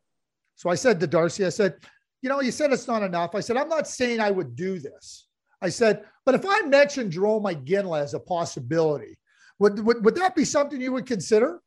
So 0.54 0.70
I 0.70 0.76
said 0.76 0.98
to 1.00 1.06
Darcy, 1.06 1.44
I 1.44 1.50
said, 1.50 1.76
you 2.22 2.28
know, 2.28 2.40
you 2.40 2.50
said 2.50 2.72
it's 2.72 2.88
not 2.88 3.02
enough. 3.02 3.34
I 3.34 3.40
said, 3.40 3.56
I'm 3.56 3.68
not 3.68 3.86
saying 3.86 4.18
I 4.18 4.30
would 4.30 4.56
do 4.56 4.78
this. 4.78 5.27
I 5.60 5.68
said, 5.70 6.04
but 6.24 6.34
if 6.34 6.44
I 6.48 6.62
mentioned 6.62 7.12
Jarome 7.12 7.52
Iginla 7.52 8.00
as 8.00 8.14
a 8.14 8.20
possibility, 8.20 9.18
would, 9.58 9.80
would, 9.84 10.04
would 10.04 10.14
that 10.16 10.36
be 10.36 10.44
something 10.44 10.80
you 10.80 10.92
would 10.92 11.06
consider? 11.06 11.60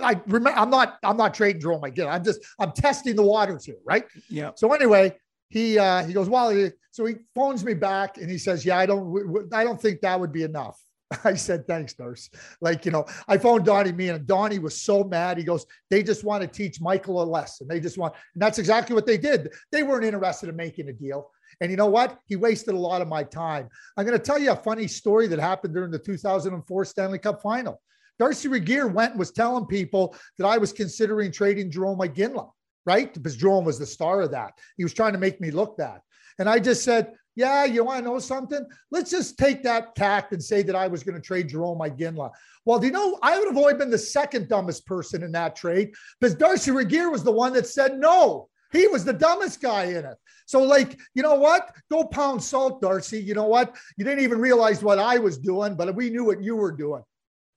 I 0.00 0.20
remember 0.26 0.58
I'm 0.58 0.70
not 0.70 0.98
I'm 1.02 1.16
not 1.16 1.32
trading 1.34 1.62
Jarome 1.62 1.82
Iginla. 1.82 2.08
I'm 2.08 2.24
just 2.24 2.40
I'm 2.58 2.72
testing 2.72 3.16
the 3.16 3.22
waters 3.22 3.64
here, 3.64 3.78
right? 3.84 4.04
Yeah. 4.28 4.50
So 4.56 4.72
anyway, 4.72 5.16
he 5.48 5.78
uh, 5.78 6.04
he 6.04 6.12
goes, 6.12 6.28
well, 6.28 6.70
so 6.90 7.04
he 7.06 7.16
phones 7.34 7.64
me 7.64 7.74
back 7.74 8.18
and 8.18 8.30
he 8.30 8.38
says, 8.38 8.64
yeah, 8.64 8.78
I 8.78 8.86
don't 8.86 9.52
I 9.52 9.64
don't 9.64 9.80
think 9.80 10.00
that 10.00 10.18
would 10.18 10.32
be 10.32 10.42
enough. 10.42 10.78
I 11.24 11.34
said, 11.34 11.66
thanks, 11.66 11.98
nurse. 11.98 12.30
Like, 12.60 12.84
you 12.84 12.90
know, 12.90 13.06
I 13.28 13.38
phoned 13.38 13.64
Donnie 13.64 13.92
Meehan 13.92 14.26
Donnie 14.26 14.58
was 14.58 14.80
so 14.80 15.04
mad. 15.04 15.38
He 15.38 15.44
goes, 15.44 15.66
they 15.88 16.02
just 16.02 16.24
want 16.24 16.42
to 16.42 16.48
teach 16.48 16.80
Michael 16.80 17.22
a 17.22 17.24
lesson. 17.24 17.68
They 17.68 17.80
just 17.80 17.96
want, 17.96 18.14
and 18.34 18.42
that's 18.42 18.58
exactly 18.58 18.94
what 18.94 19.06
they 19.06 19.18
did. 19.18 19.50
They 19.70 19.82
weren't 19.82 20.04
interested 20.04 20.48
in 20.48 20.56
making 20.56 20.88
a 20.88 20.92
deal. 20.92 21.30
And 21.60 21.70
you 21.70 21.76
know 21.76 21.86
what? 21.86 22.18
He 22.26 22.36
wasted 22.36 22.74
a 22.74 22.78
lot 22.78 23.02
of 23.02 23.08
my 23.08 23.22
time. 23.22 23.68
I'm 23.96 24.04
going 24.04 24.18
to 24.18 24.24
tell 24.24 24.38
you 24.38 24.52
a 24.52 24.56
funny 24.56 24.86
story 24.86 25.26
that 25.28 25.38
happened 25.38 25.74
during 25.74 25.90
the 25.90 25.98
2004 25.98 26.84
Stanley 26.84 27.18
Cup 27.18 27.42
final. 27.42 27.80
Darcy 28.18 28.48
Regier 28.48 28.88
went 28.88 29.12
and 29.12 29.18
was 29.18 29.30
telling 29.30 29.66
people 29.66 30.14
that 30.38 30.46
I 30.46 30.58
was 30.58 30.72
considering 30.72 31.30
trading 31.30 31.70
Jarome 31.70 31.98
Iginla, 31.98 32.50
right? 32.84 33.12
Because 33.12 33.36
Jarome 33.36 33.64
was 33.64 33.78
the 33.78 33.86
star 33.86 34.22
of 34.22 34.30
that. 34.30 34.52
He 34.76 34.84
was 34.84 34.94
trying 34.94 35.12
to 35.12 35.18
make 35.18 35.40
me 35.40 35.50
look 35.50 35.76
bad. 35.76 36.00
And 36.38 36.48
I 36.48 36.58
just 36.58 36.84
said, 36.84 37.12
yeah, 37.34 37.64
you 37.64 37.84
want 37.84 38.02
to 38.02 38.10
know 38.10 38.18
something? 38.18 38.66
Let's 38.90 39.10
just 39.10 39.38
take 39.38 39.62
that 39.62 39.94
tact 39.94 40.32
and 40.32 40.42
say 40.42 40.62
that 40.62 40.74
I 40.74 40.86
was 40.86 41.02
going 41.02 41.14
to 41.14 41.20
trade 41.20 41.50
Jarome 41.50 41.78
Iginla. 41.78 42.30
Well, 42.64 42.78
do 42.78 42.86
you 42.86 42.92
know, 42.92 43.18
I 43.22 43.38
would 43.38 43.48
have 43.48 43.56
only 43.58 43.74
been 43.74 43.90
the 43.90 43.98
second 43.98 44.48
dumbest 44.48 44.86
person 44.86 45.22
in 45.22 45.32
that 45.32 45.54
trade 45.54 45.92
because 46.18 46.34
Darcy 46.34 46.70
Regier 46.70 47.10
was 47.10 47.22
the 47.22 47.32
one 47.32 47.52
that 47.52 47.66
said 47.66 47.98
no. 47.98 48.48
He 48.72 48.86
was 48.88 49.04
the 49.04 49.12
dumbest 49.12 49.60
guy 49.60 49.84
in 49.84 50.04
it. 50.04 50.16
So, 50.46 50.62
like, 50.62 50.98
you 51.14 51.22
know 51.22 51.34
what? 51.34 51.74
Go 51.90 52.04
pound 52.04 52.42
salt, 52.42 52.80
Darcy. 52.80 53.20
You 53.20 53.34
know 53.34 53.46
what? 53.46 53.76
You 53.96 54.04
didn't 54.04 54.24
even 54.24 54.38
realize 54.38 54.82
what 54.82 54.98
I 54.98 55.18
was 55.18 55.38
doing, 55.38 55.74
but 55.74 55.94
we 55.94 56.10
knew 56.10 56.24
what 56.24 56.42
you 56.42 56.56
were 56.56 56.72
doing. 56.72 57.02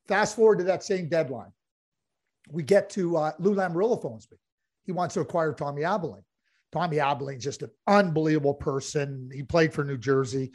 Fast 0.07 0.35
forward 0.35 0.59
to 0.59 0.63
that 0.65 0.83
same 0.83 1.07
deadline. 1.07 1.51
We 2.51 2.63
get 2.63 2.89
to 2.91 3.17
uh, 3.17 3.31
Lou 3.39 3.53
Lamoriello 3.53 4.01
phones 4.01 4.27
me. 4.31 4.37
He 4.85 4.91
wants 4.91 5.13
to 5.13 5.19
acquire 5.21 5.53
Tommy 5.53 5.83
Albelin. 5.83 6.23
Tommy 6.71 6.97
Albelin's 6.97 7.43
just 7.43 7.61
an 7.61 7.69
unbelievable 7.87 8.55
person. 8.55 9.29
He 9.33 9.43
played 9.43 9.73
for 9.73 9.83
New 9.83 9.97
Jersey. 9.97 10.51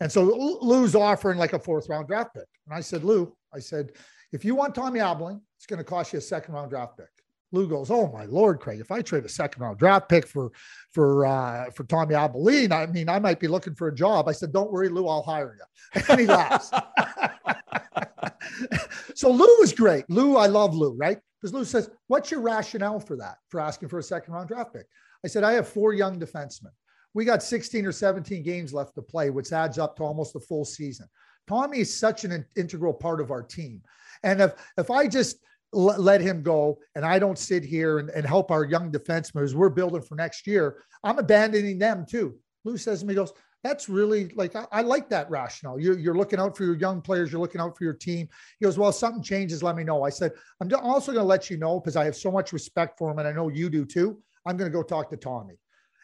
And 0.00 0.10
so 0.10 0.22
Lou's 0.22 0.94
offering 0.94 1.38
like 1.38 1.52
a 1.52 1.58
fourth 1.58 1.88
round 1.88 2.08
draft 2.08 2.34
pick. 2.34 2.46
And 2.66 2.74
I 2.74 2.80
said, 2.80 3.04
Lou, 3.04 3.34
I 3.54 3.60
said, 3.60 3.92
if 4.32 4.44
you 4.44 4.54
want 4.54 4.74
Tommy 4.74 5.00
Albelin, 5.00 5.40
it's 5.56 5.66
going 5.66 5.78
to 5.78 5.84
cost 5.84 6.12
you 6.12 6.18
a 6.18 6.22
second 6.22 6.54
round 6.54 6.70
draft 6.70 6.98
pick. 6.98 7.06
Lou 7.52 7.68
goes, 7.68 7.90
"Oh 7.90 8.10
my 8.12 8.24
lord, 8.24 8.60
Craig! 8.60 8.80
If 8.80 8.90
I 8.90 9.02
trade 9.02 9.24
a 9.24 9.28
second 9.28 9.62
round 9.62 9.78
draft 9.78 10.08
pick 10.08 10.26
for 10.26 10.50
for 10.92 11.26
uh, 11.26 11.70
for 11.70 11.84
Tommy 11.84 12.14
Albelin, 12.14 12.72
I 12.72 12.86
mean, 12.86 13.08
I 13.08 13.18
might 13.18 13.40
be 13.40 13.48
looking 13.48 13.74
for 13.74 13.88
a 13.88 13.94
job." 13.94 14.28
I 14.28 14.32
said, 14.32 14.52
"Don't 14.52 14.72
worry, 14.72 14.88
Lou, 14.88 15.08
I'll 15.08 15.22
hire 15.22 15.56
you." 15.58 16.02
And 16.08 16.20
he 16.20 16.26
laughs. 16.26 16.70
so 19.14 19.30
Lou 19.30 19.48
was 19.60 19.72
great. 19.72 20.08
Lou, 20.10 20.36
I 20.36 20.46
love 20.46 20.74
Lou, 20.74 20.94
right? 20.94 21.18
Because 21.40 21.54
Lou 21.54 21.64
says, 21.64 21.90
"What's 22.08 22.30
your 22.30 22.40
rationale 22.40 23.00
for 23.00 23.16
that? 23.16 23.36
For 23.48 23.60
asking 23.60 23.88
for 23.88 23.98
a 23.98 24.02
second 24.02 24.34
round 24.34 24.48
draft 24.48 24.72
pick?" 24.72 24.86
I 25.24 25.28
said, 25.28 25.44
"I 25.44 25.52
have 25.52 25.68
four 25.68 25.92
young 25.92 26.18
defensemen. 26.18 26.72
We 27.14 27.24
got 27.24 27.42
16 27.42 27.86
or 27.86 27.92
17 27.92 28.42
games 28.42 28.74
left 28.74 28.94
to 28.96 29.02
play, 29.02 29.30
which 29.30 29.50
adds 29.50 29.78
up 29.78 29.96
to 29.96 30.02
almost 30.02 30.36
a 30.36 30.40
full 30.40 30.66
season. 30.66 31.06
Tommy 31.48 31.78
is 31.78 31.98
such 31.98 32.24
an 32.24 32.44
integral 32.56 32.92
part 32.92 33.22
of 33.22 33.30
our 33.30 33.42
team, 33.42 33.80
and 34.24 34.40
if 34.40 34.54
if 34.76 34.90
I 34.90 35.06
just 35.06 35.38
l- 35.76 36.00
let 36.00 36.20
him 36.20 36.42
go 36.42 36.78
and 36.94 37.04
I 37.04 37.18
don't 37.18 37.38
sit 37.38 37.64
here 37.64 37.98
and, 37.98 38.10
and 38.10 38.26
help 38.26 38.50
our 38.50 38.64
young 38.64 38.90
defensemen 38.90 39.44
as 39.44 39.54
we're 39.54 39.68
building 39.68 40.02
for 40.02 40.14
next 40.14 40.46
year, 40.46 40.82
I'm 41.04 41.18
abandoning 41.18 41.78
them 41.78 42.06
too. 42.08 42.36
Lou 42.64 42.76
says 42.76 43.00
to 43.00 43.06
me, 43.06 43.14
goes, 43.14 43.32
that's 43.62 43.88
really 43.88 44.28
like 44.36 44.54
I, 44.54 44.66
I, 44.70 44.82
like 44.82 45.08
that 45.10 45.28
rationale. 45.28 45.80
You're, 45.80 45.98
you're 45.98 46.16
looking 46.16 46.38
out 46.38 46.56
for 46.56 46.64
your 46.64 46.76
young 46.76 47.00
players. 47.00 47.32
You're 47.32 47.40
looking 47.40 47.60
out 47.60 47.76
for 47.76 47.84
your 47.84 47.94
team. 47.94 48.28
He 48.58 48.64
goes, 48.64 48.78
well, 48.78 48.90
if 48.90 48.96
something 48.96 49.22
changes, 49.22 49.62
let 49.62 49.76
me 49.76 49.82
know. 49.82 50.04
I 50.04 50.10
said, 50.10 50.32
I'm 50.60 50.72
also 50.74 51.12
going 51.12 51.24
to 51.24 51.28
let 51.28 51.50
you 51.50 51.56
know 51.56 51.80
because 51.80 51.96
I 51.96 52.04
have 52.04 52.16
so 52.16 52.30
much 52.30 52.52
respect 52.52 52.96
for 52.98 53.10
him, 53.10 53.18
and 53.18 53.26
I 53.26 53.32
know 53.32 53.48
you 53.48 53.68
do 53.68 53.84
too. 53.84 54.22
I'm 54.44 54.56
going 54.56 54.70
to 54.70 54.76
go 54.76 54.84
talk 54.84 55.10
to 55.10 55.16
Tommy, 55.16 55.54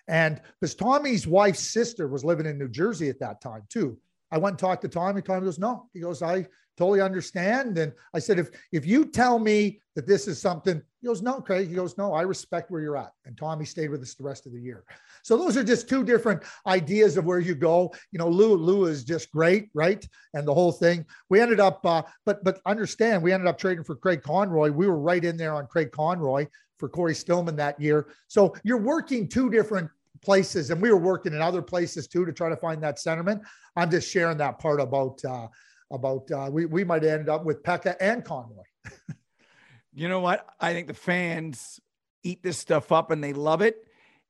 and 0.09 0.41
because 0.61 0.75
Tommy's 0.75 1.29
wife's 1.29 1.69
sister 1.69 2.09
was 2.09 2.25
living 2.25 2.47
in 2.47 2.59
New 2.59 2.69
Jersey 2.69 3.09
at 3.09 3.21
that 3.21 3.41
time 3.41 3.63
too. 3.69 3.97
I 4.33 4.39
went 4.39 4.55
and 4.55 4.59
talked 4.59 4.83
to 4.83 4.89
Tommy. 4.89 5.21
Tommy 5.21 5.45
goes, 5.45 5.59
no. 5.59 5.89
He 5.93 6.01
goes, 6.01 6.23
I 6.23 6.47
totally 6.77 7.01
understand. 7.01 7.79
And 7.79 7.93
I 8.15 8.19
said, 8.19 8.39
if 8.39 8.51
if 8.73 8.87
you 8.87 9.05
tell 9.07 9.39
me 9.39 9.81
that 9.95 10.07
this 10.07 10.27
is 10.27 10.41
something, 10.41 10.81
he 11.01 11.07
goes, 11.07 11.21
no, 11.21 11.41
Craig. 11.41 11.69
He 11.69 11.75
goes, 11.75 11.99
no, 11.99 12.15
I 12.15 12.23
respect 12.23 12.71
where 12.71 12.81
you're 12.81 12.97
at. 12.97 13.13
And 13.27 13.37
Tommy 13.37 13.65
stayed 13.65 13.91
with 13.91 14.03
us 14.03 14.15
the 14.15 14.25
rest 14.25 14.47
of 14.47 14.53
the 14.53 14.61
year. 14.61 14.85
So 15.23 15.37
those 15.37 15.57
are 15.57 15.65
just 15.65 15.89
two 15.89 16.03
different 16.03 16.43
ideas 16.67 17.17
of 17.17 17.25
where 17.25 17.41
you 17.41 17.55
go. 17.55 17.93
You 18.11 18.19
know, 18.19 18.29
Lou 18.29 18.57
Lou 18.57 18.87
is 18.87 19.05
just 19.05 19.31
great, 19.31 19.69
right? 19.75 20.07
And 20.35 20.47
the 20.47 20.55
whole 20.55 20.73
thing. 20.73 21.05
We 21.29 21.41
ended 21.41 21.61
up, 21.61 21.85
uh, 21.85 22.03
but 22.25 22.43
but 22.45 22.61
understand, 22.67 23.23
we 23.23 23.33
ended 23.33 23.49
up 23.49 23.59
trading 23.59 23.85
for 23.85 23.97
Craig 23.97 24.23
Conroy. 24.23 24.71
We 24.71 24.87
were 24.87 24.99
right 24.99 25.25
in 25.25 25.37
there 25.37 25.55
on 25.55 25.67
Craig 25.67 25.93
Conroy 25.93 26.47
for 26.79 26.89
Cory 26.89 27.15
Stillman 27.15 27.57
that 27.57 27.81
year. 27.81 28.09
So 28.29 28.55
you're 28.65 28.79
working 28.79 29.29
two 29.29 29.51
different 29.51 29.91
places, 30.23 30.71
and 30.71 30.81
we 30.81 30.91
were 30.91 30.99
working 30.99 31.33
in 31.33 31.43
other 31.43 31.63
places 31.63 32.09
too 32.09 32.25
to 32.25 32.33
try 32.33 32.49
to 32.49 32.57
find 32.57 32.83
that 32.83 32.99
sentiment. 32.99 33.43
I'm 33.77 33.91
just 33.91 34.11
sharing 34.11 34.39
that 34.39 34.59
part 34.59 34.81
about 34.81 35.25
uh, 35.25 35.49
about 35.93 36.31
uh, 36.31 36.49
we 36.51 36.67
we 36.67 36.85
might 36.85 37.05
end 37.05 37.29
up 37.29 37.45
with 37.45 37.63
Pekka 37.63 37.95
and 38.01 38.25
Conroy. 38.25 38.65
you 39.93 40.09
know 40.09 40.21
what? 40.21 40.47
I 40.59 40.73
think 40.73 40.89
the 40.89 40.95
fans 40.95 41.81
eat 42.25 42.43
this 42.43 42.59
stuff 42.59 42.91
up 42.91 43.11
and 43.11 43.23
they 43.23 43.33
love 43.33 43.63
it. 43.63 43.87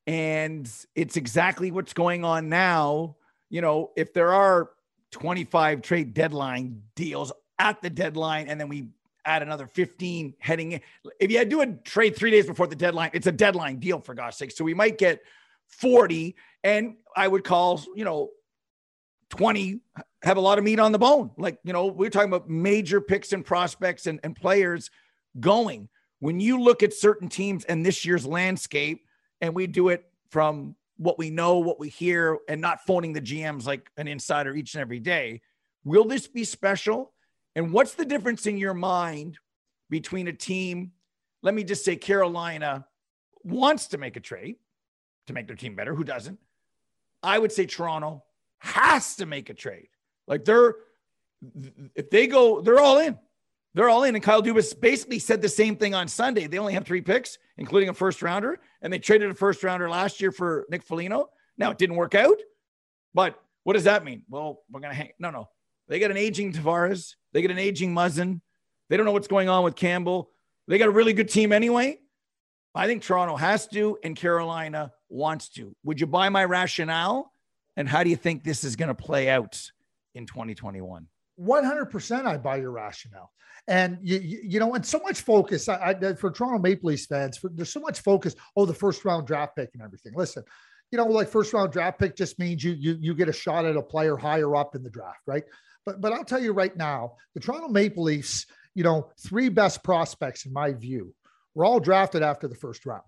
And 0.07 0.68
it's 0.94 1.16
exactly 1.16 1.70
what's 1.70 1.92
going 1.92 2.25
on 2.25 2.48
now. 2.48 3.16
You 3.48 3.61
know, 3.61 3.92
if 3.96 4.12
there 4.12 4.33
are 4.33 4.70
25 5.12 5.83
trade 5.83 6.14
deadline 6.14 6.83
deals 6.96 7.33
at 7.59 7.81
the 7.83 7.90
deadline, 7.90 8.48
and 8.48 8.61
then 8.61 8.68
we 8.68 8.88
add 9.25 9.42
another 9.42 9.66
15 9.66 10.35
heading 10.40 10.72
in. 10.72 10.81
If 11.20 11.31
you 11.31 11.44
do 11.44 11.61
a 11.61 11.66
trade 11.66 12.16
three 12.16 12.33
days 12.33 12.46
before 12.46 12.66
the 12.66 12.75
deadline, 12.75 13.11
it's 13.12 13.29
a 13.29 13.33
deadline 13.33 13.79
deal 13.79 14.01
for 14.01 14.14
God's 14.14 14.37
sake. 14.37 14.51
So 14.51 14.64
we 14.64 14.75
might 14.75 14.98
get 14.98 15.22
40, 15.68 16.35
and 16.64 16.96
I 17.14 17.29
would 17.29 17.44
call, 17.44 17.81
you 17.94 18.05
know, 18.05 18.31
20 19.33 19.81
have 20.23 20.37
a 20.37 20.40
lot 20.40 20.59
of 20.59 20.64
meat 20.64 20.79
on 20.79 20.92
the 20.92 20.99
bone. 20.99 21.31
Like, 21.38 21.59
you 21.64 21.73
know, 21.73 21.87
we're 21.87 22.11
talking 22.11 22.29
about 22.29 22.51
major 22.51 23.01
picks 23.01 23.33
and 23.33 23.42
prospects 23.42 24.07
and, 24.07 24.21
and 24.23 24.37
players 24.37 24.90
going. 25.40 25.88
When 26.21 26.38
you 26.38 26.61
look 26.61 26.83
at 26.83 26.92
certain 26.92 27.31
teams 27.31 27.64
and 27.64 27.85
this 27.85 28.05
year's 28.05 28.27
landscape, 28.27 29.07
and 29.40 29.55
we 29.55 29.66
do 29.66 29.88
it 29.88 30.05
from 30.29 30.77
what 30.99 31.18
we 31.18 31.31
know, 31.31 31.59
what 31.59 31.81
we 31.81 31.88
hear, 31.88 32.38
and 32.47 32.61
not 32.61 32.85
phoning 32.87 33.14
the 33.14 33.23
GMs 33.23 33.66
like 33.66 33.90
an 33.97 34.07
insider 34.07 34.55
each 34.55 34.75
and 34.75 34.83
every 34.83 35.01
day. 35.01 35.40
Will 35.83 36.05
this 36.05 36.29
be 36.29 36.45
special? 36.45 37.14
And 37.57 37.73
what's 37.73 37.95
the 37.95 38.05
difference 38.05 38.47
in 38.47 38.59
your 38.59 38.75
mind 38.75 39.38
between 39.88 40.29
a 40.29 40.33
team? 40.33 40.92
Let 41.40 41.55
me 41.55 41.64
just 41.64 41.87
say 41.87 41.97
Carolina 41.97 42.87
wants 43.45 43.87
to 43.88 43.99
make 43.99 44.16
a 44.16 44.21
trade 44.21 44.57
to 45.27 45.33
make 45.33 45.47
their 45.47 45.57
team 45.57 45.75
better. 45.75 45.95
Who 45.95 46.05
doesn't? 46.05 46.38
I 47.23 47.38
would 47.38 47.51
say 47.51 47.64
Toronto 47.64 48.23
has 48.62 49.16
to 49.16 49.27
make 49.27 49.51
a 49.51 49.55
trade. 49.55 49.88
Like 50.29 50.44
they're, 50.44 50.77
if 51.94 52.11
they 52.11 52.29
go, 52.29 52.61
they're 52.61 52.81
all 52.81 52.98
in. 52.98 53.18
They're 53.75 53.88
all 53.88 54.05
in. 54.05 54.14
And 54.14 54.22
Kyle 54.22 54.42
Dubas 54.42 54.79
basically 54.79 55.18
said 55.18 55.42
the 55.42 55.48
same 55.48 55.77
thing 55.77 55.94
on 55.94 56.07
Sunday. 56.07 56.46
They 56.46 56.59
only 56.59 56.75
have 56.75 56.85
three 56.85 57.01
picks, 57.01 57.38
including 57.59 57.88
a 57.88 57.94
first 57.94 58.22
rounder, 58.22 58.61
and 58.81 58.92
they 58.92 58.98
traded 58.98 59.31
a 59.31 59.35
first 59.35 59.64
rounder 59.64 59.88
last 59.88 60.20
year 60.20 60.31
for 60.31 60.66
Nick 60.70 60.85
Foligno. 60.85 61.31
Now 61.59 61.70
it 61.70 61.79
didn't 61.79 61.96
work 61.96 62.14
out, 62.14 62.38
but 63.14 63.38
what 63.64 63.72
does 63.75 63.85
that 63.85 64.05
mean? 64.05 64.22
Well, 64.29 64.62
we're 64.70 64.81
gonna 64.81 64.94
hang. 64.94 65.11
No, 65.18 65.31
no. 65.31 65.48
They 65.88 65.98
got 65.98 66.11
an 66.11 66.16
aging 66.16 66.53
Tavares. 66.53 67.16
They 67.33 67.42
get 67.42 67.51
an 67.51 67.59
aging 67.59 67.92
Muzzin. 67.94 68.40
They 68.88 68.96
don't 68.96 69.07
know 69.07 69.12
what's 69.12 69.29
going 69.29 69.48
on 69.48 69.64
with 69.64 69.75
Campbell. 69.75 70.31
They 70.68 70.79
got 70.79 70.88
a 70.88 70.92
really 70.92 71.12
good 71.12 71.29
team 71.29 71.53
anyway. 71.53 71.98
I 72.75 72.87
think 72.87 73.03
Toronto 73.03 73.37
has 73.37 73.66
to, 73.68 73.98
and 74.03 74.16
Carolina 74.16 74.92
wants 75.09 75.48
to. 75.51 75.75
Would 75.85 76.01
you 76.01 76.07
buy 76.07 76.29
my 76.29 76.44
rationale? 76.44 77.32
And 77.77 77.89
how 77.89 78.05
do 78.05 78.11
you 78.11 78.17
think 78.17 78.45
this 78.45 78.65
is 78.65 78.77
going 78.77 78.89
to 78.89 78.95
play 78.95 79.29
out 79.29 79.61
in 80.15 80.27
2021? 80.27 81.07
100% 81.41 82.27
I 82.27 82.37
buy 82.37 82.57
your 82.57 82.71
rationale. 82.71 83.31
And 83.69 83.99
you, 84.03 84.19
you, 84.19 84.41
you 84.43 84.61
know, 84.61 84.75
and 84.75 84.85
so 84.85 84.99
much 84.99 85.21
focus 85.21 85.69
I, 85.69 85.95
I, 86.03 86.15
for 86.15 86.31
Toronto 86.31 86.59
Maple 86.59 86.89
Leafs 86.89 87.07
fans. 87.07 87.39
For, 87.39 87.49
there's 87.55 87.73
so 87.73 87.81
much 87.81 88.01
focus. 88.01 88.35
Oh, 88.57 88.67
the 88.67 88.75
first 88.75 89.05
round 89.05 89.27
draft 89.27 89.57
pick 89.57 89.71
and 89.75 89.83
everything. 89.83 90.13
Listen, 90.15 90.43
you 90.91 90.99
know, 90.99 91.07
like 91.07 91.29
first 91.29 91.53
round 91.53 91.73
draft 91.73 91.99
pick 91.99 92.17
just 92.17 92.39
means 92.39 92.65
you 92.65 92.73
you 92.73 92.97
you 93.01 93.15
get 93.15 93.29
a 93.29 93.33
shot 93.33 93.65
at 93.65 93.77
a 93.77 93.83
player 93.83 94.17
higher 94.17 94.57
up 94.57 94.75
in 94.75 94.83
the 94.83 94.91
draft, 94.91 95.21
right? 95.27 95.45
But 95.87 96.01
but 96.01 96.13
I'll 96.13 96.25
tell 96.25 96.43
you 96.43 96.53
right 96.53 96.77
now, 96.77 97.13
the 97.35 97.41
Toronto 97.41 97.69
Maple 97.69 98.03
Leafs, 98.03 98.47
you 98.75 98.83
know, 98.83 99.11
three 99.19 99.49
best 99.49 99.85
prospects 99.85 100.45
in 100.45 100.53
my 100.53 100.73
view, 100.73 101.15
were 101.55 101.65
all 101.65 101.81
drafted 101.81 102.23
after 102.23 102.49
the 102.49 102.57
first 102.57 102.85
round. 102.85 103.03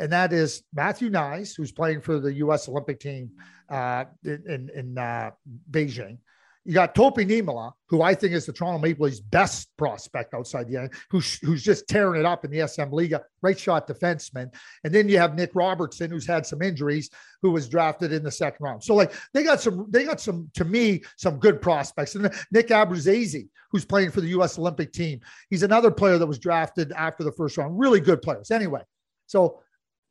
And 0.00 0.10
that 0.12 0.32
is 0.32 0.62
Matthew 0.72 1.10
Knies, 1.10 1.54
who's 1.56 1.72
playing 1.72 2.00
for 2.00 2.18
the 2.18 2.32
U.S. 2.34 2.68
Olympic 2.68 2.98
team 2.98 3.30
uh, 3.68 4.04
in 4.24 4.70
in 4.74 4.98
uh, 4.98 5.30
Beijing. 5.70 6.18
You 6.64 6.74
got 6.74 6.94
Topi 6.94 7.24
Niemelä, 7.24 7.72
who 7.88 8.02
I 8.02 8.14
think 8.14 8.34
is 8.34 8.44
the 8.44 8.52
Toronto 8.52 8.78
Maple 8.78 9.06
Leafs' 9.06 9.18
best 9.18 9.70
prospect 9.78 10.34
outside 10.34 10.68
the 10.68 10.76
end, 10.76 10.92
who's, 11.10 11.38
who's 11.38 11.62
just 11.62 11.88
tearing 11.88 12.20
it 12.20 12.26
up 12.26 12.44
in 12.44 12.50
the 12.50 12.68
SM 12.68 12.90
Liga, 12.92 13.22
right 13.40 13.58
shot 13.58 13.88
defenseman. 13.88 14.52
And 14.84 14.94
then 14.94 15.08
you 15.08 15.16
have 15.16 15.34
Nick 15.34 15.52
Robertson, 15.54 16.10
who's 16.10 16.26
had 16.26 16.44
some 16.44 16.60
injuries, 16.60 17.08
who 17.40 17.50
was 17.50 17.66
drafted 17.66 18.12
in 18.12 18.22
the 18.22 18.30
second 18.30 18.62
round. 18.62 18.84
So 18.84 18.94
like 18.94 19.12
they 19.32 19.42
got 19.42 19.62
some, 19.62 19.86
they 19.88 20.04
got 20.04 20.20
some, 20.20 20.50
to 20.54 20.66
me, 20.66 21.02
some 21.16 21.38
good 21.38 21.62
prospects. 21.62 22.14
And 22.14 22.30
Nick 22.52 22.68
Abruzzese, 22.68 23.48
who's 23.70 23.86
playing 23.86 24.10
for 24.10 24.20
the 24.20 24.28
U.S. 24.28 24.58
Olympic 24.58 24.92
team, 24.92 25.20
he's 25.48 25.62
another 25.62 25.90
player 25.90 26.18
that 26.18 26.26
was 26.26 26.38
drafted 26.38 26.92
after 26.92 27.24
the 27.24 27.32
first 27.32 27.56
round. 27.56 27.78
Really 27.78 28.00
good 28.00 28.20
players. 28.20 28.50
Anyway, 28.50 28.82
so 29.26 29.62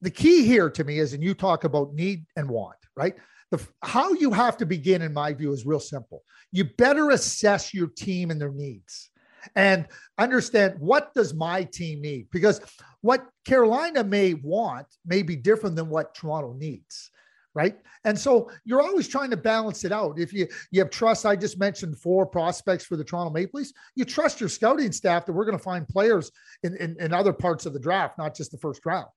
the 0.02 0.10
key 0.10 0.46
here 0.46 0.70
to 0.70 0.84
me 0.84 1.00
is, 1.00 1.14
and 1.14 1.24
you 1.24 1.34
talk 1.34 1.64
about 1.64 1.94
need 1.94 2.26
and 2.36 2.50
want, 2.50 2.78
right? 2.96 3.16
The, 3.52 3.66
how 3.84 4.14
you 4.14 4.32
have 4.32 4.58
to 4.58 4.66
begin, 4.66 5.02
in 5.02 5.14
my 5.14 5.34
view, 5.34 5.52
is 5.52 5.66
real 5.66 5.80
simple. 5.80 6.24
You 6.52 6.66
better 6.66 7.10
assess 7.12 7.74
your 7.74 7.88
team 7.88 8.32
and 8.32 8.40
their 8.40 8.52
needs 8.52 9.10
and 9.56 9.88
understand 10.18 10.76
what 10.80 11.14
does 11.14 11.34
my 11.34 11.64
team 11.64 12.02
need? 12.02 12.28
Because 12.32 12.62
what 13.02 13.26
Carolina 13.46 14.04
may 14.04 14.36
want 14.36 14.88
may 15.06 15.22
be 15.22 15.36
different 15.36 15.76
than 15.76 15.90
what 15.90 16.14
Toronto 16.16 16.54
needs 16.54 17.12
right? 17.56 17.78
And 18.06 18.18
so 18.18 18.50
you're 18.64 18.82
always 18.82 19.08
trying 19.08 19.32
to 19.32 19.38
balance 19.38 19.84
it 19.84 19.92
out. 19.92 20.20
If 20.20 20.32
you 20.32 20.48
you 20.72 20.80
have 20.82 20.90
trust 20.90 21.26
i 21.26 21.36
just 21.36 21.60
mentioned 21.60 21.98
four 21.98 22.26
prospects 22.26 22.86
for 22.86 22.96
the 22.96 23.04
toronto 23.04 23.32
maple 23.32 23.60
leafs. 23.60 23.74
You 23.96 24.06
trust 24.06 24.40
your 24.40 24.50
scouting 24.50 24.92
staff 24.92 25.26
that 25.26 25.34
we're 25.34 25.46
going 25.46 25.58
to 25.58 25.64
find 25.64 25.88
players 25.88 26.32
in, 26.64 26.76
in, 26.78 26.96
in 27.00 27.14
other 27.14 27.34
parts 27.34 27.66
of 27.66 27.74
the 27.74 27.80
draft 27.80 28.18
not 28.18 28.36
just 28.36 28.52
the 28.52 28.58
first 28.58 28.86
round 28.86 29.08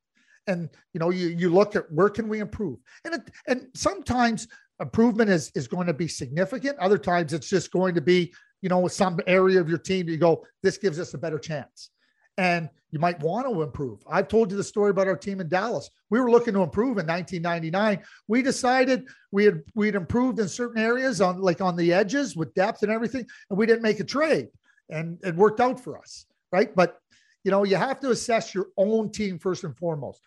and 0.46 0.68
you 0.92 1.00
know 1.00 1.10
you 1.10 1.28
you 1.28 1.50
look 1.50 1.76
at 1.76 1.90
where 1.92 2.08
can 2.08 2.28
we 2.28 2.40
improve? 2.40 2.78
And 3.04 3.14
it, 3.14 3.30
and 3.46 3.68
sometimes 3.74 4.48
improvement 4.80 5.30
is 5.30 5.50
is 5.54 5.68
going 5.68 5.86
to 5.86 5.94
be 5.94 6.08
significant. 6.08 6.78
Other 6.78 6.98
times 6.98 7.32
it's 7.32 7.48
just 7.48 7.70
going 7.70 7.94
to 7.94 8.00
be 8.00 8.32
you 8.60 8.68
know 8.68 8.88
some 8.88 9.18
area 9.26 9.60
of 9.60 9.68
your 9.68 9.78
team 9.78 10.08
you 10.08 10.16
go 10.16 10.44
this 10.62 10.78
gives 10.78 10.98
us 10.98 11.14
a 11.14 11.18
better 11.18 11.38
chance. 11.38 11.90
And 12.38 12.70
you 12.90 12.98
might 12.98 13.20
want 13.20 13.46
to 13.46 13.62
improve. 13.62 14.00
I've 14.10 14.28
told 14.28 14.50
you 14.50 14.56
the 14.56 14.64
story 14.64 14.90
about 14.90 15.06
our 15.06 15.16
team 15.16 15.40
in 15.40 15.48
dallas. 15.48 15.90
We 16.08 16.18
were 16.18 16.30
looking 16.30 16.54
to 16.54 16.62
improve 16.62 16.98
in 16.98 17.06
1999 17.06 18.02
we 18.28 18.42
decided 18.42 19.06
we 19.30 19.44
had 19.44 19.62
we 19.74 19.86
had 19.86 19.94
improved 19.94 20.38
in 20.38 20.48
certain 20.48 20.82
areas 20.82 21.20
on 21.20 21.40
like 21.40 21.60
on 21.60 21.76
the 21.76 21.92
edges 21.92 22.36
with 22.36 22.54
depth 22.54 22.82
and 22.82 22.90
everything 22.90 23.26
and 23.50 23.58
we 23.58 23.66
didn't 23.66 23.82
make 23.82 24.00
a 24.00 24.04
trade. 24.04 24.48
And 24.88 25.18
it 25.22 25.36
worked 25.36 25.60
out 25.60 25.78
for 25.78 25.98
us 25.98 26.26
right? 26.52 26.74
But 26.76 26.98
you 27.44 27.50
know 27.50 27.64
you 27.64 27.76
have 27.76 27.98
to 28.00 28.10
assess 28.10 28.54
your 28.54 28.68
own 28.76 29.10
team 29.10 29.38
first 29.38 29.64
and 29.64 29.76
foremost 29.76 30.20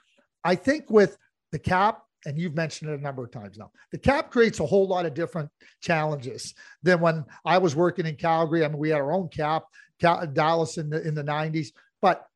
I 0.45 0.55
think 0.55 0.89
with 0.89 1.17
the 1.51 1.59
cap, 1.59 2.03
and 2.25 2.39
you've 2.39 2.55
mentioned 2.55 2.91
it 2.91 2.99
a 2.99 3.03
number 3.03 3.23
of 3.23 3.31
times 3.31 3.57
now, 3.57 3.71
the 3.91 3.97
cap 3.97 4.31
creates 4.31 4.59
a 4.59 4.65
whole 4.65 4.87
lot 4.87 5.05
of 5.05 5.13
different 5.13 5.49
challenges 5.81 6.53
than 6.83 7.01
when 7.01 7.25
I 7.43 7.57
was 7.57 7.75
working 7.75 8.05
in 8.05 8.15
Calgary. 8.15 8.63
I 8.63 8.67
mean, 8.67 8.77
we 8.77 8.89
had 8.89 9.01
our 9.01 9.11
own 9.11 9.27
cap, 9.29 9.63
Dallas 9.99 10.77
in 10.77 10.89
the 10.89 11.05
in 11.05 11.15
the 11.15 11.23
90s, 11.23 11.69
but 12.01 12.27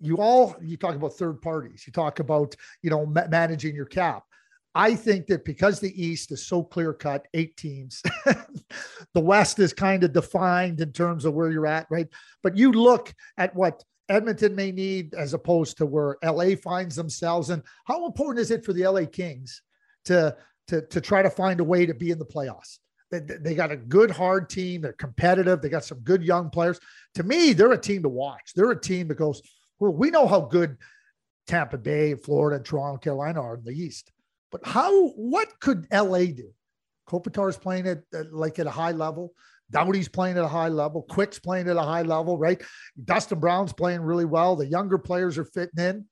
you 0.00 0.16
all 0.16 0.56
you 0.60 0.76
talk 0.76 0.96
about 0.96 1.14
third 1.14 1.40
parties, 1.42 1.84
you 1.86 1.92
talk 1.92 2.18
about 2.18 2.56
you 2.82 2.90
know 2.90 3.06
ma- 3.06 3.28
managing 3.28 3.74
your 3.74 3.86
cap. 3.86 4.24
I 4.74 4.94
think 4.94 5.26
that 5.26 5.44
because 5.44 5.80
the 5.80 6.02
East 6.02 6.32
is 6.32 6.46
so 6.46 6.62
clear 6.62 6.94
cut, 6.94 7.28
eight 7.34 7.56
teams, 7.58 8.02
the 9.12 9.20
West 9.20 9.58
is 9.58 9.74
kind 9.74 10.02
of 10.02 10.14
defined 10.14 10.80
in 10.80 10.92
terms 10.92 11.26
of 11.26 11.34
where 11.34 11.50
you're 11.50 11.66
at, 11.66 11.86
right? 11.90 12.08
But 12.42 12.56
you 12.56 12.72
look 12.72 13.12
at 13.36 13.54
what 13.54 13.84
Edmonton 14.12 14.54
may 14.54 14.70
need 14.72 15.14
as 15.14 15.34
opposed 15.34 15.78
to 15.78 15.86
where 15.86 16.16
LA 16.22 16.54
finds 16.62 16.96
themselves. 16.96 17.50
And 17.50 17.62
how 17.84 18.06
important 18.06 18.40
is 18.40 18.50
it 18.50 18.64
for 18.64 18.72
the 18.72 18.86
LA 18.86 19.06
Kings 19.06 19.62
to, 20.04 20.36
to, 20.68 20.82
to 20.82 21.00
try 21.00 21.22
to 21.22 21.30
find 21.30 21.60
a 21.60 21.64
way 21.64 21.86
to 21.86 21.94
be 21.94 22.10
in 22.10 22.18
the 22.18 22.26
playoffs? 22.26 22.78
They, 23.10 23.20
they 23.20 23.54
got 23.54 23.72
a 23.72 23.76
good, 23.76 24.10
hard 24.10 24.48
team. 24.48 24.82
They're 24.82 24.92
competitive. 24.92 25.60
They 25.60 25.68
got 25.68 25.84
some 25.84 26.00
good 26.00 26.22
young 26.22 26.50
players. 26.50 26.80
To 27.14 27.22
me, 27.22 27.52
they're 27.52 27.72
a 27.72 27.78
team 27.78 28.02
to 28.02 28.08
watch. 28.08 28.52
They're 28.54 28.70
a 28.70 28.80
team 28.80 29.08
that 29.08 29.16
goes, 29.16 29.42
well, 29.78 29.92
we 29.92 30.10
know 30.10 30.26
how 30.26 30.40
good 30.40 30.76
Tampa 31.46 31.78
Bay, 31.78 32.14
Florida, 32.14 32.56
and 32.56 32.64
Toronto, 32.64 32.98
Carolina 32.98 33.42
are 33.42 33.56
in 33.56 33.64
the 33.64 33.72
East. 33.72 34.12
But 34.50 34.60
how, 34.64 35.08
what 35.10 35.48
could 35.60 35.86
LA 35.92 36.26
do? 36.26 36.52
Kopitar's 37.08 37.56
playing 37.56 37.86
at, 37.88 38.02
at 38.14 38.26
uh, 38.26 38.28
like 38.30 38.58
at 38.58 38.66
a 38.66 38.70
high 38.70 38.92
level. 38.92 39.34
Doughty's 39.72 40.08
playing 40.08 40.36
at 40.36 40.44
a 40.44 40.48
high 40.48 40.68
level. 40.68 41.02
Quick's 41.02 41.38
playing 41.38 41.68
at 41.68 41.76
a 41.76 41.82
high 41.82 42.02
level, 42.02 42.38
right? 42.38 42.62
Dustin 43.04 43.40
Brown's 43.40 43.72
playing 43.72 44.02
really 44.02 44.24
well. 44.24 44.54
The 44.54 44.66
younger 44.66 44.98
players 44.98 45.38
are 45.38 45.44
fitting 45.44 45.84
in. 45.84 46.04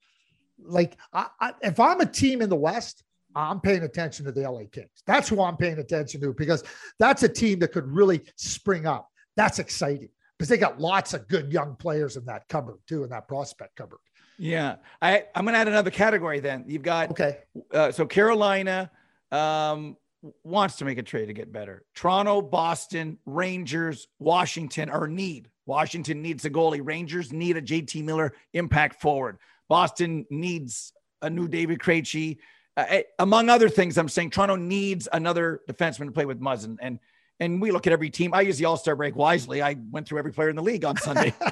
Like, 0.63 0.97
I, 1.13 1.27
I, 1.39 1.53
if 1.61 1.79
I'm 1.79 2.01
a 2.01 2.05
team 2.05 2.41
in 2.41 2.49
the 2.49 2.55
West, 2.55 3.03
I'm 3.35 3.61
paying 3.61 3.83
attention 3.83 4.25
to 4.25 4.31
the 4.31 4.49
LA 4.49 4.63
Kings. 4.71 4.89
That's 5.07 5.29
who 5.29 5.41
I'm 5.41 5.57
paying 5.57 5.79
attention 5.79 6.19
to 6.21 6.33
because 6.33 6.63
that's 6.99 7.23
a 7.23 7.29
team 7.29 7.59
that 7.59 7.71
could 7.71 7.87
really 7.87 8.21
spring 8.35 8.85
up. 8.85 9.07
That's 9.37 9.59
exciting 9.59 10.09
because 10.37 10.49
they 10.49 10.57
got 10.57 10.79
lots 10.79 11.13
of 11.13 11.27
good 11.27 11.53
young 11.53 11.75
players 11.75 12.17
in 12.17 12.25
that 12.25 12.47
cupboard 12.49 12.79
too, 12.87 13.03
in 13.03 13.09
that 13.11 13.27
prospect 13.27 13.75
cupboard. 13.75 13.99
Yeah, 14.37 14.77
I 15.01 15.25
I'm 15.35 15.45
gonna 15.45 15.59
add 15.59 15.67
another 15.67 15.91
category. 15.91 16.39
Then 16.39 16.65
you've 16.67 16.81
got 16.81 17.11
okay. 17.11 17.37
Uh, 17.71 17.91
so 17.91 18.05
Carolina 18.05 18.89
um, 19.31 19.95
wants 20.43 20.77
to 20.77 20.85
make 20.85 20.97
a 20.97 21.03
trade 21.03 21.27
to 21.27 21.33
get 21.33 21.51
better. 21.51 21.83
Toronto, 21.95 22.41
Boston, 22.41 23.17
Rangers, 23.25 24.07
Washington 24.19 24.89
are 24.89 25.07
need. 25.07 25.49
Washington 25.65 26.21
needs 26.21 26.45
a 26.45 26.49
goalie. 26.49 26.81
Rangers 26.83 27.31
need 27.31 27.57
a 27.57 27.61
JT 27.61 28.03
Miller 28.03 28.33
impact 28.53 29.01
forward. 29.01 29.37
Boston 29.69 30.25
needs 30.29 30.93
a 31.21 31.29
new 31.29 31.47
David 31.47 31.79
Krejci. 31.79 32.37
Uh, 32.77 32.85
eh, 32.87 33.03
among 33.19 33.49
other 33.49 33.69
things, 33.69 33.97
I'm 33.97 34.09
saying 34.09 34.31
Toronto 34.31 34.55
needs 34.55 35.07
another 35.11 35.61
defenseman 35.69 36.05
to 36.05 36.11
play 36.11 36.25
with 36.25 36.39
Muzzin. 36.39 36.77
And 36.81 36.99
and 37.39 37.59
we 37.59 37.71
look 37.71 37.87
at 37.87 37.93
every 37.93 38.11
team. 38.11 38.35
I 38.35 38.41
use 38.41 38.59
the 38.59 38.65
All 38.65 38.77
Star 38.77 38.95
break 38.95 39.15
wisely. 39.15 39.63
I 39.63 39.75
went 39.89 40.07
through 40.07 40.19
every 40.19 40.31
player 40.31 40.49
in 40.49 40.55
the 40.55 40.61
league 40.61 40.85
on 40.85 40.95
Sunday. 40.97 41.33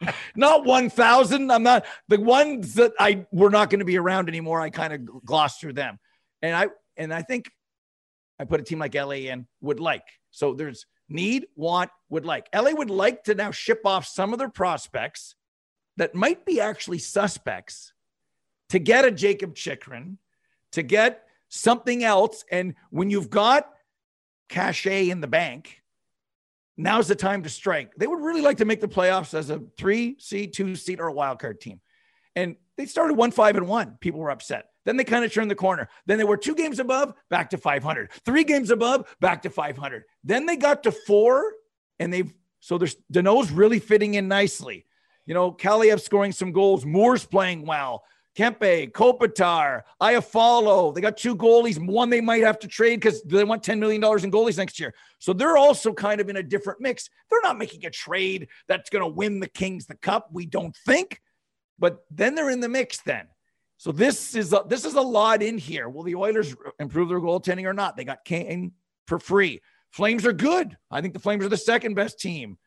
not 0.36 0.64
1,000. 0.64 1.50
I'm 1.50 1.62
not 1.62 1.86
the 2.08 2.20
ones 2.20 2.74
that 2.74 2.92
I 2.98 3.26
were 3.30 3.50
not 3.50 3.70
going 3.70 3.78
to 3.78 3.84
be 3.84 3.98
around 3.98 4.28
anymore. 4.28 4.60
I 4.60 4.70
kind 4.70 4.92
of 4.92 5.24
glossed 5.24 5.60
through 5.60 5.74
them, 5.74 5.98
and 6.42 6.54
I 6.54 6.66
and 6.96 7.14
I 7.14 7.22
think 7.22 7.50
I 8.38 8.44
put 8.44 8.60
a 8.60 8.64
team 8.64 8.78
like 8.78 8.94
LA 8.94 9.30
in 9.30 9.46
would 9.60 9.80
like. 9.80 10.04
So 10.30 10.54
there's 10.54 10.86
need, 11.08 11.46
want, 11.56 11.90
would 12.08 12.24
like. 12.24 12.48
LA 12.54 12.70
would 12.70 12.90
like 12.90 13.24
to 13.24 13.34
now 13.34 13.50
ship 13.50 13.80
off 13.84 14.06
some 14.06 14.32
of 14.32 14.38
their 14.38 14.50
prospects 14.50 15.34
that 15.96 16.14
might 16.14 16.44
be 16.44 16.60
actually 16.60 16.98
suspects 16.98 17.92
to 18.70 18.78
get 18.78 19.04
a 19.04 19.10
Jacob 19.10 19.54
Chychrun, 19.54 20.18
to 20.72 20.82
get 20.82 21.24
something 21.48 22.04
else. 22.04 22.44
And 22.50 22.74
when 22.90 23.10
you've 23.10 23.30
got 23.30 23.68
cachet 24.48 25.10
in 25.10 25.20
the 25.20 25.26
bank, 25.26 25.82
now's 26.76 27.08
the 27.08 27.16
time 27.16 27.42
to 27.42 27.48
strike. 27.48 27.94
They 27.96 28.06
would 28.06 28.20
really 28.20 28.42
like 28.42 28.58
to 28.58 28.64
make 28.64 28.80
the 28.80 28.88
playoffs 28.88 29.34
as 29.34 29.50
a 29.50 29.62
three 29.76 30.16
seed, 30.18 30.52
two 30.52 30.76
seed, 30.76 31.00
or 31.00 31.08
a 31.08 31.12
wild 31.12 31.38
card 31.38 31.60
team. 31.60 31.80
And 32.36 32.56
they 32.76 32.86
started 32.86 33.14
one, 33.14 33.32
five, 33.32 33.56
and 33.56 33.66
one. 33.66 33.96
People 34.00 34.20
were 34.20 34.30
upset. 34.30 34.66
Then 34.88 34.96
they 34.96 35.04
kind 35.04 35.22
of 35.22 35.30
turned 35.30 35.50
the 35.50 35.54
corner. 35.54 35.90
Then 36.06 36.16
they 36.16 36.24
were 36.24 36.38
two 36.38 36.54
games 36.54 36.78
above, 36.78 37.12
back 37.28 37.50
to 37.50 37.58
500. 37.58 38.10
Three 38.24 38.42
games 38.42 38.70
above, 38.70 39.14
back 39.20 39.42
to 39.42 39.50
500. 39.50 40.04
Then 40.24 40.46
they 40.46 40.56
got 40.56 40.82
to 40.84 40.92
four, 40.92 41.52
and 41.98 42.10
they've 42.10 42.32
so 42.60 42.78
there's 42.78 42.96
Danault's 43.12 43.50
really 43.50 43.80
fitting 43.80 44.14
in 44.14 44.28
nicely. 44.28 44.86
You 45.26 45.34
know, 45.34 45.52
Kaliyev 45.52 46.00
scoring 46.00 46.32
some 46.32 46.52
goals. 46.52 46.86
Moore's 46.86 47.26
playing 47.26 47.66
well. 47.66 48.02
Kempe, 48.34 48.90
Kopitar, 48.92 49.82
Iafallo. 50.00 50.94
They 50.94 51.02
got 51.02 51.18
two 51.18 51.36
goalies. 51.36 51.78
One 51.78 52.08
they 52.08 52.22
might 52.22 52.42
have 52.44 52.58
to 52.60 52.66
trade 52.66 52.96
because 52.96 53.22
they 53.24 53.44
want 53.44 53.62
$10 53.62 53.78
million 53.78 54.02
in 54.02 54.30
goalies 54.30 54.56
next 54.56 54.80
year. 54.80 54.94
So 55.18 55.34
they're 55.34 55.58
also 55.58 55.92
kind 55.92 56.18
of 56.18 56.30
in 56.30 56.38
a 56.38 56.42
different 56.42 56.80
mix. 56.80 57.10
They're 57.28 57.42
not 57.42 57.58
making 57.58 57.84
a 57.84 57.90
trade 57.90 58.48
that's 58.68 58.88
going 58.88 59.04
to 59.04 59.14
win 59.14 59.40
the 59.40 59.48
Kings 59.48 59.84
the 59.84 59.96
cup. 59.96 60.30
We 60.32 60.46
don't 60.46 60.74
think. 60.86 61.20
But 61.78 62.06
then 62.10 62.34
they're 62.34 62.48
in 62.48 62.60
the 62.60 62.70
mix 62.70 63.02
then. 63.02 63.26
So 63.78 63.92
this 63.92 64.34
is 64.34 64.52
a, 64.52 64.64
this 64.66 64.84
is 64.84 64.94
a 64.94 65.00
lot 65.00 65.40
in 65.40 65.56
here. 65.56 65.88
Will 65.88 66.02
the 66.02 66.16
Oilers 66.16 66.54
improve 66.80 67.08
their 67.08 67.20
goaltending 67.20 67.64
or 67.64 67.72
not? 67.72 67.96
They 67.96 68.04
got 68.04 68.24
Kane 68.24 68.72
for 69.06 69.20
free. 69.20 69.60
Flames 69.90 70.26
are 70.26 70.32
good. 70.32 70.76
I 70.90 71.00
think 71.00 71.14
the 71.14 71.20
Flames 71.20 71.44
are 71.44 71.48
the 71.48 71.56
second 71.56 71.94
best 71.94 72.18
team 72.18 72.58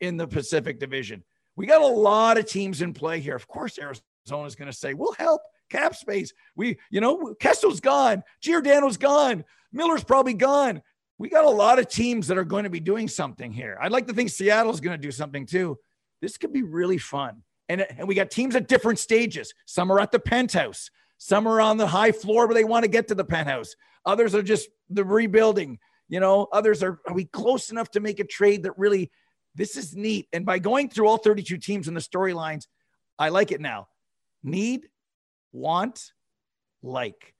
in 0.00 0.16
the 0.16 0.28
Pacific 0.28 0.78
Division. 0.78 1.24
We 1.56 1.66
got 1.66 1.82
a 1.82 1.86
lot 1.86 2.38
of 2.38 2.46
teams 2.46 2.82
in 2.82 2.94
play 2.94 3.18
here. 3.20 3.34
Of 3.34 3.48
course, 3.48 3.78
Arizona 3.78 4.46
is 4.46 4.54
going 4.54 4.70
to 4.70 4.76
say, 4.76 4.94
"We'll 4.94 5.12
help 5.12 5.42
cap 5.68 5.94
space." 5.96 6.32
We, 6.54 6.78
you 6.90 7.00
know, 7.00 7.34
Kessel's 7.40 7.80
gone, 7.80 8.22
Giordano's 8.40 8.96
gone, 8.96 9.44
Miller's 9.72 10.04
probably 10.04 10.34
gone. 10.34 10.82
We 11.18 11.28
got 11.28 11.44
a 11.44 11.50
lot 11.50 11.78
of 11.78 11.88
teams 11.88 12.28
that 12.28 12.38
are 12.38 12.44
going 12.44 12.64
to 12.64 12.70
be 12.70 12.80
doing 12.80 13.08
something 13.08 13.52
here. 13.52 13.76
I'd 13.80 13.92
like 13.92 14.06
to 14.06 14.14
think 14.14 14.30
Seattle's 14.30 14.80
going 14.80 14.98
to 14.98 15.02
do 15.02 15.10
something 15.10 15.44
too. 15.44 15.78
This 16.22 16.38
could 16.38 16.52
be 16.52 16.62
really 16.62 16.96
fun. 16.96 17.42
And, 17.70 17.86
and 17.98 18.08
we 18.08 18.16
got 18.16 18.32
teams 18.32 18.56
at 18.56 18.66
different 18.66 18.98
stages. 18.98 19.54
Some 19.64 19.92
are 19.92 20.00
at 20.00 20.10
the 20.10 20.18
penthouse, 20.18 20.90
some 21.18 21.46
are 21.46 21.60
on 21.60 21.76
the 21.76 21.86
high 21.86 22.10
floor 22.10 22.48
where 22.48 22.54
they 22.54 22.64
want 22.64 22.82
to 22.82 22.90
get 22.90 23.06
to 23.08 23.14
the 23.14 23.24
penthouse. 23.24 23.76
Others 24.04 24.34
are 24.34 24.42
just 24.42 24.68
the 24.88 25.04
rebuilding. 25.04 25.78
You 26.08 26.18
know, 26.18 26.48
others 26.52 26.82
are, 26.82 26.98
are 27.06 27.14
we 27.14 27.26
close 27.26 27.70
enough 27.70 27.92
to 27.92 28.00
make 28.00 28.18
a 28.18 28.24
trade 28.24 28.64
that 28.64 28.76
really, 28.76 29.12
this 29.54 29.76
is 29.76 29.94
neat. 29.94 30.26
And 30.32 30.44
by 30.44 30.58
going 30.58 30.88
through 30.88 31.06
all 31.06 31.18
32 31.18 31.58
teams 31.58 31.86
and 31.86 31.96
the 31.96 32.00
storylines, 32.00 32.66
I 33.20 33.28
like 33.28 33.52
it 33.52 33.60
now. 33.60 33.86
Need, 34.42 34.88
want, 35.52 36.10
like. 36.82 37.34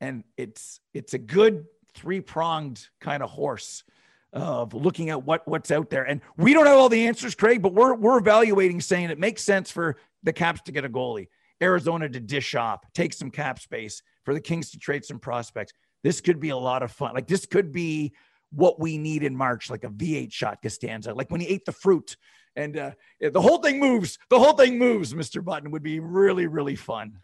And 0.00 0.24
it's 0.36 0.80
it's 0.94 1.14
a 1.14 1.18
good 1.18 1.66
three-pronged 1.94 2.88
kind 3.00 3.22
of 3.22 3.30
horse 3.30 3.84
of 4.32 4.74
looking 4.74 5.10
at 5.10 5.24
what 5.24 5.46
what's 5.48 5.70
out 5.70 5.90
there. 5.90 6.04
And 6.04 6.20
we 6.36 6.52
don't 6.52 6.66
have 6.66 6.76
all 6.76 6.88
the 6.88 7.06
answers, 7.06 7.34
Craig, 7.34 7.62
but 7.62 7.72
we're 7.72 7.94
we're 7.94 8.18
evaluating, 8.18 8.80
saying 8.80 9.10
it 9.10 9.18
makes 9.18 9.42
sense 9.42 9.70
for 9.70 9.96
the 10.22 10.32
Caps 10.32 10.62
to 10.62 10.72
get 10.72 10.84
a 10.84 10.88
goalie, 10.88 11.28
Arizona 11.62 12.08
to 12.08 12.20
dish 12.20 12.54
up, 12.54 12.86
take 12.94 13.12
some 13.12 13.30
cap 13.30 13.58
space, 13.58 14.02
for 14.24 14.34
the 14.34 14.40
Kings 14.40 14.70
to 14.70 14.78
trade 14.78 15.04
some 15.04 15.18
prospects. 15.18 15.72
This 16.02 16.20
could 16.20 16.40
be 16.40 16.50
a 16.50 16.56
lot 16.56 16.82
of 16.82 16.92
fun. 16.92 17.14
Like 17.14 17.26
this 17.26 17.46
could 17.46 17.72
be 17.72 18.14
what 18.50 18.78
we 18.78 18.98
need 18.98 19.22
in 19.22 19.36
March, 19.36 19.70
like 19.70 19.84
a 19.84 19.88
V8 19.88 20.32
shot 20.32 20.62
Costanza, 20.62 21.14
like 21.14 21.30
when 21.30 21.40
he 21.40 21.48
ate 21.48 21.64
the 21.64 21.72
fruit. 21.72 22.16
And 22.54 22.76
uh, 22.78 22.92
the 23.20 23.40
whole 23.40 23.58
thing 23.58 23.78
moves. 23.78 24.18
The 24.30 24.38
whole 24.38 24.54
thing 24.54 24.78
moves, 24.78 25.12
Mr. 25.12 25.44
Button 25.44 25.70
would 25.72 25.82
be 25.82 26.00
really, 26.00 26.46
really 26.46 26.76
fun. 26.76 27.18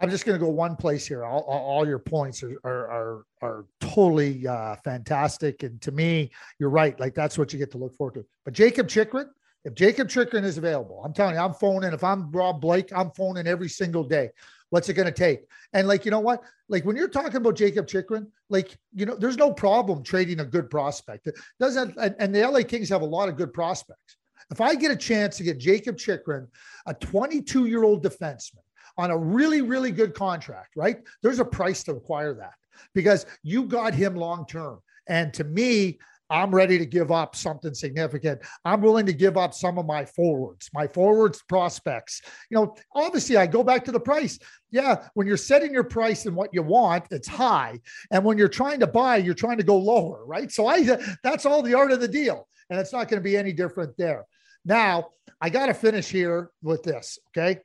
I'm 0.00 0.10
just 0.10 0.26
going 0.26 0.38
to 0.38 0.44
go 0.44 0.50
one 0.50 0.76
place 0.76 1.06
here. 1.06 1.24
All, 1.24 1.42
all 1.42 1.86
your 1.86 1.98
points 1.98 2.42
are 2.42 2.58
are 2.64 2.90
are, 2.90 3.24
are 3.42 3.64
totally 3.80 4.46
uh, 4.46 4.76
fantastic, 4.76 5.62
and 5.62 5.80
to 5.82 5.92
me, 5.92 6.30
you're 6.58 6.70
right. 6.70 6.98
Like 6.98 7.14
that's 7.14 7.38
what 7.38 7.52
you 7.52 7.58
get 7.58 7.70
to 7.72 7.78
look 7.78 7.96
forward 7.96 8.14
to. 8.14 8.26
But 8.44 8.54
Jacob 8.54 8.88
Chychrun, 8.88 9.30
if 9.64 9.74
Jacob 9.74 10.08
Chychrun 10.08 10.44
is 10.44 10.58
available, 10.58 11.00
I'm 11.04 11.12
telling 11.12 11.36
you, 11.36 11.40
I'm 11.40 11.54
phoning. 11.54 11.92
If 11.92 12.02
I'm 12.02 12.30
Rob 12.32 12.60
Blake, 12.60 12.92
I'm 12.94 13.12
phoning 13.12 13.46
every 13.46 13.68
single 13.68 14.02
day. 14.02 14.30
What's 14.70 14.88
it 14.88 14.94
going 14.94 15.06
to 15.06 15.12
take? 15.12 15.46
And 15.72 15.86
like 15.86 16.04
you 16.04 16.10
know 16.10 16.20
what? 16.20 16.42
Like 16.68 16.84
when 16.84 16.96
you're 16.96 17.08
talking 17.08 17.36
about 17.36 17.54
Jacob 17.54 17.86
Chychrun, 17.86 18.26
like 18.50 18.76
you 18.94 19.06
know, 19.06 19.14
there's 19.14 19.36
no 19.36 19.52
problem 19.52 20.02
trading 20.02 20.40
a 20.40 20.44
good 20.44 20.70
prospect. 20.70 21.28
It 21.28 21.36
doesn't 21.60 21.96
and 21.96 22.34
the 22.34 22.48
LA 22.48 22.62
Kings 22.62 22.88
have 22.88 23.02
a 23.02 23.06
lot 23.06 23.28
of 23.28 23.36
good 23.36 23.52
prospects. 23.52 24.16
If 24.50 24.60
I 24.60 24.74
get 24.74 24.90
a 24.90 24.96
chance 24.96 25.36
to 25.36 25.44
get 25.44 25.58
Jacob 25.58 25.96
Chychrun, 25.96 26.48
a 26.86 26.94
22 26.94 27.66
year 27.66 27.84
old 27.84 28.04
defenseman 28.04 28.63
on 28.96 29.10
a 29.10 29.18
really, 29.18 29.62
really 29.62 29.90
good 29.90 30.14
contract, 30.14 30.76
right? 30.76 30.98
There's 31.22 31.40
a 31.40 31.44
price 31.44 31.82
to 31.84 31.92
acquire 31.92 32.34
that 32.34 32.54
because 32.94 33.26
you 33.42 33.64
got 33.64 33.94
him 33.94 34.14
long 34.14 34.46
term. 34.46 34.80
And 35.08 35.32
to 35.34 35.44
me, 35.44 35.98
I'm 36.30 36.54
ready 36.54 36.78
to 36.78 36.86
give 36.86 37.12
up 37.12 37.36
something 37.36 37.74
significant. 37.74 38.40
I'm 38.64 38.80
willing 38.80 39.06
to 39.06 39.12
give 39.12 39.36
up 39.36 39.52
some 39.52 39.78
of 39.78 39.84
my 39.84 40.06
forwards, 40.06 40.70
my 40.72 40.86
forwards 40.86 41.42
prospects. 41.48 42.22
You 42.50 42.56
know, 42.56 42.76
obviously, 42.94 43.36
I 43.36 43.46
go 43.46 43.62
back 43.62 43.84
to 43.84 43.92
the 43.92 44.00
price. 44.00 44.38
Yeah, 44.70 45.06
when 45.14 45.26
you're 45.26 45.36
setting 45.36 45.72
your 45.72 45.84
price 45.84 46.24
and 46.24 46.34
what 46.34 46.50
you 46.52 46.62
want, 46.62 47.04
it's 47.10 47.28
high. 47.28 47.78
And 48.10 48.24
when 48.24 48.38
you're 48.38 48.48
trying 48.48 48.80
to 48.80 48.86
buy, 48.86 49.18
you're 49.18 49.34
trying 49.34 49.58
to 49.58 49.64
go 49.64 49.76
lower, 49.76 50.24
right? 50.24 50.50
So 50.50 50.66
I 50.66 50.98
that's 51.22 51.44
all 51.44 51.62
the 51.62 51.74
art 51.74 51.92
of 51.92 52.00
the 52.00 52.08
deal. 52.08 52.48
And 52.70 52.80
it's 52.80 52.92
not 52.92 53.08
going 53.08 53.22
to 53.22 53.24
be 53.24 53.36
any 53.36 53.52
different 53.52 53.96
there. 53.98 54.24
Now, 54.64 55.10
I 55.40 55.50
got 55.50 55.66
to 55.66 55.74
finish 55.74 56.08
here 56.08 56.50
with 56.62 56.82
this, 56.82 57.18
okay? 57.36 57.60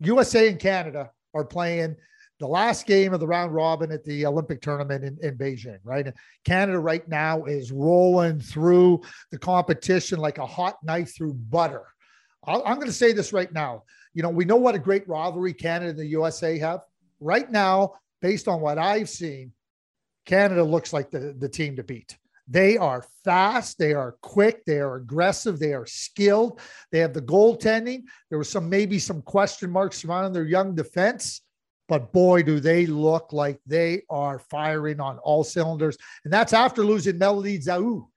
USA 0.00 0.48
and 0.48 0.58
Canada 0.58 1.10
are 1.34 1.44
playing 1.44 1.96
the 2.40 2.46
last 2.46 2.86
game 2.86 3.12
of 3.12 3.20
the 3.20 3.26
round 3.26 3.54
robin 3.54 3.92
at 3.92 4.02
the 4.04 4.24
Olympic 4.24 4.62
tournament 4.62 5.04
in, 5.04 5.18
in 5.22 5.36
Beijing, 5.36 5.78
right? 5.84 6.12
Canada 6.44 6.78
right 6.78 7.06
now 7.06 7.44
is 7.44 7.70
rolling 7.70 8.40
through 8.40 9.02
the 9.30 9.38
competition 9.38 10.18
like 10.18 10.38
a 10.38 10.46
hot 10.46 10.76
knife 10.82 11.14
through 11.14 11.34
butter. 11.34 11.84
i 12.44 12.54
am 12.54 12.76
going 12.76 12.86
to 12.86 12.92
say 12.92 13.12
this 13.12 13.32
right 13.32 13.52
now. 13.52 13.84
You 14.14 14.22
know, 14.22 14.30
we 14.30 14.46
know 14.46 14.56
what 14.56 14.74
a 14.74 14.78
great 14.78 15.06
rivalry 15.06 15.52
Canada 15.52 15.90
and 15.90 15.98
the 15.98 16.06
USA 16.06 16.58
have. 16.58 16.80
Right 17.20 17.50
now, 17.50 17.94
based 18.22 18.48
on 18.48 18.60
what 18.60 18.78
I've 18.78 19.08
seen, 19.08 19.52
Canada 20.24 20.64
looks 20.64 20.92
like 20.92 21.10
the, 21.10 21.34
the 21.38 21.48
team 21.48 21.76
to 21.76 21.82
beat. 21.82 22.16
They 22.50 22.76
are 22.76 23.06
fast, 23.24 23.78
they 23.78 23.94
are 23.94 24.16
quick, 24.22 24.64
they 24.64 24.80
are 24.80 24.96
aggressive, 24.96 25.60
they 25.60 25.72
are 25.72 25.86
skilled. 25.86 26.58
They 26.90 26.98
have 26.98 27.14
the 27.14 27.22
goaltending. 27.22 28.02
There 28.28 28.38
was 28.38 28.48
some 28.48 28.68
maybe 28.68 28.98
some 28.98 29.22
question 29.22 29.70
marks 29.70 29.98
surrounding 29.98 30.32
their 30.32 30.42
young 30.42 30.74
defense, 30.74 31.42
but 31.88 32.12
boy, 32.12 32.42
do 32.42 32.58
they 32.58 32.86
look 32.86 33.32
like 33.32 33.60
they 33.66 34.02
are 34.10 34.40
firing 34.40 34.98
on 34.98 35.18
all 35.18 35.44
cylinders. 35.44 35.96
And 36.24 36.32
that's 36.32 36.52
after 36.52 36.84
losing 36.84 37.18
Melodie 37.18 37.60
Daoust. 37.60 38.08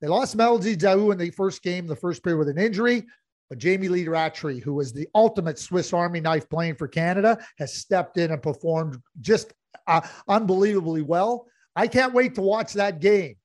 They 0.00 0.08
lost 0.08 0.36
Melodie 0.36 0.76
Daoust 0.76 1.12
in 1.12 1.18
the 1.18 1.30
first 1.30 1.62
game, 1.62 1.86
the 1.86 1.94
first 1.94 2.24
period 2.24 2.38
with 2.38 2.48
an 2.48 2.58
injury. 2.58 3.04
But 3.50 3.58
Jamie 3.58 3.88
Lee 3.88 4.08
Rattray, 4.08 4.58
who 4.58 4.72
was 4.72 4.94
the 4.94 5.06
ultimate 5.14 5.58
Swiss 5.58 5.92
Army 5.92 6.20
knife 6.20 6.48
playing 6.48 6.76
for 6.76 6.88
Canada, 6.88 7.36
has 7.58 7.74
stepped 7.74 8.16
in 8.16 8.30
and 8.30 8.42
performed 8.42 8.96
just 9.20 9.52
uh, 9.86 10.00
unbelievably 10.28 11.02
well. 11.02 11.46
I 11.76 11.88
can't 11.88 12.14
wait 12.14 12.34
to 12.36 12.40
watch 12.40 12.72
that 12.72 13.00
game. 13.00 13.36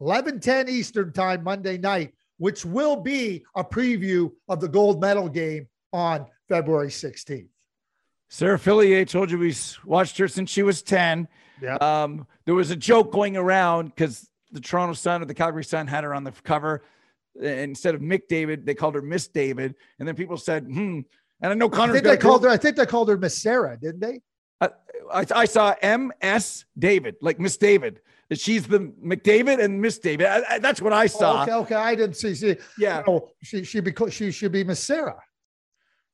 11 0.00 0.40
10 0.40 0.68
Eastern 0.68 1.12
time 1.12 1.42
Monday 1.42 1.78
night, 1.78 2.12
which 2.38 2.64
will 2.64 2.96
be 2.96 3.44
a 3.54 3.64
preview 3.64 4.30
of 4.48 4.60
the 4.60 4.68
gold 4.68 5.00
medal 5.00 5.28
game 5.28 5.68
on 5.92 6.26
February 6.48 6.88
16th. 6.88 7.48
Sarah 8.28 8.58
Fillier 8.58 9.04
told 9.04 9.30
you 9.30 9.38
we 9.38 9.54
watched 9.84 10.18
her 10.18 10.28
since 10.28 10.50
she 10.50 10.62
was 10.62 10.82
10. 10.82 11.28
Yeah. 11.62 11.76
Um, 11.76 12.26
there 12.44 12.54
was 12.54 12.70
a 12.70 12.76
joke 12.76 13.12
going 13.12 13.36
around 13.36 13.86
because 13.88 14.28
the 14.52 14.60
Toronto 14.60 14.94
Sun 14.94 15.22
or 15.22 15.24
the 15.26 15.34
Calgary 15.34 15.64
Sun 15.64 15.86
had 15.86 16.04
her 16.04 16.14
on 16.14 16.24
the 16.24 16.32
cover. 16.32 16.82
Instead 17.40 17.94
of 17.94 18.00
McDavid, 18.00 18.64
they 18.64 18.74
called 18.74 18.94
her 18.94 19.02
Miss 19.02 19.28
David. 19.28 19.74
And 19.98 20.08
then 20.08 20.14
people 20.16 20.36
said, 20.36 20.64
hmm. 20.64 21.00
And 21.40 21.52
I 21.52 21.54
know 21.54 21.68
Connor. 21.68 21.92
I 21.92 21.96
think 21.96 22.04
they 22.04 22.16
called 22.16 22.44
her. 22.44 22.48
I 22.48 22.56
think 22.56 22.76
they 22.76 22.86
called 22.86 23.08
her 23.10 23.18
Miss 23.18 23.36
Sarah, 23.36 23.76
didn't 23.76 24.00
they? 24.00 24.20
I, 24.60 24.70
I, 25.12 25.26
I 25.34 25.44
saw 25.44 25.74
M.S. 25.82 26.64
David, 26.78 27.16
like 27.20 27.38
Miss 27.38 27.58
David. 27.58 28.00
She's 28.32 28.66
the 28.66 28.80
McDavid 29.04 29.62
and 29.62 29.80
Miss 29.80 29.98
David. 29.98 30.26
I, 30.26 30.42
I, 30.50 30.58
that's 30.58 30.82
what 30.82 30.92
I 30.92 31.06
saw. 31.06 31.40
Oh, 31.40 31.42
okay, 31.42 31.52
okay. 31.52 31.74
I 31.74 31.94
didn't 31.94 32.16
see. 32.16 32.34
see 32.34 32.56
yeah. 32.78 33.02
No, 33.06 33.30
she 33.42 33.62
she 33.62 33.80
be 33.80 33.92
she 34.10 34.32
should 34.32 34.52
be 34.52 34.64
Miss 34.64 34.80
Sarah, 34.80 35.20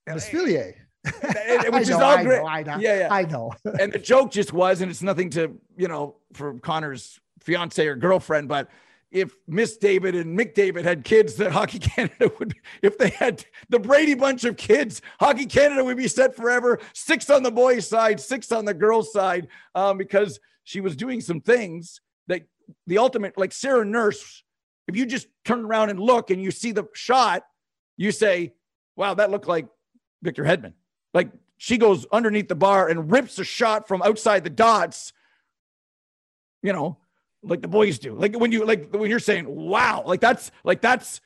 Miss 0.07 0.29
Fillier. 0.29 0.75
Which 1.05 1.83
is 1.83 1.91
know, 1.91 2.03
all 2.03 2.23
great. 2.23 2.39
I 2.39 2.43
know, 2.43 2.47
I 2.47 2.63
know, 2.63 2.79
yeah, 2.79 2.99
yeah. 2.99 3.09
I 3.11 3.23
know. 3.25 3.53
and 3.81 3.93
the 3.93 3.99
joke 3.99 4.31
just 4.31 4.53
was, 4.53 4.83
and 4.83 4.91
it's 4.91 5.03
nothing 5.03 5.31
to 5.31 5.59
you 5.77 5.89
know 5.89 6.17
for 6.35 6.59
Connor's 6.59 7.19
fiance 7.41 7.85
or 7.87 7.97
girlfriend, 7.97 8.49
but 8.49 8.69
if 9.13 9.35
Miss 9.47 9.77
David 9.77 10.15
and 10.15 10.39
McDavid 10.39 10.85
had 10.85 11.05
kids 11.05 11.35
that 11.37 11.53
Hockey 11.53 11.79
Canada 11.81 12.31
would, 12.39 12.55
if 12.81 12.97
they 12.99 13.11
had 13.11 13.45
the 13.69 13.79
Brady 13.79 14.15
bunch 14.15 14.45
of 14.45 14.57
kids, 14.57 15.03
Hockey 15.21 15.47
Canada 15.47 15.85
would 15.85 15.99
be 15.99 16.09
set 16.09 16.35
forever. 16.35 16.81
Six 16.95 17.29
on 17.31 17.43
the 17.43 17.51
boys' 17.51 17.87
side, 17.87 18.19
six 18.21 18.51
on 18.51 18.65
the 18.65 18.75
girls' 18.75 19.13
side, 19.13 19.49
um, 19.75 19.99
because 19.99 20.41
she 20.65 20.81
was 20.81 20.97
doing 20.97 21.21
some 21.21 21.41
things 21.41 22.01
that 22.29 22.43
the 22.87 22.99
ultimate, 22.99 23.37
like 23.39 23.53
Sarah 23.53 23.85
Nurse, 23.85 24.45
if 24.89 24.97
you 24.97 25.07
just 25.07 25.29
turn 25.45 25.65
around 25.65 25.91
and 25.91 25.99
look 25.99 26.31
and 26.31 26.43
you 26.43 26.51
see 26.51 26.73
the 26.73 26.85
shot, 26.95 27.43
you 27.97 28.13
say, 28.13 28.55
wow, 28.97 29.15
that 29.15 29.31
looked 29.31 29.49
like 29.49 29.67
Victor 30.23 30.45
Hedman. 30.45 30.75
Like 31.15 31.31
she 31.59 31.79
goes 31.79 32.07
underneath 32.13 32.49
the 32.49 32.55
bar 32.55 32.89
and 32.89 33.11
rips 33.11 33.39
a 33.39 33.45
shot 33.45 33.87
from 33.87 34.03
outside 34.03 34.45
the 34.45 34.51
dots. 34.51 35.13
You 36.63 36.73
know, 36.73 36.99
like 37.43 37.63
the 37.63 37.69
boys 37.69 37.99
do. 37.99 38.15
Like 38.15 38.39
when 38.39 38.53
you 38.53 38.65
like 38.65 38.95
when 38.95 39.11
you're 39.11 39.19
saying, 39.19 39.47
"Wow," 39.49 40.05
like 40.07 40.21
that's 40.21 40.51
like 40.65 40.81
that's 40.81 41.21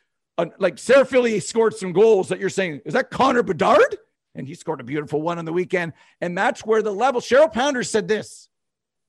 like 0.58 0.78
Sarah 0.78 1.04
Fillier 1.04 1.40
scored 1.40 1.74
some 1.74 1.92
goals 1.92 2.28
that 2.28 2.40
you're 2.40 2.50
saying, 2.50 2.80
"Is 2.84 2.94
that 2.94 3.10
Connor 3.10 3.42
Bedard?" 3.42 3.96
And 4.34 4.46
he 4.46 4.54
scored 4.54 4.80
a 4.80 4.84
beautiful 4.84 5.22
one 5.22 5.38
on 5.38 5.46
the 5.46 5.52
weekend. 5.52 5.94
And 6.20 6.36
that's 6.36 6.64
where 6.64 6.82
the 6.82 6.92
level. 6.92 7.20
Cheryl 7.20 7.52
Pounder 7.52 7.82
said 7.82 8.08
this: 8.08 8.48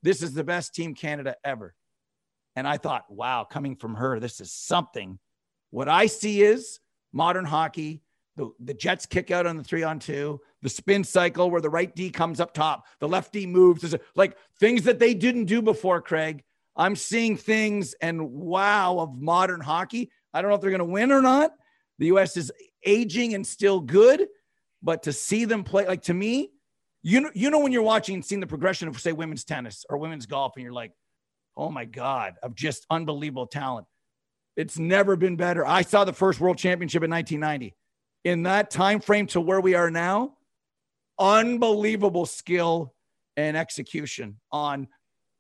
"This 0.08 0.24
is 0.24 0.34
the 0.34 0.44
best 0.44 0.74
team 0.74 0.96
Canada 0.96 1.36
ever." 1.44 1.76
And 2.56 2.68
I 2.68 2.78
thought, 2.78 3.12
"Wow, 3.12 3.44
coming 3.44 3.76
from 3.76 3.96
her, 3.96 4.20
this 4.20 4.40
is 4.40 4.52
something." 4.52 5.20
What 5.70 5.90
I 5.90 6.06
see 6.08 6.42
is 6.42 6.80
modern 7.12 7.46
hockey. 7.46 8.02
The, 8.38 8.52
the 8.60 8.74
Jets 8.74 9.06
kick 9.06 9.32
out 9.32 9.46
on 9.48 9.58
the 9.58 9.64
three 9.64 9.84
on 9.84 10.00
two, 10.00 10.40
the 10.62 10.70
spin 10.70 11.04
cycle 11.04 11.50
where 11.50 11.62
the 11.62 11.70
right 11.70 11.94
D 11.94 12.10
comes 12.10 12.40
up 12.40 12.54
top, 12.54 12.86
the 13.00 13.08
left 13.08 13.34
D 13.34 13.46
moves, 13.48 13.96
like 14.16 14.38
things 14.60 14.84
that 14.84 15.00
they 15.00 15.14
didn't 15.14 15.46
do 15.46 15.62
before, 15.62 16.02
Craig. 16.02 16.44
I'm 16.76 16.96
seeing 16.96 17.36
things 17.36 17.96
and 18.02 18.32
wow 18.32 19.00
of 19.00 19.20
modern 19.20 19.62
hockey. 19.62 20.12
I 20.34 20.42
don't 20.42 20.50
know 20.50 20.56
if 20.56 20.62
they're 20.62 20.70
going 20.70 20.80
to 20.80 20.86
win 20.86 21.12
or 21.12 21.22
not. 21.22 21.52
The 21.98 22.08
U.S. 22.08 22.38
is 22.38 22.52
aging 22.86 23.34
and 23.34 23.46
still 23.46 23.80
good, 23.82 24.28
but 24.84 25.04
to 25.04 25.14
see 25.14 25.46
them 25.46 25.64
play, 25.64 25.88
like 25.88 26.04
to 26.04 26.14
me, 26.14 26.52
you 27.08 27.22
know, 27.22 27.32
you 27.34 27.50
know 27.50 27.60
when 27.60 27.72
you're 27.72 27.84
watching 27.84 28.16
and 28.16 28.26
seeing 28.26 28.42
the 28.42 28.48
progression 28.48 28.90
of 28.90 29.00
say 29.00 29.14
women's 29.14 29.46
tennis 29.46 29.86
or 29.90 29.98
women's 29.98 30.26
golf, 30.26 30.54
and 30.58 30.64
you're 30.64 30.74
like, 30.74 30.92
oh 31.56 31.70
my 31.70 31.86
god, 31.86 32.36
of 32.44 32.54
just 32.54 32.86
unbelievable 32.90 33.48
talent. 33.48 33.88
It's 34.58 34.78
never 34.78 35.16
been 35.16 35.38
better. 35.38 35.66
I 35.66 35.84
saw 35.84 36.04
the 36.04 36.12
first 36.12 36.42
World 36.42 36.58
Championship 36.58 37.04
in 37.04 37.10
1990. 37.10 37.78
In 38.26 38.44
that 38.44 38.70
time 38.70 39.00
frame 39.00 39.28
to 39.28 39.40
where 39.40 39.62
we 39.62 39.74
are 39.74 39.90
now, 39.90 40.34
unbelievable 41.18 42.26
skill 42.26 42.94
and 43.38 43.56
execution 43.56 44.42
on 44.52 44.90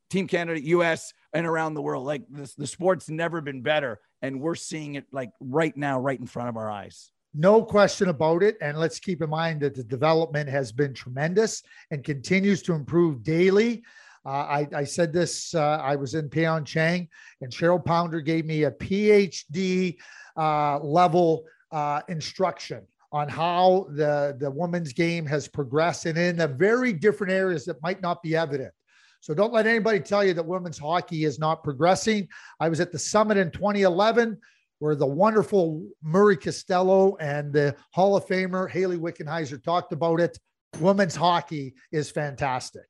Team 0.09 0.27
Canada, 0.27 0.61
US, 0.67 1.11
and 1.33 1.45
around 1.45 1.73
the 1.73 1.81
world. 1.81 2.05
Like 2.05 2.23
this, 2.29 2.53
the 2.55 2.65
sport's 2.65 3.09
never 3.09 3.41
been 3.41 3.61
better. 3.61 3.99
And 4.21 4.39
we're 4.39 4.55
seeing 4.55 4.95
it 4.95 5.05
like 5.11 5.31
right 5.41 5.75
now, 5.75 5.99
right 5.99 6.17
in 6.17 6.27
front 6.27 6.47
of 6.47 6.55
our 6.55 6.71
eyes. 6.71 7.11
No 7.39 7.63
question 7.63 8.09
about 8.09 8.41
it. 8.41 8.57
And 8.61 8.79
let's 8.79 8.99
keep 8.99 9.21
in 9.21 9.29
mind 9.29 9.61
that 9.61 9.75
the 9.75 9.83
development 9.83 10.49
has 10.49 10.71
been 10.71 10.91
tremendous 10.91 11.61
and 11.91 12.03
continues 12.03 12.63
to 12.63 12.73
improve 12.73 13.21
daily. 13.21 13.83
Uh, 14.25 14.29
I, 14.29 14.67
I, 14.75 14.83
said 14.83 15.13
this, 15.13 15.53
uh, 15.53 15.79
I 15.81 15.95
was 15.95 16.15
in 16.15 16.29
Pyeongchang 16.29 17.07
and 17.41 17.51
Cheryl 17.51 17.83
Pounder 17.83 18.21
gave 18.21 18.45
me 18.45 18.63
a 18.63 18.71
PhD 18.71 19.97
uh, 20.35 20.79
level 20.79 21.45
uh, 21.71 22.01
instruction 22.09 22.81
on 23.11 23.29
how 23.29 23.85
the, 23.91 24.35
the 24.39 24.49
women's 24.49 24.91
game 24.91 25.25
has 25.27 25.47
progressed 25.47 26.07
and 26.07 26.17
in 26.17 26.37
the 26.37 26.47
very 26.47 26.91
different 26.91 27.31
areas 27.31 27.65
that 27.65 27.81
might 27.83 28.01
not 28.01 28.23
be 28.23 28.35
evident. 28.35 28.73
So 29.19 29.35
don't 29.35 29.53
let 29.53 29.67
anybody 29.67 29.99
tell 29.99 30.23
you 30.23 30.33
that 30.33 30.45
women's 30.45 30.79
hockey 30.79 31.23
is 31.23 31.37
not 31.37 31.63
progressing. 31.63 32.27
I 32.59 32.67
was 32.67 32.79
at 32.79 32.91
the 32.91 32.99
summit 32.99 33.37
in 33.37 33.51
2011 33.51 34.39
where 34.79 34.95
the 34.95 35.07
wonderful 35.07 35.87
Murray 36.01 36.37
Costello 36.37 37.15
and 37.17 37.51
the 37.51 37.75
Hall 37.91 38.15
of 38.15 38.25
Famer 38.25 38.69
Hayley 38.69 38.97
Wickenheiser 38.97 39.61
talked 39.61 39.93
about 39.93 40.19
it. 40.19 40.37
Women's 40.79 41.15
hockey 41.15 41.75
is 41.91 42.11
fantastic. 42.11 42.85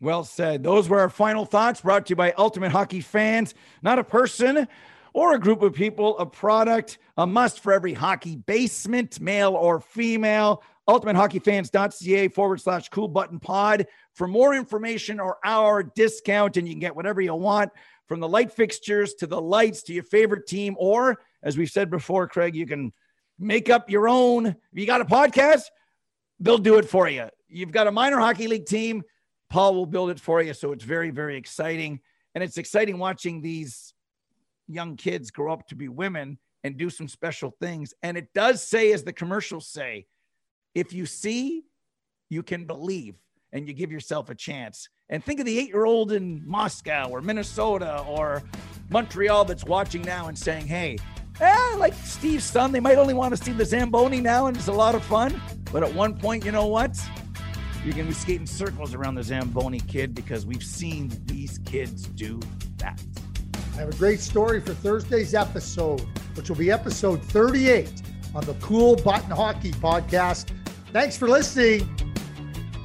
Well 0.00 0.24
said. 0.24 0.62
Those 0.62 0.88
were 0.88 1.00
our 1.00 1.10
final 1.10 1.44
thoughts 1.44 1.80
brought 1.80 2.06
to 2.06 2.10
you 2.10 2.16
by 2.16 2.32
Ultimate 2.38 2.70
Hockey 2.70 3.00
Fans, 3.00 3.54
not 3.82 3.98
a 3.98 4.04
person 4.04 4.68
or 5.12 5.34
a 5.34 5.38
group 5.38 5.62
of 5.62 5.74
people, 5.74 6.16
a 6.18 6.26
product, 6.26 6.98
a 7.16 7.26
must 7.26 7.60
for 7.60 7.72
every 7.72 7.94
hockey 7.94 8.36
basement, 8.36 9.20
male 9.20 9.54
or 9.54 9.80
female 9.80 10.62
ultimatehockeyfans.ca 10.88 12.28
forward 12.28 12.60
slash 12.60 12.88
cool 12.88 13.08
button 13.08 13.38
pod 13.38 13.86
for 14.14 14.26
more 14.26 14.54
information 14.54 15.20
or 15.20 15.38
our 15.44 15.82
discount. 15.82 16.56
And 16.56 16.66
you 16.66 16.72
can 16.72 16.80
get 16.80 16.96
whatever 16.96 17.20
you 17.20 17.34
want 17.34 17.70
from 18.08 18.20
the 18.20 18.28
light 18.28 18.50
fixtures 18.52 19.14
to 19.14 19.26
the 19.26 19.40
lights 19.40 19.82
to 19.84 19.92
your 19.92 20.02
favorite 20.02 20.46
team. 20.46 20.74
Or, 20.78 21.18
as 21.42 21.56
we've 21.56 21.70
said 21.70 21.90
before, 21.90 22.26
Craig, 22.26 22.56
you 22.56 22.66
can 22.66 22.92
make 23.38 23.70
up 23.70 23.90
your 23.90 24.08
own. 24.08 24.46
If 24.46 24.56
you 24.72 24.86
got 24.86 25.00
a 25.00 25.04
podcast, 25.04 25.64
they'll 26.40 26.58
do 26.58 26.78
it 26.78 26.88
for 26.88 27.08
you. 27.08 27.28
You've 27.48 27.72
got 27.72 27.86
a 27.86 27.92
minor 27.92 28.18
hockey 28.18 28.48
league 28.48 28.66
team, 28.66 29.02
Paul 29.50 29.74
will 29.74 29.86
build 29.86 30.10
it 30.10 30.20
for 30.20 30.42
you. 30.42 30.54
So 30.54 30.72
it's 30.72 30.84
very, 30.84 31.10
very 31.10 31.36
exciting. 31.36 32.00
And 32.34 32.44
it's 32.44 32.58
exciting 32.58 32.98
watching 32.98 33.40
these 33.40 33.94
young 34.66 34.96
kids 34.96 35.30
grow 35.30 35.52
up 35.52 35.66
to 35.68 35.74
be 35.74 35.88
women 35.88 36.38
and 36.64 36.76
do 36.76 36.90
some 36.90 37.08
special 37.08 37.54
things. 37.60 37.94
And 38.02 38.16
it 38.16 38.34
does 38.34 38.62
say, 38.62 38.92
as 38.92 39.04
the 39.04 39.12
commercials 39.12 39.66
say, 39.66 40.06
if 40.74 40.92
you 40.92 41.06
see, 41.06 41.64
you 42.28 42.42
can 42.42 42.66
believe 42.66 43.14
and 43.52 43.66
you 43.66 43.74
give 43.74 43.90
yourself 43.90 44.30
a 44.30 44.34
chance. 44.34 44.88
And 45.08 45.24
think 45.24 45.40
of 45.40 45.46
the 45.46 45.58
eight 45.58 45.68
year 45.68 45.84
old 45.84 46.12
in 46.12 46.42
Moscow 46.46 47.08
or 47.08 47.20
Minnesota 47.20 48.04
or 48.06 48.42
Montreal 48.90 49.44
that's 49.44 49.64
watching 49.64 50.02
now 50.02 50.28
and 50.28 50.38
saying, 50.38 50.66
hey, 50.66 50.98
eh, 51.40 51.74
like 51.78 51.94
Steve's 51.94 52.44
son, 52.44 52.72
they 52.72 52.80
might 52.80 52.98
only 52.98 53.14
want 53.14 53.36
to 53.36 53.42
see 53.42 53.52
the 53.52 53.64
Zamboni 53.64 54.20
now 54.20 54.46
and 54.46 54.56
it's 54.56 54.68
a 54.68 54.72
lot 54.72 54.94
of 54.94 55.02
fun. 55.04 55.40
But 55.72 55.82
at 55.82 55.94
one 55.94 56.18
point, 56.18 56.44
you 56.44 56.52
know 56.52 56.66
what? 56.66 56.98
You're 57.84 57.94
going 57.94 58.06
to 58.06 58.12
be 58.12 58.14
skating 58.14 58.46
circles 58.46 58.92
around 58.92 59.14
the 59.14 59.22
Zamboni 59.22 59.80
kid 59.80 60.14
because 60.14 60.44
we've 60.44 60.64
seen 60.64 61.10
these 61.26 61.58
kids 61.64 62.06
do 62.08 62.40
that. 62.78 63.00
I 63.74 63.76
have 63.82 63.88
a 63.88 63.96
great 63.96 64.20
story 64.20 64.60
for 64.60 64.74
Thursday's 64.74 65.34
episode, 65.34 66.00
which 66.34 66.48
will 66.48 66.56
be 66.56 66.72
episode 66.72 67.22
38 67.22 68.02
on 68.34 68.44
the 68.44 68.54
Kool 68.54 68.96
Button 68.96 69.30
Hockey 69.30 69.70
podcast. 69.72 70.50
Thanks 70.92 71.16
for 71.16 71.28
listening. 71.28 72.07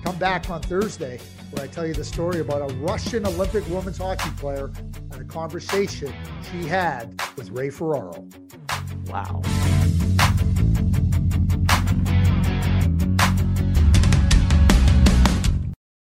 Come 0.03 0.17
back 0.17 0.49
on 0.49 0.61
Thursday 0.61 1.17
where 1.51 1.63
I 1.63 1.67
tell 1.67 1.87
you 1.87 1.93
the 1.93 2.03
story 2.03 2.41
about 2.41 2.69
a 2.69 2.73
Russian 2.75 3.25
Olympic 3.25 3.65
women's 3.69 3.97
hockey 3.97 4.31
player 4.31 4.69
and 5.11 5.21
a 5.21 5.23
conversation 5.23 6.13
she 6.51 6.67
had 6.67 7.21
with 7.37 7.51
Ray 7.51 7.69
Ferraro. 7.69 8.27
Wow. 9.07 9.41